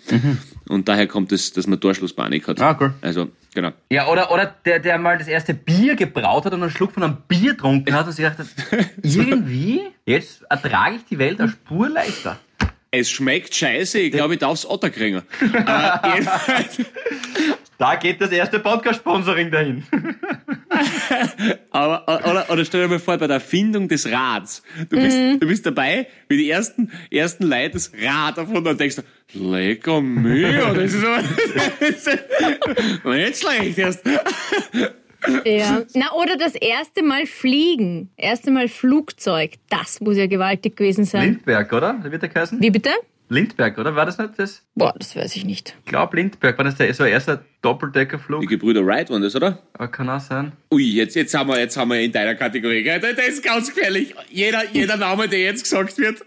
Und 0.68 0.86
daher 0.88 1.06
kommt 1.06 1.32
es, 1.32 1.52
dass 1.54 1.66
man 1.66 1.80
Torschlusspanik 1.80 2.46
hat. 2.46 2.60
Ah, 2.60 2.76
cool. 2.78 2.92
Also, 3.00 3.28
genau. 3.54 3.72
Ja, 3.90 4.08
oder, 4.08 4.30
oder 4.30 4.54
der, 4.66 4.80
der 4.80 4.98
mal 4.98 5.16
das 5.16 5.28
erste 5.28 5.54
Bier 5.54 5.96
gebraut 5.96 6.44
hat 6.44 6.52
und 6.52 6.62
einen 6.62 6.70
Schluck 6.72 6.92
von 6.92 7.04
einem 7.04 7.16
Bier 7.26 7.52
getrunken 7.52 7.94
hat 7.94 8.06
und 8.06 8.12
sich 8.12 8.24
gedacht 8.24 8.38
hat, 8.40 8.86
irgendwie, 9.02 9.80
jetzt 10.04 10.42
ertrage 10.50 10.96
ich 10.96 11.04
die 11.06 11.18
Welt 11.18 11.40
eine 11.40 11.48
Spur 11.50 11.88
leichter. 11.88 12.38
Es 12.90 13.10
schmeckt 13.10 13.54
scheiße, 13.54 13.98
ich 13.98 14.12
glaube, 14.12 14.34
ich 14.34 14.40
darf's 14.40 14.64
Otter 14.64 14.88
kriegen. 14.90 15.16
äh, 15.40 16.14
jedenfalls, 16.14 16.78
Da 17.76 17.96
geht 17.96 18.20
das 18.20 18.30
erste 18.30 18.58
Podcast-Sponsoring 18.60 19.50
dahin. 19.50 19.84
Aber, 21.70 22.02
oder, 22.28 22.46
oder 22.50 22.64
stell 22.64 22.82
dir 22.82 22.88
mal 22.88 22.98
vor, 22.98 23.16
bei 23.18 23.26
der 23.26 23.34
Erfindung 23.36 23.88
des 23.88 24.10
Rads. 24.10 24.62
Du 24.88 24.96
bist, 24.96 25.16
Mhm. 25.18 25.38
du 25.40 25.46
bist 25.46 25.64
dabei, 25.66 26.06
wie 26.28 26.38
die 26.38 26.50
ersten, 26.50 26.90
ersten 27.10 27.44
Leute 27.44 27.70
das 27.74 27.92
Rad 28.02 28.38
erfunden 28.38 28.68
und 28.68 28.80
denkst, 28.80 28.96
du, 28.96 29.02
lecker 29.38 30.00
Mühe, 30.00 30.72
das 30.74 30.94
ist 30.94 31.04
aber, 31.04 31.22
das 31.80 32.06
ist 32.06 33.04
nicht 33.04 33.38
schlecht 33.38 33.78
erst. 33.78 34.00
Ja. 35.44 35.82
Na, 35.94 36.12
oder 36.12 36.36
das 36.36 36.54
erste 36.54 37.02
Mal 37.02 37.26
fliegen. 37.26 38.10
Erste 38.16 38.50
Mal 38.50 38.68
Flugzeug. 38.68 39.54
Das 39.68 40.00
muss 40.00 40.16
ja 40.16 40.26
gewaltig 40.26 40.76
gewesen 40.76 41.04
sein. 41.04 41.30
Lindberg, 41.30 41.72
oder? 41.72 41.98
Wie 42.02 42.12
wird 42.12 42.22
der 42.22 42.30
heißen? 42.34 42.60
Wie 42.60 42.70
bitte? 42.70 42.90
Lindberg, 43.30 43.76
oder? 43.76 43.94
War 43.94 44.06
das 44.06 44.16
nicht 44.16 44.38
das? 44.38 44.62
Boah, 44.74 44.94
das 44.98 45.14
weiß 45.14 45.36
ich 45.36 45.44
nicht. 45.44 45.76
Ich 45.84 45.90
glaube 45.90 46.16
Lindberg. 46.16 46.56
War 46.56 46.64
das 46.64 46.76
der, 46.76 46.92
so 46.94 47.04
ein 47.04 47.10
erster 47.10 47.44
Doppeldeckerflug? 47.60 48.40
Die 48.40 48.46
Gebrüder 48.46 48.86
Wright 48.86 49.10
waren 49.10 49.20
das, 49.20 49.36
oder? 49.36 49.58
Aber 49.74 49.88
kann 49.88 50.08
auch 50.08 50.20
sein. 50.20 50.52
Ui, 50.72 50.82
jetzt, 50.82 51.14
jetzt 51.14 51.34
haben 51.34 51.50
wir, 51.50 51.58
jetzt 51.58 51.76
haben 51.76 51.90
wir 51.90 52.00
in 52.00 52.10
deiner 52.10 52.34
Kategorie, 52.34 52.82
gell? 52.82 53.00
Das 53.00 53.28
ist 53.28 53.42
ganz 53.44 53.74
gefährlich. 53.74 54.14
Jeder, 54.30 54.62
jeder 54.72 54.96
Name, 54.96 55.28
der 55.28 55.40
jetzt 55.40 55.64
gesagt 55.64 55.98
wird. 55.98 56.24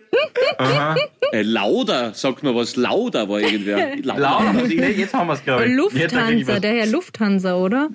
Äh, 1.32 1.42
Lauda, 1.42 2.14
sagt 2.14 2.44
man 2.44 2.54
was. 2.56 2.76
Lauda 2.76 3.28
war 3.28 3.40
irgendwer. 3.40 3.96
Lauter, 4.04 4.54
nee, 4.68 4.92
jetzt 4.92 5.14
haben 5.14 5.28
wir 5.28 5.34
es, 5.34 5.44
glaube 5.44 5.66
ich. 5.66 5.74
Lufthansa, 5.74 6.60
der 6.60 6.74
Herr 6.74 6.88
Lufthansa, 6.88 7.56
oder? 7.56 7.90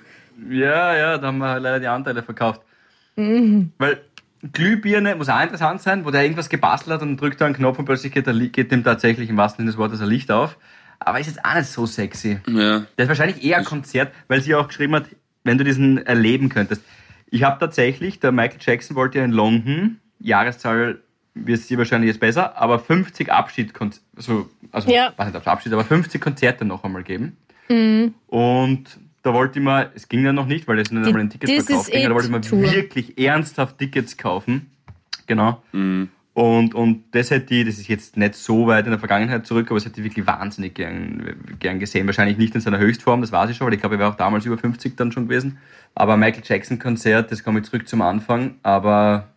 Ja, 0.49 0.95
ja, 0.95 1.17
da 1.17 1.27
haben 1.27 1.37
wir 1.39 1.59
leider 1.59 1.79
die 1.79 1.87
Anteile 1.87 2.23
verkauft. 2.23 2.61
Mhm. 3.15 3.71
Weil 3.77 4.01
Glühbirne 4.53 5.15
muss 5.15 5.29
auch 5.29 5.41
interessant 5.41 5.81
sein, 5.81 6.05
wo 6.05 6.11
der 6.11 6.23
irgendwas 6.23 6.49
gebastelt 6.49 6.93
hat 6.93 7.01
und 7.01 7.19
drückt 7.19 7.41
da 7.41 7.45
einen 7.45 7.55
Knopf 7.55 7.79
und 7.79 7.85
plötzlich 7.85 8.13
geht, 8.13 8.27
geht 8.53 8.71
dem 8.71 8.83
tatsächlich 8.83 9.29
im 9.29 9.37
wahrsten 9.37 9.63
Sinne 9.63 9.71
des 9.71 9.77
Wortes 9.77 10.01
ein 10.01 10.07
Licht 10.07 10.31
auf. 10.31 10.57
Aber 10.99 11.19
ist 11.19 11.27
jetzt 11.27 11.43
auch 11.43 11.55
nicht 11.55 11.67
so 11.67 11.85
sexy. 11.85 12.39
Ja. 12.47 12.79
Das 12.95 13.05
ist 13.05 13.07
wahrscheinlich 13.07 13.43
eher 13.43 13.57
ein 13.57 13.65
Konzert, 13.65 14.13
weil 14.27 14.41
sie 14.41 14.55
auch 14.55 14.67
geschrieben 14.67 14.95
hat, 14.95 15.05
wenn 15.43 15.57
du 15.57 15.63
diesen 15.63 16.05
erleben 16.05 16.49
könntest. 16.49 16.81
Ich 17.29 17.43
habe 17.43 17.59
tatsächlich, 17.59 18.19
der 18.19 18.31
Michael 18.31 18.59
Jackson 18.61 18.95
wollte 18.95 19.19
ja 19.19 19.25
in 19.25 19.31
London, 19.31 19.99
Jahreszahl 20.19 20.99
wird 21.33 21.61
sie 21.61 21.77
wahrscheinlich 21.77 22.07
jetzt 22.09 22.19
besser, 22.19 22.57
aber 22.57 22.79
50 22.79 23.31
Abschied, 23.31 23.73
so, 24.15 24.49
also, 24.71 24.89
Ja. 24.91 25.13
weiß 25.15 25.27
nicht, 25.27 25.35
ob 25.35 25.47
Abschied, 25.47 25.73
aber 25.73 25.83
50 25.83 26.19
Konzerte 26.21 26.65
noch 26.65 26.83
einmal 26.83 27.03
geben. 27.03 27.37
Und 28.27 28.97
da 29.23 29.33
wollte 29.33 29.59
ich 29.59 29.65
mal, 29.65 29.91
es 29.95 30.07
ging 30.07 30.23
ja 30.23 30.31
noch 30.33 30.45
nicht, 30.45 30.67
weil 30.67 30.79
es 30.79 30.91
nicht 30.91 31.05
einmal 31.05 31.21
ein 31.21 31.29
This 31.29 31.39
Ticketverkauf 31.39 31.87
is 31.87 31.91
ging, 31.93 32.03
da 32.07 32.13
wollte 32.13 32.27
ich 32.27 32.31
mal 32.31 32.41
Tour. 32.41 32.61
wirklich 32.71 33.17
ernsthaft 33.17 33.77
Tickets 33.77 34.17
kaufen. 34.17 34.71
Genau. 35.25 35.61
Und, 35.73 36.75
und 36.75 37.03
das 37.11 37.31
hätte 37.31 37.55
ich, 37.55 37.65
das 37.65 37.77
ist 37.79 37.87
jetzt 37.87 38.15
nicht 38.15 38.35
so 38.35 38.67
weit 38.67 38.85
in 38.85 38.91
der 38.91 38.99
Vergangenheit 38.99 39.45
zurück, 39.47 39.67
aber 39.71 39.75
das 39.79 39.85
hätte 39.85 39.99
ich 40.01 40.05
wirklich 40.05 40.27
wahnsinnig 40.27 40.75
gern, 40.75 41.35
gern 41.59 41.79
gesehen. 41.79 42.05
Wahrscheinlich 42.05 42.37
nicht 42.37 42.53
in 42.55 42.61
seiner 42.61 42.77
Höchstform, 42.77 43.21
das 43.21 43.31
weiß 43.31 43.49
ich 43.49 43.57
schon, 43.57 43.65
weil 43.67 43.73
ich 43.73 43.79
glaube, 43.79 43.95
er 43.95 43.99
wäre 43.99 44.09
auch 44.11 44.15
damals 44.15 44.45
über 44.45 44.57
50 44.57 44.95
dann 44.95 45.11
schon 45.11 45.27
gewesen. 45.27 45.57
Aber 45.95 46.15
Michael 46.15 46.43
Jackson 46.45 46.77
Konzert, 46.77 47.31
das 47.31 47.43
komme 47.43 47.59
ich 47.59 47.65
zurück 47.65 47.87
zum 47.87 48.03
Anfang, 48.03 48.55
aber 48.61 49.29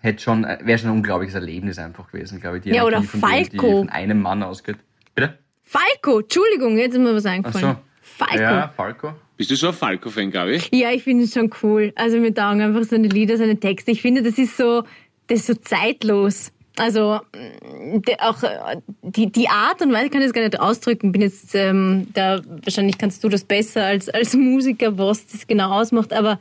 hätte 0.00 0.20
schon, 0.22 0.42
wäre 0.42 0.78
schon 0.78 0.90
ein 0.90 0.96
unglaubliches 0.96 1.34
Erlebnis 1.36 1.78
einfach 1.78 2.10
gewesen, 2.10 2.40
glaube 2.40 2.56
ich. 2.58 2.64
Die 2.64 2.70
Ja, 2.70 2.82
oder 2.84 2.96
Energie, 2.98 3.06
von 3.18 3.20
dem, 3.20 3.28
die 3.50 3.58
Falco. 3.58 3.78
von 3.78 3.88
einem 3.90 4.20
Mann 4.20 4.42
ausgeht. 4.42 4.76
Bitte? 5.14 5.38
Falco, 5.62 6.20
Entschuldigung, 6.20 6.76
jetzt 6.76 6.94
ist 6.94 6.98
mir 7.00 7.14
was 7.14 7.24
Ach 7.26 7.30
eingefallen. 7.30 7.76
so. 7.76 7.80
Falco. 8.06 8.36
Ja, 8.36 8.50
Ja. 8.52 8.72
Falco. 8.74 9.12
Bist 9.36 9.50
du 9.50 9.56
so 9.56 9.68
ein 9.68 9.74
Falco-Fan, 9.74 10.30
glaube 10.30 10.54
ich? 10.54 10.72
ich 10.90 11.02
finde 11.02 11.24
es 11.24 11.34
schon 11.34 11.50
cool. 11.62 11.92
Also 11.96 12.18
mir 12.18 12.32
taugen 12.32 12.62
einfach 12.62 12.84
seine 12.84 13.08
Lieder, 13.08 13.36
seine 13.36 13.58
Texte. 13.58 13.90
Ich 13.90 14.00
finde, 14.00 14.22
das 14.22 14.38
ist 14.38 14.56
so, 14.56 14.84
das 15.26 15.40
ist 15.40 15.46
so 15.46 15.54
zeitlos. 15.54 16.52
Also 16.78 17.20
mm, 17.34 17.98
auch 18.20 18.42
äh, 18.42 18.76
die, 19.02 19.30
die 19.30 19.48
Art 19.48 19.82
und 19.82 19.92
Weise 19.92 20.06
ich 20.06 20.12
kann 20.12 20.22
das 20.22 20.32
gar 20.32 20.42
nicht 20.42 20.58
ausdrücken. 20.58 21.12
Bin 21.12 21.22
jetzt 21.22 21.54
ähm, 21.54 22.06
da 22.14 22.40
wahrscheinlich 22.64 22.96
kannst 22.96 23.24
du 23.24 23.28
das 23.28 23.44
besser 23.44 23.84
als 23.84 24.08
als 24.08 24.34
Musiker, 24.34 24.96
was 24.96 25.26
das 25.26 25.46
genau 25.46 25.70
ausmacht. 25.72 26.12
Aber 26.12 26.38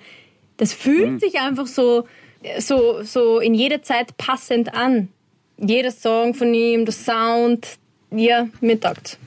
das 0.58 0.74
fühlt 0.74 1.20
sich 1.20 1.40
einfach 1.40 1.68
so 1.68 2.08
so 2.60 3.02
so 3.04 3.40
in 3.40 3.54
jeder 3.54 3.82
Zeit 3.82 4.16
passend 4.18 4.74
an. 4.74 5.10
Jeder 5.58 5.92
Song 5.92 6.34
von 6.34 6.54
ihm, 6.54 6.86
der 6.86 6.94
Sound, 6.94 7.78
ja 8.12 8.48
mir 8.62 8.80
taugt. 8.80 9.18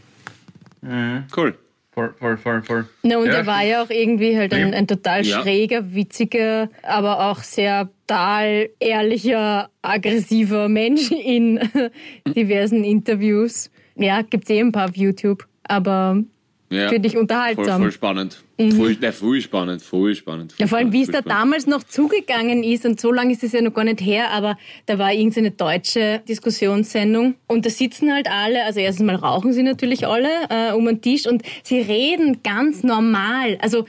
Cool. 1.37 1.55
Voll, 1.99 2.15
voll, 2.21 2.37
voll, 2.37 2.63
voll. 2.63 2.85
Na, 3.03 3.19
und 3.19 3.27
Ja, 3.27 3.33
er 3.39 3.47
war 3.47 3.65
ja 3.65 3.83
auch 3.83 3.91
irgendwie 3.91 4.37
halt 4.39 4.55
ein, 4.55 4.73
ein 4.73 4.87
total 4.87 5.25
Ja. 5.25 5.43
schräger, 5.43 5.95
witziger, 5.95 6.69
aber 6.85 7.29
auch 7.29 7.39
sehr 7.43 7.89
total 8.07 8.69
ehrlicher, 8.79 9.69
aggressiver 9.83 10.69
Mensch 10.69 11.11
in 11.11 11.59
diversen 12.37 12.85
Interviews. 12.85 13.71
Ja, 13.97 14.23
gibt's 14.23 14.49
eh 14.49 14.61
ein 14.61 14.71
paar 14.71 14.91
auf 14.91 14.97
YouTube, 14.97 15.49
aber 15.65 16.23
Ja. 16.71 16.89
finde 16.89 17.09
ich 17.09 17.15
Voll, 17.15 17.23
unterhaltsam. 17.23 17.83
voll 17.83 17.91
spannend. 17.93 18.45
Voll, 18.77 18.97
na, 19.01 19.13
voll 19.13 19.41
spannend, 19.41 19.83
voll 19.83 20.15
spannend. 20.17 20.53
Ja, 20.59 20.67
vor 20.67 20.79
allem, 20.79 20.93
wie 20.93 21.03
es 21.03 21.07
voll 21.07 21.13
da 21.13 21.19
spannend. 21.21 21.43
damals 21.43 21.67
noch 21.69 21.85
zugegangen 21.85 22.65
ist, 22.65 22.85
und 22.85 23.01
so 23.01 23.13
lange 23.13 23.33
ist 23.33 23.45
es 23.45 23.53
ja 23.53 23.63
noch 23.63 23.73
gar 23.73 23.85
nicht 23.85 24.01
her, 24.01 24.31
aber 24.33 24.59
da 24.87 24.99
war 24.99 25.13
irgendeine 25.13 25.53
deutsche 25.53 26.21
Diskussionssendung 26.29 27.37
und 27.47 27.65
da 27.67 27.71
sitzen 27.71 28.13
halt 28.13 28.29
alle, 28.29 28.65
also 28.65 28.81
erstens 28.81 29.07
mal 29.07 29.15
rauchen 29.15 29.53
sie 29.53 29.63
natürlich 29.63 30.07
alle 30.07 30.29
äh, 30.51 30.73
um 30.73 30.87
den 30.87 31.01
Tisch 31.01 31.27
und 31.29 31.43
sie 31.63 31.79
reden 31.81 32.43
ganz 32.43 32.83
normal. 32.83 33.59
Also 33.61 33.85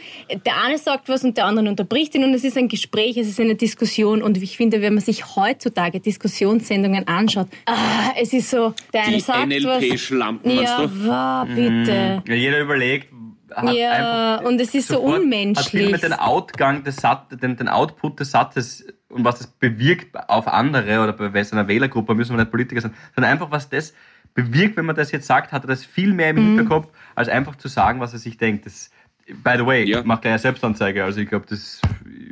der 0.45 0.61
eine 0.63 0.77
sagt 0.77 1.09
was 1.09 1.23
und 1.23 1.35
der 1.37 1.45
andere 1.45 1.67
unterbricht 1.67 2.13
ihn 2.13 2.23
und 2.23 2.33
es 2.35 2.43
ist 2.43 2.57
ein 2.57 2.67
Gespräch, 2.67 3.17
es 3.17 3.27
ist 3.27 3.39
eine 3.39 3.55
Diskussion 3.55 4.21
und 4.21 4.37
ich 4.37 4.55
finde, 4.55 4.81
wenn 4.81 4.93
man 4.93 5.03
sich 5.03 5.35
heutzutage 5.35 5.99
Diskussionssendungen 5.99 7.07
anschaut, 7.07 7.47
ah, 7.65 8.11
es 8.21 8.33
ist 8.33 8.51
so, 8.51 8.73
der 8.93 9.03
eine 9.05 9.15
Die 9.15 9.21
sagt 9.21 9.39
was. 9.63 9.81
NLP-Schlampen, 9.81 10.51
Ja, 10.51 10.85
du? 10.85 11.07
wow, 11.07 11.47
bitte. 11.55 12.23
Ja, 12.27 12.33
jeder 12.35 12.59
überlegt, 12.61 13.07
Ja, 13.73 14.37
und 14.37 14.59
es 14.61 14.73
ist 14.73 14.87
so 14.87 14.95
sofort- 14.95 15.11
Hat 15.13 15.15
viel 15.19 15.23
unmenschlich. 15.23 15.91
mit 15.91 16.03
dem 16.03 16.13
Outgang 16.13 16.83
des 16.83 16.97
Satzes, 16.97 17.39
den, 17.39 17.55
den 17.57 17.67
Output 17.67 18.19
des 18.19 18.31
Satzes 18.31 18.85
und 19.09 19.23
was 19.25 19.39
das 19.39 19.47
bewirkt 19.47 20.15
auf 20.29 20.47
andere 20.47 21.01
oder 21.01 21.13
bei 21.13 21.43
seiner 21.43 21.67
Wählergruppe, 21.67 22.13
müssen 22.15 22.33
wir 22.35 22.41
nicht 22.43 22.51
Politiker 22.51 22.81
sein, 22.81 22.93
sondern 23.15 23.31
einfach, 23.31 23.49
was 23.51 23.69
das 23.69 23.93
bewirkt, 24.35 24.77
wenn 24.77 24.85
man 24.85 24.95
das 24.95 25.11
jetzt 25.11 25.25
sagt, 25.27 25.51
hat 25.51 25.63
er 25.63 25.67
das 25.67 25.83
viel 25.83 26.13
mehr 26.13 26.29
im 26.29 26.35
Mhm. 26.35 26.47
Hinterkopf, 26.57 26.87
als 27.15 27.27
einfach 27.29 27.55
zu 27.55 27.67
sagen, 27.67 27.99
was 27.99 28.13
er 28.13 28.19
sich 28.19 28.37
denkt. 28.37 28.65
Das, 28.67 28.91
by 29.25 29.53
the 29.57 29.65
way, 29.65 29.83
Ja. 29.83 30.03
macht 30.03 30.21
gleich 30.21 30.33
eine 30.33 30.39
Selbstanzeige, 30.39 31.03
also 31.03 31.19
ich 31.19 31.27
glaube, 31.27 31.45
das 31.49 31.81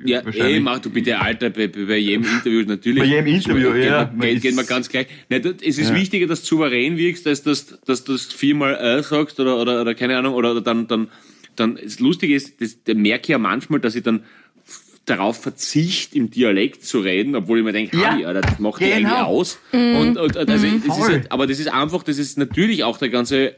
Ja, 0.05 0.19
ey, 0.19 0.59
mach 0.59 0.79
du 0.79 0.89
bitte, 0.89 1.19
Alter, 1.19 1.49
bei, 1.49 1.67
bei 1.67 1.97
jedem 1.97 2.23
Interview 2.23 2.61
natürlich. 2.63 2.99
Bei 2.99 3.05
jedem 3.09 3.27
Interview, 3.27 3.73
geht 3.73 3.85
ja. 3.85 4.11
Man, 4.15 4.27
geht, 4.29 4.41
geht 4.43 4.55
man 4.55 4.65
ganz 4.65 4.89
gleich. 4.89 5.07
Nein, 5.29 5.41
das- 5.41 5.55
es 5.61 5.77
ist 5.79 5.89
Ja. 5.89 5.95
wichtiger, 5.95 6.27
dass 6.27 6.41
du 6.41 6.47
souverän 6.47 6.97
wirkst, 6.97 7.25
als 7.27 7.41
dass, 7.43 7.79
dass 7.85 8.03
du 8.03 8.11
das 8.13 8.25
viermal 8.25 8.75
äh 8.75 9.01
sagst 9.03 9.39
oder, 9.39 9.59
oder, 9.59 9.81
oder 9.81 9.95
keine 9.95 10.17
Ahnung, 10.17 10.33
oder, 10.35 10.51
oder 10.51 10.61
dann, 10.61 10.87
dann, 10.87 11.07
dann, 11.55 11.79
das 11.83 11.99
Lustige 11.99 12.35
ist, 12.35 12.61
das, 12.61 12.83
da 12.83 12.93
merke 12.93 13.23
ich 13.23 13.29
ja 13.29 13.37
manchmal, 13.39 13.79
dass 13.79 13.95
ich 13.95 14.03
dann 14.03 14.23
darauf 15.05 15.41
verzicht, 15.41 16.13
im 16.15 16.29
Dialekt 16.29 16.83
zu 16.85 16.99
reden, 16.99 17.33
obwohl 17.35 17.59
ich 17.59 17.63
mir 17.65 17.71
denke, 17.71 17.97
Ja. 17.97 18.11
Alter, 18.25 18.41
das 18.41 18.59
macht 18.59 18.81
die 18.81 18.85
Genau. 18.85 18.95
eigentlich 18.97 19.11
aus. 19.13 19.57
Und, 19.71 20.17
und, 20.17 20.17
und 20.17 20.37
also, 20.37 20.67
das 20.67 20.97
ist 20.97 21.07
halt, 21.07 21.31
aber 21.31 21.47
das 21.47 21.59
ist 21.59 21.71
einfach, 21.73 22.03
das 22.03 22.17
ist 22.17 22.37
natürlich 22.37 22.83
auch 22.83 22.97
der 22.97 23.09
ganze 23.09 23.55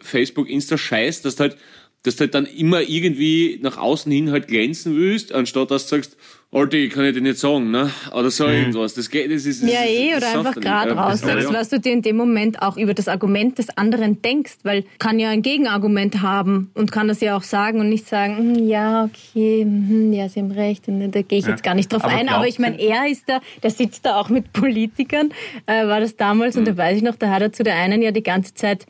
Facebook, 0.00 0.48
Insta-Scheiß, 0.48 1.22
dass 1.22 1.36
du 1.36 1.42
halt, 1.42 1.56
dass 2.02 2.16
du 2.16 2.20
halt 2.20 2.34
dann 2.34 2.46
immer 2.46 2.82
irgendwie 2.82 3.58
nach 3.62 3.78
außen 3.78 4.10
hin 4.12 4.30
halt 4.30 4.46
glänzen 4.48 4.96
willst, 4.96 5.32
anstatt 5.32 5.70
dass 5.72 5.88
du 5.88 5.96
sagst, 5.96 6.16
Alter, 6.52 6.76
ich 6.78 6.90
kann 6.92 7.04
ich 7.04 7.12
dir 7.12 7.20
nicht 7.20 7.38
sagen, 7.38 7.72
ne? 7.72 7.90
Oder 8.14 8.30
so 8.30 8.46
irgendwas. 8.46 8.94
Das 8.94 9.10
geht, 9.10 9.30
das 9.32 9.44
ist, 9.44 9.64
das 9.64 9.70
Ja, 9.70 9.80
eh, 9.84 10.16
oder 10.16 10.28
einfach 10.28 10.54
er 10.54 10.62
gerade 10.62 10.90
nicht. 10.90 10.96
Ja, 10.96 11.10
das- 11.10 11.22
raussagst, 11.24 11.50
ja. 11.50 11.52
was 11.58 11.68
du 11.70 11.80
dir 11.80 11.92
in 11.92 12.02
dem 12.02 12.16
Moment 12.16 12.62
auch 12.62 12.76
über 12.76 12.94
das 12.94 13.08
Argument 13.08 13.58
des 13.58 13.76
anderen 13.76 14.22
denkst, 14.22 14.58
weil 14.62 14.84
kann 15.00 15.18
ja 15.18 15.30
ein 15.30 15.42
Gegenargument 15.42 16.22
haben 16.22 16.70
und 16.74 16.92
kann 16.92 17.08
das 17.08 17.20
ja 17.20 17.36
auch 17.36 17.42
sagen 17.42 17.80
und 17.80 17.88
nicht 17.88 18.06
sagen, 18.06 18.36
hm, 18.56 18.68
ja, 18.68 19.04
okay, 19.04 19.62
hm, 19.62 20.12
ja, 20.12 20.28
Sie 20.28 20.38
haben 20.40 20.52
recht, 20.52 20.86
und 20.86 21.10
da 21.10 21.22
gehe 21.22 21.40
ich 21.40 21.44
Ja. 21.46 21.50
jetzt 21.50 21.64
gar 21.64 21.74
nicht 21.74 21.92
drauf 21.92 22.04
Aber 22.04 22.14
ein, 22.14 22.28
aber 22.28 22.46
ich 22.46 22.60
meine, 22.60 22.80
er 22.80 23.08
ist 23.10 23.24
da, 23.28 23.40
der 23.64 23.70
sitzt 23.72 24.06
da 24.06 24.14
auch 24.20 24.28
mit 24.28 24.52
Politikern, 24.52 25.30
äh, 25.66 25.84
war 25.88 25.98
das 26.00 26.16
damals 26.16 26.56
und 26.56 26.62
Mhm. 26.62 26.66
da 26.66 26.76
weiß 26.76 26.96
ich 26.98 27.02
noch, 27.02 27.16
da 27.16 27.28
hat 27.30 27.42
er 27.42 27.52
zu 27.52 27.64
der 27.64 27.74
einen 27.74 28.00
ja 28.00 28.12
die 28.12 28.22
ganze 28.22 28.54
Zeit, 28.54 28.86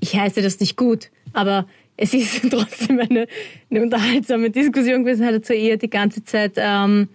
ich 0.00 0.14
heiße 0.14 0.42
das 0.42 0.60
nicht 0.60 0.76
gut, 0.76 1.08
aber 1.32 1.66
es 1.98 2.14
ist 2.14 2.40
trotzdem 2.50 2.98
eine, 3.00 3.26
eine 3.70 3.82
unterhaltsame 3.82 4.50
Diskussion 4.50 5.04
gewesen, 5.04 5.26
hat 5.26 5.34
er 5.34 5.42
zu 5.42 5.54
ihr 5.54 5.76
die 5.76 5.90
ganze 5.90 6.24
Zeit 6.24 6.52
ähm, 6.56 7.08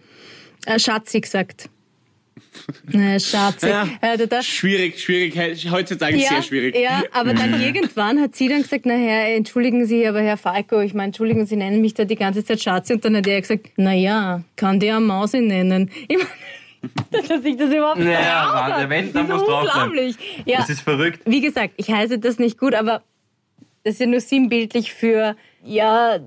äh, 0.68 0.78
Schatzi 0.78 1.20
gesagt. 1.22 1.70
Äh, 2.94 3.20
Schatzi. 3.20 3.68
Ja. 3.68 3.88
Äh, 4.02 4.44
Schwierig, 4.44 5.00
Schwierigkeit, 5.02 5.58
heutzutage 5.72 6.18
ja, 6.18 6.30
sehr 6.30 6.44
schwierig. 6.44 6.76
Ja, 6.78 7.02
aber 7.12 7.34
dann 7.34 7.60
irgendwann 7.60 8.22
hat 8.22 8.36
sie 8.36 8.48
dann 8.48 8.62
gesagt, 8.62 8.86
na 8.86 8.94
Herr, 8.94 9.36
entschuldigen 9.36 9.86
Sie, 9.88 10.06
aber 10.08 10.22
Herr 10.22 10.38
Falco, 10.38 10.80
ich 10.80 10.94
meine, 10.94 11.08
entschuldigen 11.08 11.48
Sie, 11.48 11.56
nennen 11.56 11.82
mich 11.82 11.96
da 11.96 12.06
die 12.06 12.16
ganze 12.16 12.46
Zeit 12.46 12.62
Schatzi. 12.62 12.94
Und 12.94 13.06
dann 13.06 13.18
hat 13.18 13.26
er 13.28 13.42
gesagt, 13.42 13.72
na 13.78 13.94
ja, 13.94 14.44
kann 14.56 14.80
der 14.80 15.00
Mausi 15.00 15.42
nennen. 15.42 15.90
Ich 16.08 16.18
meine, 17.12 17.28
dass 17.28 17.46
ich 17.46 17.56
das 17.56 17.72
überhaupt 17.74 17.98
Ja, 18.00 18.04
getraut 18.04 18.54
Wahnsinn. 18.54 18.74
habe. 18.74 18.90
Wenn, 18.90 19.14
Das 19.14 19.24
ist 19.24 19.48
unglaublich. 19.48 20.16
Ja, 20.46 20.58
Das 20.58 20.70
ist 20.70 20.82
verrückt. 20.82 21.22
wie 21.26 21.40
gesagt, 21.42 21.74
ich 21.78 21.90
heiße 21.90 22.20
das 22.20 22.40
nicht 22.40 22.58
gut, 22.60 22.76
aber 22.76 23.02
das 23.84 23.96
ist 23.96 24.00
ja 24.00 24.08
nur 24.08 24.22
sinnbildlich 24.22 24.94
für, 24.94 25.36
ja, 25.64 26.20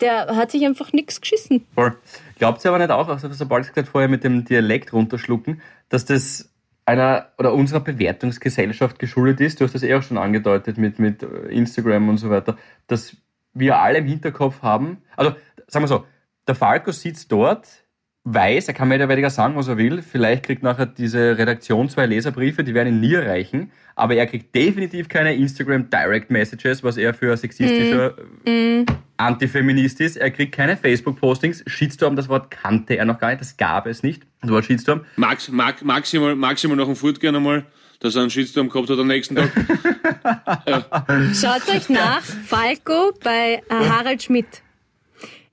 der 0.00 0.36
hat 0.36 0.50
sich 0.50 0.64
einfach 0.64 0.92
nichts 0.92 1.20
geschissen. 1.20 1.66
Voll. 1.74 1.96
Glaubt 2.38 2.64
ihr 2.64 2.70
aber 2.70 2.78
nicht 2.78 2.90
auch, 2.90 3.08
also 3.08 3.30
was 3.30 3.38
der 3.38 3.44
Balk 3.44 3.68
gesagt 3.68 3.88
vorher 3.88 4.08
mit 4.08 4.24
dem 4.24 4.44
Dialekt 4.44 4.92
runterschlucken, 4.92 5.60
dass 5.88 6.04
das 6.04 6.50
einer 6.86 7.28
oder 7.38 7.52
unserer 7.54 7.80
Bewertungsgesellschaft 7.80 8.98
geschuldet 8.98 9.40
ist? 9.40 9.60
Du 9.60 9.64
hast 9.64 9.74
das 9.74 9.82
eh 9.82 9.94
auch 9.94 10.02
schon 10.02 10.18
angedeutet 10.18 10.78
mit, 10.78 10.98
mit 10.98 11.22
Instagram 11.22 12.08
und 12.08 12.18
so 12.18 12.30
weiter, 12.30 12.56
dass 12.86 13.16
wir 13.52 13.78
alle 13.78 13.98
im 13.98 14.06
Hinterkopf 14.06 14.62
haben, 14.62 15.02
also 15.16 15.34
sagen 15.68 15.84
wir 15.84 15.88
so, 15.88 16.04
der 16.46 16.54
Falco 16.54 16.92
sitzt 16.92 17.30
dort, 17.30 17.83
weiß, 18.24 18.68
er 18.68 18.74
kann 18.74 18.88
mehr 18.88 18.98
oder 18.98 19.10
weniger 19.10 19.28
sagen, 19.28 19.54
was 19.54 19.68
er 19.68 19.76
will, 19.76 20.00
vielleicht 20.02 20.44
kriegt 20.44 20.62
nachher 20.62 20.86
diese 20.86 21.36
Redaktion 21.36 21.90
zwei 21.90 22.06
Leserbriefe, 22.06 22.64
die 22.64 22.72
werden 22.72 22.94
ihn 22.94 23.00
nie 23.00 23.12
erreichen, 23.12 23.70
aber 23.96 24.14
er 24.14 24.26
kriegt 24.26 24.54
definitiv 24.54 25.08
keine 25.08 25.34
Instagram 25.34 25.90
Direct 25.90 26.30
Messages, 26.30 26.82
was 26.82 26.96
er 26.96 27.12
für 27.12 27.32
ein 27.32 27.36
sexistischer 27.36 28.14
Antifeminist 29.18 30.00
ist. 30.00 30.16
Er 30.16 30.30
kriegt 30.30 30.52
keine 30.52 30.76
Facebook-Postings. 30.76 31.62
Shitstorm, 31.66 32.16
das 32.16 32.28
Wort 32.28 32.50
kannte 32.50 32.96
er 32.96 33.04
noch 33.04 33.20
gar 33.20 33.28
nicht. 33.28 33.40
Das 33.40 33.56
gab 33.56 33.86
es 33.86 34.02
nicht. 34.02 34.22
Das 34.40 34.50
Wort 34.50 34.64
Shitstorm. 34.64 35.04
Max, 35.16 35.48
Max, 35.48 35.82
maximal, 35.82 36.34
maximal 36.34 36.76
noch 36.76 36.88
ein 36.88 36.96
Fortgehen 36.96 37.36
einmal, 37.36 37.64
dass 38.00 38.16
er 38.16 38.22
einen 38.22 38.30
Shitstorm 38.30 38.68
gehabt 38.68 38.90
hat 38.90 38.98
am 38.98 39.06
nächsten 39.06 39.36
Tag. 39.36 39.50
Schaut 41.34 41.68
euch 41.68 41.88
nach, 41.88 42.22
Falco 42.22 43.12
bei 43.22 43.62
äh, 43.68 43.88
Harald 43.88 44.22
Schmidt. 44.22 44.62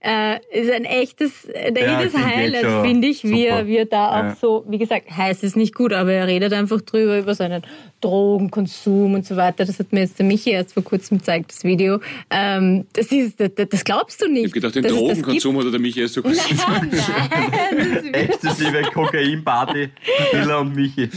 Äh, 0.03 0.39
ist 0.51 0.71
ein 0.71 0.83
echtes, 0.85 1.47
ein 1.53 1.75
Ja, 1.75 2.01
echtes 2.01 2.19
Highlight, 2.19 2.85
finde 2.87 3.07
ich, 3.07 3.23
wie 3.23 3.45
er, 3.45 3.67
wie 3.67 3.77
er 3.77 3.85
da 3.85 4.09
auch 4.09 4.23
Ja. 4.23 4.35
so, 4.41 4.65
wie 4.67 4.79
gesagt, 4.79 5.11
heißt 5.15 5.43
es 5.43 5.55
nicht 5.55 5.75
gut, 5.75 5.93
aber 5.93 6.11
er 6.11 6.25
redet 6.25 6.53
einfach 6.53 6.81
drüber, 6.81 7.19
über 7.19 7.35
seinen 7.35 7.61
Drogenkonsum 8.01 9.13
und 9.13 9.25
so 9.27 9.35
weiter. 9.35 9.63
Das 9.63 9.77
hat 9.77 9.93
mir 9.93 9.99
jetzt 9.99 10.17
der 10.17 10.25
Michi 10.25 10.49
erst 10.49 10.73
vor 10.73 10.83
kurzem 10.83 11.19
gezeigt, 11.19 11.51
das 11.51 11.63
Video. 11.63 11.99
Ähm, 12.31 12.87
das 12.93 13.11
ist, 13.11 13.39
das, 13.39 13.51
das 13.69 13.83
glaubst 13.83 14.19
du 14.23 14.27
nicht. 14.27 14.45
Ich 14.45 14.49
hab 14.49 14.53
gedacht, 14.53 14.75
den 14.75 14.83
Drogenkonsum 14.85 15.57
hat 15.59 15.71
er 15.71 15.79
mich 15.79 15.95
erst 15.95 16.15
so 16.15 16.23
kurz. 16.23 16.37
Nein, 16.67 16.91
nein. 16.91 18.13
Exzessive 18.15 18.81
Kokain-Party. 18.93 19.89
Hilla 20.31 20.57
und 20.61 20.75
Michi. 20.75 21.09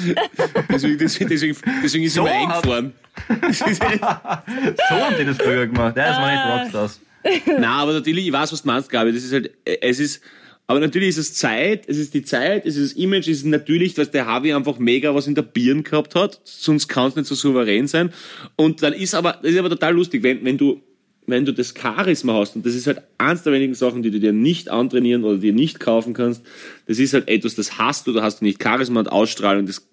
Deswegen, 0.70 0.98
deswegen, 0.98 1.30
deswegen, 1.30 1.56
deswegen 1.82 2.04
ist 2.04 2.14
So 2.14 2.26
er 2.26 2.32
eingefahren. 2.34 2.92
So 3.54 3.64
haben 3.64 5.14
die 5.18 5.24
das 5.24 5.36
früher 5.38 5.66
gemacht. 5.68 5.96
Ja, 5.96 6.08
das 6.08 6.16
war 6.18 6.32
nicht 6.32 6.62
Rockstars. 6.62 7.00
Nein, 7.46 7.64
aber 7.64 7.92
natürlich, 7.92 8.26
ich 8.26 8.32
weiß, 8.32 8.52
was 8.52 8.62
du 8.62 8.68
meinst, 8.68 8.90
Gabi. 8.90 9.12
Das 9.12 9.24
ist 9.24 9.32
halt, 9.32 9.50
es 9.64 9.98
ist, 9.98 10.20
aber 10.66 10.80
natürlich 10.80 11.10
ist 11.10 11.18
es 11.18 11.34
Zeit, 11.34 11.84
es 11.88 11.98
ist 11.98 12.14
die 12.14 12.24
Zeit, 12.24 12.64
es 12.66 12.76
ist 12.76 12.92
das 12.92 13.02
Image, 13.02 13.28
es 13.28 13.38
ist 13.38 13.46
natürlich, 13.46 13.94
dass 13.94 14.10
der 14.10 14.26
Harvey 14.26 14.52
einfach 14.52 14.78
mega 14.78 15.14
was 15.14 15.26
in 15.26 15.34
der 15.34 15.42
Birn 15.42 15.84
gehabt 15.84 16.14
hat, 16.14 16.40
sonst 16.44 16.88
kann 16.88 17.08
es 17.08 17.16
nicht 17.16 17.26
so 17.26 17.34
souverän 17.34 17.86
sein. 17.86 18.12
Und 18.56 18.82
dann 18.82 18.92
ist 18.92 19.14
aber, 19.14 19.38
das 19.42 19.52
ist 19.52 19.58
aber 19.58 19.70
total 19.70 19.94
lustig, 19.94 20.22
wenn, 20.22 20.44
wenn 20.44 20.58
du, 20.58 20.82
wenn 21.26 21.44
du 21.44 21.52
das 21.52 21.74
Charisma 21.74 22.34
hast, 22.34 22.56
und 22.56 22.66
das 22.66 22.74
ist 22.74 22.86
halt 22.86 23.02
eins 23.18 23.42
der 23.42 23.52
wenigen 23.52 23.74
Sachen, 23.74 24.02
die 24.02 24.10
du 24.10 24.20
dir 24.20 24.32
nicht 24.32 24.70
antrainieren 24.70 25.24
oder 25.24 25.38
dir 25.38 25.52
nicht 25.54 25.80
kaufen 25.80 26.12
kannst, 26.12 26.42
das 26.86 26.98
ist 26.98 27.14
halt 27.14 27.28
etwas, 27.28 27.54
das 27.54 27.78
hast 27.78 28.06
du, 28.06 28.12
da 28.12 28.22
hast 28.22 28.40
du 28.40 28.44
nicht 28.44 28.62
Charisma 28.62 29.00
und 29.00 29.12
Ausstrahlung, 29.12 29.66
das, 29.66 29.86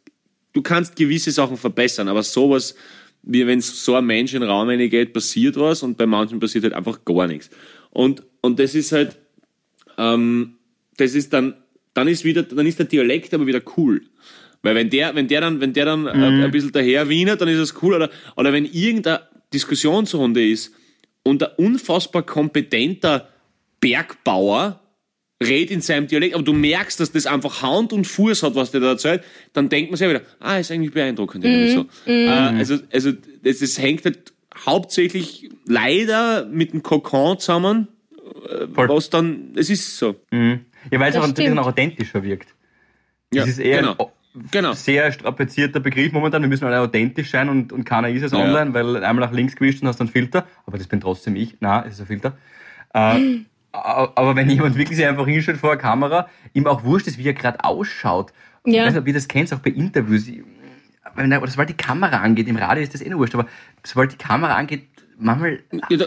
du 0.54 0.62
kannst 0.62 0.96
gewisse 0.98 1.32
Sachen 1.32 1.58
verbessern, 1.58 2.08
aber 2.10 2.24
sowas, 2.24 2.76
wie 3.24 3.46
wenn 3.46 3.62
so 3.62 3.96
ein 3.96 4.06
Mensch 4.06 4.34
in 4.34 4.42
den 4.42 4.50
Raum 4.50 4.68
reingeht, 4.70 5.14
passiert 5.14 5.58
was 5.58 5.84
und 5.84 5.98
bei 5.98 6.06
manchen 6.06 6.40
passiert 6.40 6.64
halt 6.64 6.74
einfach 6.74 7.06
gar 7.06 7.28
nichts. 7.28 7.50
Und, 7.92 8.24
und 8.42 8.60
das 8.60 8.76
ist 8.76 8.92
halt, 8.92 9.18
ähm, 9.98 10.56
das 10.98 11.14
ist 11.14 11.34
dann, 11.34 11.56
dann 11.94 12.08
ist 12.08 12.24
wieder, 12.24 12.44
dann 12.44 12.66
ist 12.66 12.80
der 12.80 12.86
Dialekt 12.86 13.34
aber 13.34 13.48
wieder 13.48 13.62
cool. 13.78 14.02
Weil 14.64 14.76
wenn 14.76 14.90
der, 14.90 15.16
wenn 15.16 15.28
der 15.28 15.42
dann, 15.42 15.60
wenn 15.60 15.74
der 15.74 15.86
dann 15.86 16.08
äh, 16.08 16.12
ein 16.12 16.52
bisschen 16.52 16.72
daher 16.72 17.10
wienert, 17.10 17.42
dann 17.42 17.48
ist 17.48 17.60
das 17.60 17.82
cool. 17.82 17.96
Oder, 17.96 18.10
oder 18.36 18.54
wenn 18.54 18.66
irgendeine 18.66 19.22
Diskussionsrunde 19.54 20.48
ist 20.48 20.74
und 21.24 21.44
ein 21.44 21.50
unfassbar 21.58 22.24
kompetenter 22.24 23.28
Bergbauer 23.80 24.80
redet 25.42 25.72
in 25.72 25.82
seinem 25.82 26.08
Dialekt, 26.08 26.36
aber 26.36 26.44
du 26.44 26.54
merkst, 26.54 27.00
dass 27.00 27.12
das 27.12 27.26
einfach 27.26 27.62
Hand 27.64 27.92
und 27.94 28.06
Fuß 28.06 28.44
hat, 28.44 28.54
was 28.56 28.72
der 28.72 28.80
da 28.82 28.90
erzählt, 28.92 29.24
dann 29.54 29.70
denkt 29.70 29.90
man 29.92 29.98
sich 29.98 30.06
ja 30.08 30.14
wieder, 30.14 30.22
ah, 30.40 30.58
ist 30.58 30.72
eigentlich 30.72 30.94
beeindruckend. 30.94 31.44
irgendwie 31.44 31.72
So. 31.74 31.86
Äh, 32.12 32.28
also, 32.28 32.78
also, 32.94 33.12
das, 33.44 33.60
das 33.60 33.78
hängt 33.80 34.06
halt 34.06 34.34
hauptsächlich 34.66 35.50
leider 35.66 36.46
mit 36.46 36.74
dem 36.74 36.84
Kokon 36.84 37.40
zusammen, 37.40 37.88
äh, 38.50 38.68
Voll. 38.74 38.90
was 38.90 39.10
dann, 39.10 39.54
es 39.56 39.70
ist 39.70 39.98
so. 39.98 40.16
Ja, 40.32 41.00
weil 41.00 41.10
es 41.10 41.16
natürlich 41.16 41.32
stimmt. 41.32 41.56
noch 41.56 41.68
authentischer 41.68 42.24
wirkt. 42.24 42.50
Ja, 43.34 43.42
Das 43.42 43.50
ist 43.52 43.60
eher 43.60 43.80
genau. 43.82 43.96
ein 44.36 44.48
Genau. 44.52 44.72
sehr 44.74 45.12
strapazierter 45.12 45.82
Begriff 45.82 46.14
momentan. 46.14 46.42
Wir 46.42 46.48
müssen 46.50 46.64
alle 46.66 46.80
authentisch 46.80 47.32
sein 47.32 47.50
und, 47.50 47.74
und 47.74 47.84
keiner 47.84 48.08
ist 48.10 48.24
es 48.24 48.32
Ja. 48.32 48.40
online, 48.40 48.74
weil 48.74 49.04
einmal 49.04 49.26
nach 49.26 49.34
links 49.34 49.56
gewischt 49.58 49.82
und 49.82 49.90
hast 49.90 50.00
einen 50.00 50.10
Filter. 50.10 50.48
Aber 50.66 50.78
das 50.78 50.88
bin 50.88 51.02
trotzdem 51.02 51.36
ich. 51.36 51.58
Na, 51.60 51.86
es 51.86 51.96
ist 51.96 52.02
ein 52.02 52.08
Filter. 52.08 52.38
Äh, 52.94 53.40
aber 53.72 54.36
wenn 54.36 54.50
jemand 54.50 54.76
wirklich 54.78 54.98
sich 54.98 55.06
einfach 55.08 55.26
hinstellt 55.26 55.58
vor 55.60 55.72
der 55.72 55.78
Kamera, 55.80 56.28
ihm 56.54 56.68
auch 56.68 56.84
wurscht 56.84 57.08
ist, 57.08 57.18
wie 57.18 57.28
er 57.28 57.34
gerade 57.34 57.64
ausschaut. 57.64 58.34
Ja. 58.66 58.74
Ich 58.74 58.80
weiß 58.88 58.94
nicht, 58.94 59.02
ob 59.02 59.08
ihr 59.08 59.14
das 59.14 59.28
kennt, 59.28 59.54
auch 59.54 59.60
bei 59.60 59.72
Interviews. 59.72 60.28
Wenn, 61.16 61.32
sobald 61.48 61.70
die 61.70 61.74
Kamera 61.74 62.18
angeht, 62.18 62.48
im 62.48 62.56
Radio 62.58 62.84
ist 62.84 62.94
das 62.94 63.02
eh 63.02 63.10
nur 63.10 63.20
wurscht, 63.20 63.34
aber 63.36 63.48
sobald 63.84 64.12
die 64.14 64.18
Kamera 64.18 64.56
angeht, 64.56 64.88
manchmal 65.18 65.60
Ja, 65.90 65.98
da, 65.98 66.06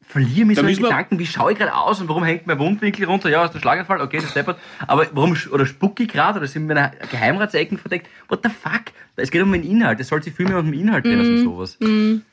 verliere 0.00 0.46
mich 0.46 0.56
so 0.58 0.66
wir- 0.66 0.74
Gedanken, 0.76 1.18
wie 1.18 1.26
schaue 1.26 1.52
ich 1.52 1.58
gerade 1.58 1.74
aus 1.74 2.00
und 2.00 2.08
warum 2.08 2.22
hängt 2.24 2.46
mein 2.46 2.56
Mundwinkel 2.58 3.06
runter? 3.06 3.28
Ja, 3.28 3.42
hast 3.42 3.54
du 3.54 3.58
Schlaganfall? 3.58 4.00
Okay, 4.00 4.18
das 4.20 4.32
deppert. 4.34 4.58
Aber 4.86 5.06
warum, 5.12 5.36
oder 5.50 5.66
spucke 5.66 6.04
ich 6.04 6.08
gerade 6.08 6.38
oder 6.38 6.46
sind 6.46 6.66
meine 6.68 6.92
Geheimratsecken 7.10 7.76
verdeckt? 7.76 8.08
What 8.28 8.40
the 8.44 8.50
fuck? 8.50 8.82
Es 9.16 9.30
geht 9.30 9.42
um 9.42 9.52
den 9.52 9.64
Inhalt. 9.64 9.98
Es 10.00 10.08
soll 10.08 10.22
sich 10.22 10.32
viel 10.32 10.46
mehr 10.46 10.58
um 10.60 10.70
den 10.70 10.80
Inhalt 10.80 11.04
drehen 11.04 11.18
als 11.18 11.28
um 11.28 11.38
sowas. 11.38 11.78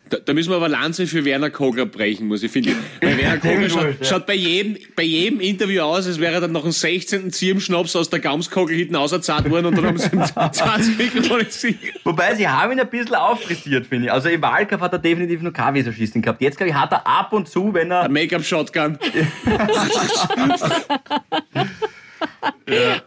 Da, 0.09 0.17
da 0.19 0.33
müssen 0.33 0.51
wir 0.51 0.57
aber 0.57 0.69
Lanze 0.69 1.07
für 1.07 1.25
Werner 1.25 1.49
Kogler 1.49 1.85
brechen, 1.85 2.27
muss 2.27 2.43
ich 2.43 2.51
finden. 2.51 2.75
Weil 3.01 3.17
Werner 3.17 3.37
Kogler 3.41 3.69
schaut, 3.69 3.99
ja. 3.99 4.05
schaut 4.05 4.25
bei, 4.25 4.35
jedem, 4.35 4.77
bei 4.95 5.03
jedem 5.03 5.39
Interview 5.39 5.81
aus, 5.81 6.05
als 6.05 6.19
wäre 6.19 6.35
er 6.35 6.41
dann 6.41 6.51
noch 6.51 6.63
einen 6.63 6.73
16. 6.73 7.31
Zirbenschnaps 7.31 7.95
aus 7.95 8.09
der 8.09 8.19
Gamskogel 8.19 8.75
hinten 8.75 8.95
ausgezahlt 8.95 9.49
worden 9.49 9.67
und 9.67 9.77
dann 9.77 9.85
haben 9.85 9.97
sie 9.97 10.09
ihm 10.09 10.23
20 10.23 10.97
Mikrofone 10.97 11.45
sicher. 11.49 11.77
Wobei, 12.03 12.35
sie 12.35 12.47
haben 12.47 12.73
ihn 12.73 12.79
ein 12.79 12.89
bisschen 12.89 13.15
auffrisiert, 13.15 13.87
finde 13.87 14.07
ich. 14.07 14.11
Also 14.11 14.29
im 14.29 14.41
Wahlkampf 14.41 14.83
hat 14.83 14.93
er 14.93 14.99
definitiv 14.99 15.41
nur 15.41 15.53
KW-Schießen 15.53 16.21
gehabt. 16.21 16.41
Jetzt, 16.41 16.57
glaube 16.57 16.71
ich, 16.71 16.75
hat 16.75 16.91
er 16.91 17.07
ab 17.07 17.31
und 17.33 17.47
zu, 17.47 17.73
wenn 17.73 17.89
er... 17.89 18.09
Make-up-Shotgun. 18.09 18.99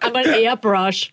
Aber 0.01 0.19
ein 0.19 0.27
Airbrush. 0.27 1.11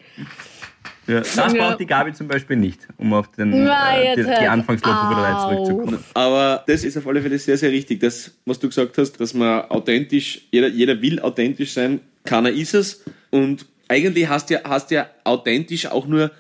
Ja, 1.08 1.20
das 1.20 1.36
Ja. 1.36 1.48
braucht 1.54 1.80
die 1.80 1.86
Gabi 1.86 2.14
zum 2.14 2.28
Beispiel 2.28 2.56
nicht, 2.56 2.88
um 2.98 3.14
auf 3.14 3.30
den, 3.32 3.66
Na, 3.66 3.98
äh, 4.02 4.16
die, 4.16 4.24
die 4.24 4.48
auf. 4.48 5.50
zurückzukommen. 5.50 6.04
Aber 6.14 6.64
das 6.66 6.84
ist 6.84 6.98
auf 6.98 7.06
alle 7.08 7.22
Fälle 7.22 7.38
sehr, 7.40 7.58
sehr 7.58 7.72
richtig. 7.72 8.00
Das, 8.00 8.32
was 8.46 8.60
du 8.60 8.68
gesagt 8.70 8.98
hast, 8.98 9.14
dass 9.20 9.34
man 9.34 9.62
authentisch, 9.70 10.42
jeder, 10.52 10.68
jeder 10.70 11.02
will 11.02 11.20
authentisch 11.20 11.74
sein, 11.74 12.00
keiner 12.24 12.50
ist 12.52 12.74
es. 12.74 13.04
Und 13.32 13.66
eigentlich 13.90 14.30
hast 14.30 14.50
ja, 14.50 14.62
hast 14.64 14.92
ja 14.92 15.08
authentisch 15.26 15.88
auch 15.88 16.08
nur 16.08 16.32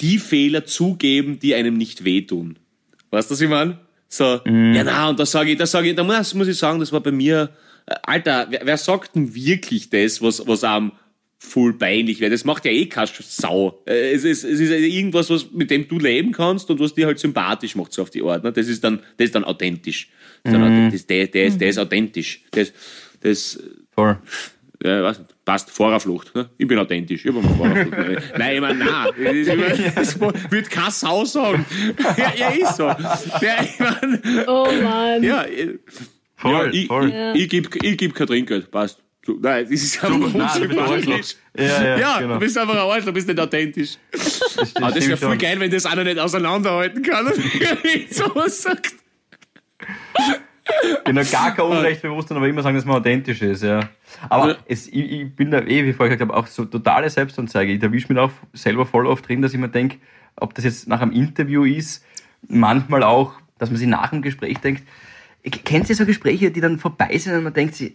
die 0.00 0.18
Fehler 0.18 0.64
zugeben, 0.64 1.38
die 1.40 1.54
einem 1.54 1.76
nicht 1.76 2.04
wehtun. 2.04 2.58
Weißt 3.10 3.28
du, 3.30 3.34
was 3.34 3.40
ich 3.40 3.48
meine? 3.48 3.78
So, 4.08 4.40
ja, 4.44 4.84
na, 4.84 5.08
und 5.08 5.18
da 5.18 5.26
sage 5.26 5.52
ich, 5.52 5.58
da 5.58 5.66
sage 5.66 5.88
ich, 5.90 5.96
da 5.96 6.04
muss, 6.04 6.34
muss 6.34 6.46
ich 6.48 6.58
sagen, 6.58 6.78
das 6.80 6.92
war 6.92 7.00
bei 7.00 7.10
mir, 7.12 7.48
äh, 7.86 7.94
Alter, 8.02 8.46
wer, 8.50 8.60
wer 8.64 8.76
sagt 8.76 9.16
denn 9.16 9.34
wirklich 9.34 9.88
das, 9.90 10.20
was, 10.22 10.46
was 10.46 10.64
einem 10.64 10.92
voll 11.44 11.74
peinlich 11.74 12.20
wäre? 12.20 12.30
Das 12.30 12.44
macht 12.44 12.64
ja 12.64 12.70
eh 12.70 12.86
keine 12.86 13.08
Sau. 13.20 13.82
Äh, 13.86 14.12
Es 14.12 14.24
ist, 14.24 14.44
es 14.44 14.60
ist 14.60 14.70
irgendwas, 14.70 15.28
was, 15.28 15.50
mit 15.52 15.70
dem 15.70 15.88
du 15.88 15.98
leben 15.98 16.32
kannst 16.32 16.70
und 16.70 16.78
was 16.80 16.94
dir 16.94 17.06
halt 17.06 17.18
sympathisch 17.18 17.74
macht, 17.74 17.92
so 17.92 18.02
auf 18.02 18.10
die 18.10 18.22
Art. 18.22 18.44
Ne? 18.44 18.52
Das 18.52 18.68
ist 18.68 18.82
dann, 18.84 19.00
das 19.16 19.26
ist 19.26 19.34
dann 19.34 19.44
authentisch. 19.44 20.08
Das 20.44 20.52
ist, 20.52 20.58
dann, 20.58 20.62
authentisch. 20.64 21.00
das, 21.00 21.06
der, 21.06 21.26
der, 21.26 21.44
ist, 21.46 21.60
der 21.60 21.68
ist 21.68 21.78
authentisch. 21.78 22.42
Das, 22.52 22.72
das, 23.20 23.62
Voll. 23.94 24.18
ja, 24.84 25.02
weiß 25.02 25.18
nicht, 25.18 25.44
passt, 25.44 25.70
Fahrerflucht. 25.70 26.34
Ne? 26.34 26.48
Ich 26.58 26.66
bin 26.66 26.78
authentisch, 26.78 27.24
ich 27.24 27.30
habe 27.34 27.46
eine 27.46 27.56
Fahrerflucht. 27.56 28.22
nein, 28.38 28.54
ich 28.54 28.60
meine, 28.60 28.78
nein, 28.78 29.94
das, 29.94 30.18
das 30.18 30.20
wird 30.50 30.70
keine 30.70 30.90
Sau 30.90 31.24
sagen. 31.24 31.64
Ja, 32.16 32.32
ja 32.36 32.48
ist 32.50 32.76
so. 32.76 32.84
Ja, 32.84 33.62
ich 33.62 33.78
meine, 33.78 34.44
Oh 34.48 34.68
Mann. 34.82 35.22
ja, 35.22 35.44
ich- 35.44 35.78
Voll, 36.36 36.52
ja, 36.52 36.72
ich, 36.72 36.86
voll. 36.88 37.12
ich, 37.34 37.42
ich 37.42 37.48
gebe 37.50 37.68
ich 37.86 37.96
geb 37.98 38.14
kein 38.14 38.26
Trinkgeld, 38.26 38.70
passt. 38.72 39.01
So, 39.24 39.38
Nein, 39.40 39.64
das 39.64 39.82
ist 39.82 40.02
einfach 40.04 40.18
du 40.18 40.32
bist 40.32 40.34
unsympathisch. 40.34 41.36
Ja, 41.56 41.64
ja, 41.64 41.98
Ja, 41.98 42.18
genau. 42.18 42.34
du 42.34 42.40
bist 42.40 42.58
einfach 42.58 42.74
ein 42.74 42.80
Arsch, 42.80 43.04
du 43.04 43.12
bist 43.12 43.28
nicht 43.28 43.38
authentisch. 43.38 43.98
Das, 44.10 44.76
Aber 44.76 44.90
das 44.90 45.06
wäre 45.06 45.16
voll 45.16 45.36
geil, 45.36 45.60
wenn 45.60 45.70
das 45.70 45.86
einer 45.86 46.04
nicht 46.04 46.18
auseinanderhalten 46.18 47.02
kann 47.02 47.26
und 47.26 47.36
nicht 47.84 48.14
sowas 48.14 48.62
sagt. 48.62 48.94
Genau, 51.04 51.22
gar 51.30 51.54
kein 51.54 51.66
Unrechtsbewusstsein, 51.66 52.36
aber 52.36 52.48
immer 52.48 52.62
sagen, 52.62 52.76
dass 52.76 52.84
man 52.84 52.96
authentisch 52.96 53.42
ist, 53.42 53.62
ja. 53.62 53.88
Aber 54.28 54.58
es, 54.66 54.86
ich, 54.88 54.94
ich 54.94 55.34
bin 55.34 55.50
da 55.50 55.60
eh, 55.60 55.84
wie 55.84 55.90
ich 55.90 55.96
vorher 55.96 56.16
gesagt 56.16 56.30
habe, 56.30 56.38
auch 56.38 56.46
so 56.46 56.64
totale 56.64 57.10
Selbstanzeige. 57.10 57.72
Ich 57.72 57.82
erwische 57.82 58.12
mich 58.12 58.18
auch 58.18 58.30
selber 58.52 58.86
voll 58.86 59.06
oft 59.06 59.26
drin, 59.28 59.42
dass 59.42 59.52
ich 59.52 59.58
mir 59.58 59.68
denke, 59.68 59.98
ob 60.36 60.54
das 60.54 60.64
jetzt 60.64 60.88
nach 60.88 61.00
einem 61.00 61.12
Interview 61.12 61.64
ist, 61.64 62.04
manchmal 62.48 63.02
auch, 63.02 63.34
dass 63.58 63.70
man 63.70 63.76
sich 63.78 63.88
nach 63.88 64.10
dem 64.10 64.22
Gespräch 64.22 64.58
denkt, 64.58 64.82
kennt 65.64 65.88
ihr 65.88 65.96
so 65.96 66.06
Gespräche, 66.06 66.50
die 66.50 66.60
dann 66.60 66.78
vorbei 66.78 67.16
sind 67.18 67.34
und 67.34 67.44
man 67.44 67.52
denkt 67.52 67.74
sich, 67.74 67.94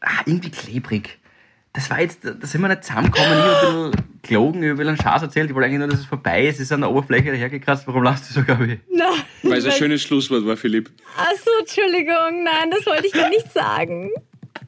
ah, 0.00 0.22
irgendwie 0.26 0.50
klebrig. 0.50 1.18
Das 1.72 1.88
war 1.88 2.00
jetzt, 2.00 2.24
da 2.24 2.34
sind 2.42 2.62
wir 2.62 2.68
nicht 2.68 2.82
zusammengekommen, 2.82 3.30
ich 3.30 3.44
habe 3.44 3.66
ein 3.84 3.90
bisschen 3.92 4.20
gelogen, 4.22 4.62
ich 4.62 4.70
habe 4.70 4.72
ein 4.72 4.76
bisschen 4.76 4.88
einen 4.88 5.00
Schatz 5.00 5.22
erzählt, 5.22 5.50
ich 5.50 5.54
wollte 5.54 5.66
eigentlich 5.66 5.78
nur, 5.78 5.88
dass 5.88 6.00
es 6.00 6.06
vorbei 6.06 6.46
ist, 6.46 6.56
es 6.56 6.62
ist 6.62 6.72
an 6.72 6.80
der 6.80 6.90
Oberfläche 6.90 7.30
dahergekratzt, 7.30 7.86
warum 7.86 8.02
lasst 8.02 8.28
du 8.28 8.34
so, 8.34 8.42
glaube 8.42 8.66
ich? 8.66 8.78
Na, 8.90 9.10
Weil 9.44 9.58
es 9.58 9.66
ein 9.66 9.72
schönes 9.72 10.02
Schlusswort 10.02 10.44
war, 10.44 10.56
Philipp. 10.56 10.90
Achso, 11.16 11.50
Entschuldigung, 11.60 12.42
nein, 12.42 12.70
das 12.72 12.84
wollte 12.86 13.06
ich 13.06 13.12
gar 13.12 13.28
nicht 13.28 13.52
sagen. 13.52 14.10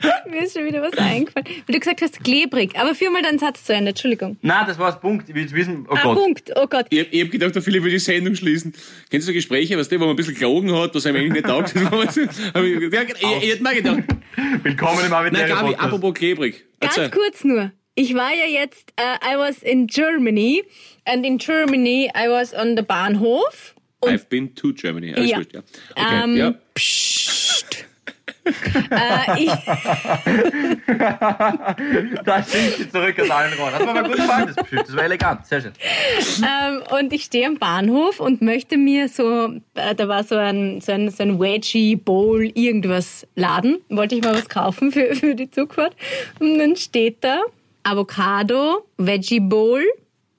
Mir 0.30 0.44
ist 0.44 0.54
schon 0.54 0.64
wieder 0.64 0.82
was 0.82 0.96
eingefallen. 0.96 1.46
Weil 1.46 1.74
du 1.74 1.78
gesagt 1.78 2.02
hast, 2.02 2.22
klebrig. 2.24 2.76
Aber 2.76 2.94
führ 2.94 3.10
mal 3.10 3.22
deinen 3.22 3.38
Satz 3.38 3.64
zu 3.64 3.74
Ende, 3.74 3.90
Entschuldigung. 3.90 4.36
Nein, 4.42 4.64
das 4.66 4.78
war 4.78 4.90
das 4.90 5.00
Punkt, 5.00 5.28
ich 5.28 5.34
will 5.34 5.42
jetzt 5.42 5.54
wissen, 5.54 5.86
oh 5.88 5.94
ah, 5.94 6.00
Gott. 6.02 6.18
Punkt. 6.18 6.52
Oh 6.56 6.66
Gott. 6.66 6.86
Ich, 6.90 7.12
ich 7.12 7.22
hab 7.22 7.30
gedacht, 7.30 7.54
der 7.54 7.62
Philipp 7.62 7.84
will 7.84 7.90
die 7.90 7.98
Sendung 7.98 8.34
schließen. 8.34 8.72
Kennst 9.10 9.26
du 9.28 9.32
so 9.32 9.34
Gespräche, 9.34 9.76
weißt 9.78 9.90
du, 9.92 9.96
wo 9.96 10.04
man 10.04 10.10
ein 10.10 10.16
bisschen 10.16 10.34
gelogen 10.34 10.74
hat, 10.74 10.94
was 10.94 11.06
einem 11.06 11.16
eigentlich 11.16 11.32
nicht 11.32 11.46
taugt? 11.46 11.74
Ich, 11.82 12.92
ja, 12.92 13.02
ich, 13.02 13.42
ich 13.42 13.50
hätte 13.52 13.62
mir 13.62 13.74
gedacht, 13.74 14.02
Willkommen 14.62 15.04
im 15.04 15.10
na 15.10 15.18
Avitäre 15.18 15.48
Gabi, 15.48 15.66
Podcast. 15.68 15.84
apropos 15.84 16.14
klebrig. 16.14 16.64
Ganz 16.80 16.96
Erzähl. 16.96 17.10
kurz 17.10 17.44
nur. 17.44 17.72
Ich 17.94 18.14
war 18.14 18.30
ja 18.32 18.46
jetzt, 18.46 18.92
uh, 18.98 19.16
I 19.24 19.36
was 19.36 19.62
in 19.62 19.86
Germany. 19.86 20.62
And 21.04 21.26
in 21.26 21.38
Germany, 21.38 22.10
I 22.16 22.28
was 22.28 22.54
on 22.54 22.76
the 22.76 22.82
Bahnhof. 22.82 23.74
I've 24.04 24.28
been 24.28 24.54
to 24.54 24.72
Germany. 24.72 25.12
Alles 25.14 25.30
Ja. 25.30 25.38
gut, 25.38 25.52
ja. 25.52 25.60
Okay, 25.94 26.22
Ähm, 26.24 26.36
ja. 26.36 26.54
Psst. 26.74 27.86
Äh, 28.44 29.42
ich, 29.42 29.50
Da 32.24 32.42
schießt 32.42 32.78
sie 32.78 32.90
zurück 32.90 33.18
aus 33.20 33.30
allen 33.30 33.52
Rohren. 33.54 33.72
Das 33.78 33.86
war 33.86 33.94
mal 33.94 34.02
gut 34.04 34.16
gefallen, 34.16 34.46
das 34.48 34.56
Beschild. 34.56 34.88
Das 34.88 34.96
war 34.96 35.04
elegant. 35.04 35.46
Sehr 35.46 35.60
schön. 35.60 35.72
ähm, 36.38 36.82
und 36.98 37.12
ich 37.12 37.24
stehe 37.24 37.46
am 37.46 37.58
Bahnhof 37.58 38.20
und 38.20 38.42
möchte 38.42 38.76
mir 38.76 39.08
so, 39.08 39.52
äh, 39.74 39.94
da 39.94 40.08
war 40.08 40.24
so 40.24 40.36
ein, 40.36 40.80
so 40.80 40.92
ein, 40.92 41.10
so 41.10 41.22
ein 41.22 41.40
Veggie 41.40 41.96
Bowl 41.96 42.50
irgendwas 42.54 43.26
laden. 43.34 43.78
Wollte 43.88 44.14
ich 44.16 44.22
mal 44.22 44.34
was 44.34 44.48
kaufen 44.48 44.92
für, 44.92 45.14
für 45.14 45.34
die 45.34 45.50
Zugfahrt. 45.50 45.96
Und 46.40 46.58
dann 46.58 46.76
steht 46.76 47.18
da 47.22 47.40
Avocado, 47.84 48.86
Veggie 48.96 49.40
Bowl, 49.40 49.82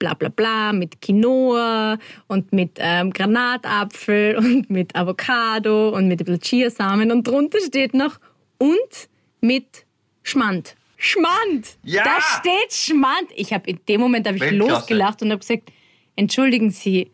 bla 0.04 0.14
bla 0.16 0.28
bla, 0.28 0.74
mit 0.74 1.02
Quinoa 1.02 1.98
und 2.28 2.52
mit 2.52 2.72
ähm, 2.78 3.12
Granatapfel 3.12 4.36
und 4.38 4.70
mit 4.70 4.94
Avocado 4.98 5.90
und 5.90 6.10
mit 6.10 6.22
Chiasamen. 6.44 7.10
Und 7.10 7.26
drunter 7.26 7.60
steht 7.66 7.94
noch 7.94 8.20
und 8.58 9.10
mit 9.40 9.86
Schmand. 10.22 10.76
Schmand! 10.98 11.78
Ja! 11.84 12.04
Da 12.04 12.20
steht 12.22 12.74
Schmand. 12.74 13.30
Ich 13.36 13.54
habe 13.54 13.70
in 13.70 13.80
dem 13.88 14.02
Moment 14.02 14.28
habe 14.28 14.36
ich 14.36 14.44
Weltklasse. 14.44 14.72
losgelacht 14.74 15.22
und 15.22 15.32
habe 15.32 15.40
gesagt, 15.40 15.72
entschuldigen 16.18 16.70
Sie, 16.72 17.12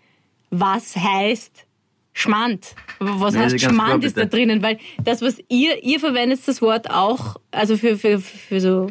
was 0.50 0.96
heißt 0.96 1.66
Schmand? 2.14 2.76
Was 2.98 3.36
Nee, 3.36 3.42
heißt 3.42 3.62
Schmand 3.62 4.04
ist 4.04 4.18
da 4.18 4.26
drinnen? 4.26 4.64
Weil 4.64 4.80
das, 5.04 5.22
was 5.22 5.40
ihr, 5.48 5.84
ihr 5.84 6.00
verwendet 6.00 6.40
das 6.48 6.60
Wort 6.62 6.90
auch, 6.90 7.36
also 7.52 7.78
für, 7.78 7.98
für, 7.98 8.20
für 8.20 8.60
so 8.60 8.88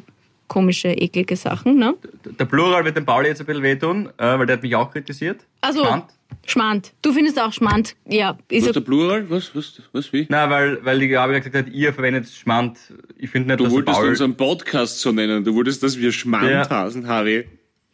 komische, 0.48 0.88
eklige 0.88 1.36
Sachen, 1.36 1.78
ne? 1.78 1.94
Der 2.38 2.44
Plural 2.46 2.84
wird 2.84 2.96
dem 2.96 3.04
Pauli 3.06 3.28
jetzt 3.28 3.40
ein 3.40 3.46
bisschen 3.46 3.62
wehtun, 3.62 4.08
äh, 4.18 4.38
weil 4.38 4.46
der 4.46 4.56
hat 4.56 4.62
mich 4.62 4.74
auch 4.74 4.90
kritisiert. 4.90 5.40
Also, 5.60 5.84
Schmand. 5.84 6.04
Schmand. 6.46 6.92
Du 7.02 7.12
findest 7.12 7.40
auch 7.40 7.52
Schmand. 7.52 7.94
Ja, 8.06 8.36
ist 8.48 8.66
Was 8.66 8.72
der 8.72 8.80
Plural? 8.80 9.28
Was, 9.30 9.54
was, 9.54 9.80
was, 9.92 10.12
wie? 10.12 10.26
Nein, 10.28 10.50
weil, 10.50 10.84
weil 10.84 10.98
die 10.98 11.08
Gabi 11.08 11.34
gesagt 11.40 11.54
hat, 11.54 11.72
ihr 11.72 11.92
verwendet 11.92 12.28
Schmand. 12.28 12.78
Ich 13.18 13.30
finde 13.30 13.48
nicht, 13.48 13.60
Du 13.60 13.64
dass 13.64 13.72
der 13.72 13.76
wolltest 13.78 13.98
Paul... 13.98 14.08
unseren 14.08 14.36
Podcast 14.36 15.00
so 15.00 15.12
nennen. 15.12 15.44
Du 15.44 15.54
wolltest, 15.54 15.82
dass 15.82 15.98
wir 15.98 16.12
Schmand 16.12 16.50
Ja. 16.50 16.68
hasen, 16.68 17.06
Harry. 17.06 17.46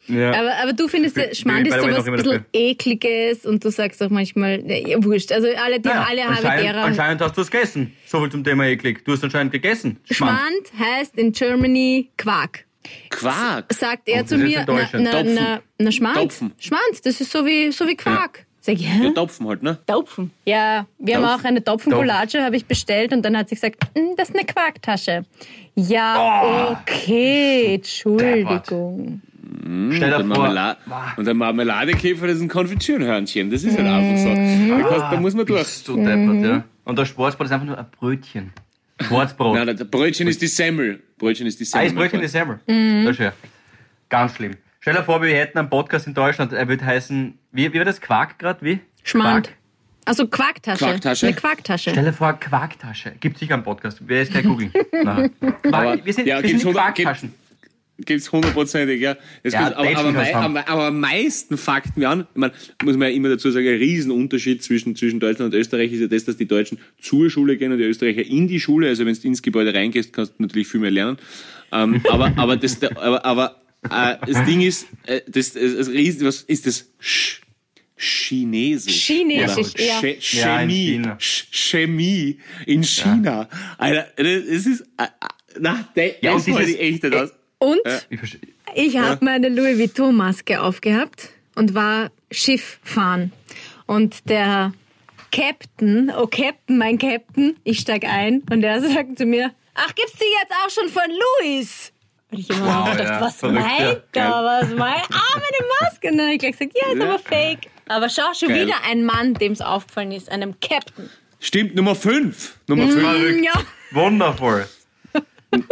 Ja. 0.08 0.30
Aber, 0.32 0.54
aber 0.62 0.72
du 0.72 0.88
findest, 0.88 1.14
Bin- 1.14 1.34
Schmand 1.34 1.66
ist 1.66 1.74
sowas 1.74 2.06
ein 2.06 2.12
bisschen 2.12 2.30
dafür. 2.32 2.44
ekliges 2.52 3.46
und 3.46 3.64
du 3.64 3.70
sagst 3.70 4.02
auch 4.02 4.10
manchmal, 4.10 4.62
ja, 4.66 5.02
wurscht. 5.04 5.32
Also 5.32 5.48
alle, 5.56 5.80
die 5.80 5.88
Naja, 5.88 6.06
alle 6.08 6.26
anscheinend, 6.26 6.48
Habitärer. 6.66 6.84
anscheinend 6.84 7.20
hast 7.22 7.36
du 7.36 7.40
es 7.42 7.50
gegessen. 7.50 7.94
So 8.06 8.20
viel 8.20 8.30
zum 8.30 8.44
Thema 8.44 8.64
eklig. 8.66 9.04
Du 9.04 9.12
hast 9.12 9.24
anscheinend 9.24 9.52
gegessen. 9.52 9.98
Schmand. 10.10 10.38
Schmand 10.38 10.88
heißt 10.90 11.16
in 11.18 11.32
Germany 11.32 12.08
Quark. 12.16 12.64
Quark. 13.10 13.72
Sagt 13.72 14.08
er 14.08 14.22
Oh, 14.22 14.26
zu 14.26 14.36
das 14.38 14.44
ist 14.48 14.56
mir, 14.56 14.64
na, 14.66 15.00
na, 15.00 15.22
na, 15.22 15.60
na 15.78 15.90
Schmand. 15.90 16.16
Topfen. 16.16 16.52
Schmand, 16.58 16.82
das 17.04 17.20
ist 17.20 17.32
so 17.32 17.46
wie, 17.46 17.72
so 17.72 17.86
wie 17.88 17.96
Quark. 17.96 18.44
Sag 18.60 18.74
ich, 18.76 18.86
hä? 18.86 19.04
Ja, 19.04 19.10
Topfen 19.10 19.46
halt, 19.48 19.62
ne? 19.62 19.78
Topfen. 19.86 20.30
Ja, 20.46 20.86
wir 20.98 21.16
haben 21.16 21.22
Topfen. 21.24 21.40
auch 21.40 21.44
eine 21.44 21.64
Topfencollage, 21.64 22.42
habe 22.42 22.56
ich 22.56 22.64
bestellt 22.66 23.12
und 23.12 23.22
dann 23.22 23.36
hat 23.36 23.48
sie 23.50 23.54
gesagt, 23.56 23.84
"Mm, 23.94 24.16
das 24.16 24.30
ist 24.30 24.36
eine 24.36 24.46
Quarktasche. 24.46 25.24
Ja, 25.74 26.72
Oh. 26.72 26.76
okay, 26.80 27.74
Entschuldigung. 27.74 29.20
Stell 29.90 30.10
dir 30.10 30.18
Der 30.18 30.18
vor... 30.18 30.26
Marmela 30.26 30.76
und 31.16 31.24
der 31.24 31.34
Marmeladekäfer, 31.34 32.26
das 32.26 32.36
ist 32.36 32.42
ein 32.42 32.48
Konfitürenhörnchen. 32.48 33.50
Das 33.50 33.62
ist 33.64 33.76
halt 33.76 33.86
einfach 33.86 34.18
so. 34.18 34.28
Da, 34.28 34.88
kannst, 34.88 35.12
da 35.12 35.20
muss 35.20 35.34
man 35.34 35.46
durch. 35.46 35.60
Bist 35.60 35.88
du 35.88 35.96
deppert, 35.96 36.44
ja. 36.44 36.64
Und 36.84 36.98
das 36.98 37.08
Schwarzbrot 37.08 37.46
ist 37.46 37.52
einfach 37.52 37.66
nur 37.66 37.78
ein 37.78 37.86
Brötchen. 37.98 38.52
Schwarzbrot. 39.00 39.56
Nein, 39.56 39.76
der 39.76 39.84
Brötchen 39.84 40.28
ist 40.28 40.40
die 40.40 40.46
Semmel. 40.46 41.02
Brötchen 41.18 41.46
ist 41.46 41.60
die 41.60 41.64
Semmel. 41.64 41.86
Eisbrötchen 41.86 42.18
mein 42.18 42.26
ist 42.26 42.32
Semmel. 42.32 42.60
Mhm. 42.66 43.04
Das 43.04 43.12
ist 43.12 43.20
ja 43.20 43.32
ganz 44.08 44.34
schlimm. 44.34 44.52
Stell 44.80 44.94
dir 44.94 45.02
vor, 45.02 45.22
wir 45.22 45.34
hätten 45.34 45.58
einen 45.58 45.70
Podcast 45.70 46.06
in 46.06 46.14
Deutschland, 46.14 46.52
er 46.52 46.68
würde 46.68 46.84
heißen, 46.84 47.38
wie, 47.52 47.72
wie 47.72 47.78
war 47.78 47.84
das? 47.86 48.00
Quark 48.00 48.38
gerade? 48.38 48.64
Wie? 48.64 48.80
Schmand. 49.02 49.46
Quark? 49.46 49.58
Also 50.04 50.28
Quarktasche. 50.28 50.84
Quarktasche? 50.84 51.26
Eine 51.26 51.36
Quarktasche. 51.36 51.90
Stell 51.90 52.04
dir 52.04 52.12
vor, 52.12 52.34
Quarktasche. 52.34 53.12
Gibt 53.18 53.38
sicher 53.38 53.54
einen 53.54 53.62
Podcast. 53.62 53.98
Wer 54.02 54.22
ist 54.22 54.32
gleich 54.32 54.44
googeln? 54.44 54.72
Wir 54.92 56.12
sind, 56.12 56.26
ja, 56.26 56.42
wir 56.42 56.48
sind 56.50 56.62
die 56.62 56.72
Quarktaschen. 56.72 57.32
Gibt's 57.98 58.32
hundertprozentig, 58.32 59.00
ja. 59.00 59.16
Das 59.44 59.52
Ja, 59.52 59.72
aber, 59.76 59.96
aber, 59.96 60.10
mei, 60.12 60.34
aber, 60.34 60.68
aber 60.68 60.86
am 60.86 60.98
meisten 60.98 61.56
fakten 61.56 62.00
wir 62.00 62.10
an. 62.10 62.26
Ich 62.34 62.40
meine, 62.40 62.52
muss 62.82 62.96
man 62.96 63.08
ja 63.08 63.14
immer 63.14 63.28
dazu 63.28 63.52
sagen, 63.52 63.68
ein 63.68 63.76
Riesenunterschied 63.76 64.64
zwischen, 64.64 64.96
zwischen 64.96 65.20
Deutschland 65.20 65.54
und 65.54 65.60
Österreich 65.60 65.92
ist 65.92 66.00
ja 66.00 66.08
das, 66.08 66.24
dass 66.24 66.36
die 66.36 66.46
Deutschen 66.48 66.78
zur 67.00 67.30
Schule 67.30 67.56
gehen 67.56 67.70
und 67.70 67.78
die 67.78 67.84
Österreicher 67.84 68.22
in 68.26 68.48
die 68.48 68.58
Schule. 68.58 68.88
Also 68.88 69.06
wenn 69.06 69.14
du 69.14 69.28
ins 69.28 69.42
Gebäude 69.42 69.72
reingehst, 69.72 70.12
kannst 70.12 70.32
du 70.38 70.42
natürlich 70.42 70.66
viel 70.66 70.80
mehr 70.80 70.90
lernen. 70.90 71.18
Ähm, 71.70 72.02
aber, 72.10 72.32
aber 72.36 72.56
das, 72.56 72.82
aber, 72.82 73.24
aber 73.24 73.62
äh, 73.88 74.16
das 74.26 74.44
Ding 74.44 74.60
ist, 74.62 74.86
äh, 75.06 75.20
das, 75.28 75.52
das, 75.52 75.76
das 75.76 75.88
Riesen, 75.88 76.26
was 76.26 76.42
ist 76.42 76.66
das? 76.66 76.90
Sch 76.98 77.42
Chinesisch. 77.96 79.06
Chinesisch, 79.06 79.72
ja. 79.78 80.00
Che- 80.00 80.18
Ja, 80.32 80.60
in 80.62 80.68
Chemie. 80.68 81.02
Chemie 81.52 82.38
in 82.66 82.82
China. 82.82 83.48
Alter, 83.78 84.08
das 84.16 84.26
ist, 84.66 84.80
äh, 84.98 85.04
äh, 85.04 85.06
na, 85.60 85.88
de, 85.94 86.14
Ja, 86.20 86.32
das 86.34 86.48
wollte 86.48 86.66
dieses- 86.66 86.80
ich 86.80 86.80
echt 86.80 87.02
nicht 87.04 87.32
Und 87.64 87.80
Ich 88.10 88.18
verstehe. 88.18 88.40
ich 88.74 88.98
habe 88.98 89.24
meine 89.24 89.48
Louis 89.48 89.78
Vuitton-Maske 89.78 90.60
aufgehabt 90.62 91.30
und 91.54 91.74
war 91.74 92.10
Schiff 92.30 92.78
fahren. 92.82 93.32
Und 93.86 94.28
der 94.28 94.72
Captain, 95.32 96.12
oh 96.16 96.26
Captain, 96.26 96.78
mein 96.78 96.98
Captain, 96.98 97.56
ich 97.64 97.80
steig 97.80 98.04
ein 98.04 98.42
und 98.50 98.62
er 98.62 98.80
sagt 98.88 99.18
zu 99.18 99.26
mir, 99.26 99.50
ach, 99.74 99.94
gibt's 99.94 100.14
die 100.18 100.24
jetzt 100.40 100.52
auch 100.64 100.70
schon 100.70 100.88
von 100.88 101.02
Louis? 101.42 101.92
Und 102.30 102.38
ich 102.38 102.50
immer 102.50 102.66
Wow, 102.86 102.90
gedacht, 102.92 103.08
ja, 103.08 103.20
was 103.20 103.36
verrückt, 103.36 103.60
meint 103.60 104.02
ja. 104.16 104.22
er, 104.40 104.44
was 104.44 104.70
meint 104.74 105.04
Ah, 105.12 105.34
meine 105.34 105.68
Maske. 105.80 106.08
Und 106.08 106.16
dann 106.18 106.26
habe 106.26 106.34
ich 106.34 106.38
gleich 106.40 106.52
gesagt, 106.58 106.72
ja, 106.80 106.92
ist 106.92 107.00
aber 107.02 107.18
fake. 107.18 107.68
Aber 107.86 108.08
schau, 108.08 108.32
schon 108.34 108.48
Geil. 108.48 108.66
wieder 108.66 108.76
ein 108.88 109.04
Mann, 109.04 109.34
dem 109.34 109.52
es 109.52 109.60
aufgefallen 109.60 110.10
ist, 110.12 110.30
einem 110.30 110.58
Captain. 110.60 111.10
Stimmt, 111.38 111.74
Nummer 111.74 111.94
5. 111.94 112.58
Nummer 112.68 112.88
5. 112.88 113.00
Verrückt. 113.00 113.44
Ja. 113.44 113.52
Wundervoll. 113.90 114.66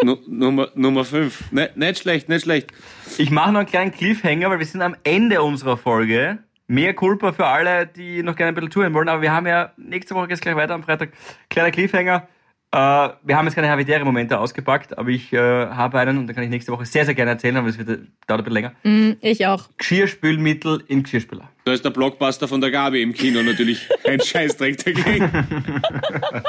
Nu- 0.02 0.18
Nummer, 0.26 0.68
Nummer 0.74 1.04
5. 1.04 1.52
Ne, 1.52 1.70
nicht 1.74 1.98
schlecht, 2.02 2.28
nicht 2.28 2.42
schlecht. 2.44 2.70
Ich 3.18 3.30
mache 3.30 3.52
noch 3.52 3.60
einen 3.60 3.68
kleinen 3.68 3.92
Cliffhanger, 3.92 4.50
weil 4.50 4.58
wir 4.58 4.66
sind 4.66 4.82
am 4.82 4.96
Ende 5.04 5.42
unserer 5.42 5.76
Folge. 5.76 6.38
Mehr 6.68 6.94
Culpa 6.94 7.32
für 7.32 7.46
alle, 7.46 7.86
die 7.86 8.22
noch 8.22 8.36
gerne 8.36 8.48
ein 8.52 8.54
bisschen 8.54 8.70
zuhören 8.70 8.94
wollen. 8.94 9.08
Aber 9.08 9.20
wir 9.22 9.32
haben 9.32 9.46
ja 9.46 9.72
nächste 9.76 10.14
Woche 10.14 10.28
geht's 10.28 10.40
gleich 10.40 10.56
weiter 10.56 10.74
am 10.74 10.82
Freitag. 10.82 11.10
Kleiner 11.50 11.70
Cliffhanger. 11.70 12.26
Äh, 12.74 12.76
wir 13.22 13.36
haben 13.36 13.44
jetzt 13.44 13.54
keine 13.54 13.68
habitäre 13.68 14.02
Momente 14.04 14.38
ausgepackt, 14.38 14.96
aber 14.96 15.10
ich 15.10 15.30
äh, 15.32 15.36
habe 15.38 15.98
einen 15.98 16.16
und 16.16 16.26
da 16.26 16.32
kann 16.32 16.42
ich 16.42 16.48
nächste 16.48 16.72
Woche 16.72 16.86
sehr, 16.86 17.04
sehr 17.04 17.14
gerne 17.14 17.32
erzählen, 17.32 17.56
aber 17.58 17.68
es 17.68 17.76
wird, 17.76 17.88
dauert 18.26 18.40
ein 18.40 18.44
bisschen 18.44 18.52
länger. 18.54 18.72
Mhm, 18.82 19.16
Ich 19.20 19.46
auch. 19.46 19.68
Geschirrspülmittel 19.76 20.82
in 20.88 21.02
Geschirrspüler. 21.02 21.50
Da 21.66 21.72
ist 21.74 21.84
der 21.84 21.90
Blockbuster 21.90 22.48
von 22.48 22.62
der 22.62 22.70
Gabi 22.70 23.02
im 23.02 23.12
Kino 23.12 23.42
natürlich 23.42 23.86
ein 24.08 24.20
Scheißdreck 24.20 24.82
dagegen. 24.84 25.30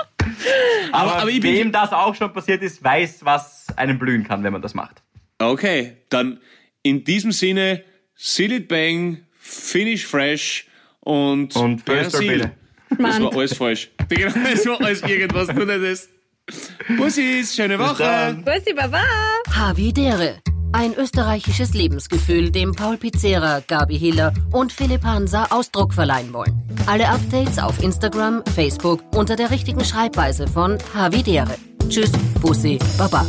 Aber, 0.92 1.16
aber 1.18 1.30
ich 1.30 1.40
bin- 1.40 1.56
wem 1.56 1.72
das 1.72 1.92
auch 1.92 2.14
schon 2.16 2.32
passiert 2.34 2.62
ist, 2.62 2.84
weiß, 2.84 3.24
was 3.26 3.68
einem 3.78 3.98
blühen 4.00 4.24
kann, 4.24 4.44
wenn 4.44 4.54
man 4.54 4.62
das 4.62 4.74
macht. 4.74 5.02
Okay, 5.40 5.98
dann 6.10 6.40
in 6.84 7.04
diesem 7.04 7.32
Sinne, 7.32 7.84
Seal 8.16 8.52
it 8.52 8.68
bang, 8.68 9.24
finish 9.40 10.06
fresh 10.06 10.68
und, 11.00 11.56
Und 11.56 11.84
Persil. 11.86 12.52
Das 12.98 13.20
war 13.22 13.34
alles 13.36 13.56
falsch. 13.58 13.90
Genau, 14.08 14.32
das 14.44 14.66
war 14.68 14.80
alles 14.82 15.02
irgendwas, 15.02 15.48
nur 15.54 15.66
nicht 15.66 15.84
das. 15.84 16.10
Bussis, 16.98 17.56
schöne 17.56 17.80
Woche. 17.80 18.04
dann. 18.04 18.44
Bussi, 18.44 18.74
Baba. 18.74 19.02
Havidere. 19.50 20.40
Ein 20.74 20.96
österreichisches 20.96 21.74
Lebensgefühl, 21.74 22.50
dem 22.52 22.74
Paul 22.74 22.98
Pizzera, 22.98 23.62
Gabi 23.68 23.98
Hiller 23.98 24.34
und 24.52 24.74
Philipp 24.74 25.04
Hansa 25.04 25.48
Ausdruck 25.52 25.94
verleihen 25.94 26.34
wollen. 26.34 26.62
Alle 26.88 27.08
Updates 27.10 27.60
auf 27.60 27.82
Instagram, 27.82 28.44
Facebook 28.56 29.04
unter 29.16 29.36
der 29.36 29.52
richtigen 29.52 29.86
Schreibweise 29.86 30.48
von 30.48 30.80
Havidere. 30.96 31.56
Tschüss, 31.90 32.12
Bussi, 32.42 32.80
Baba. 32.98 33.26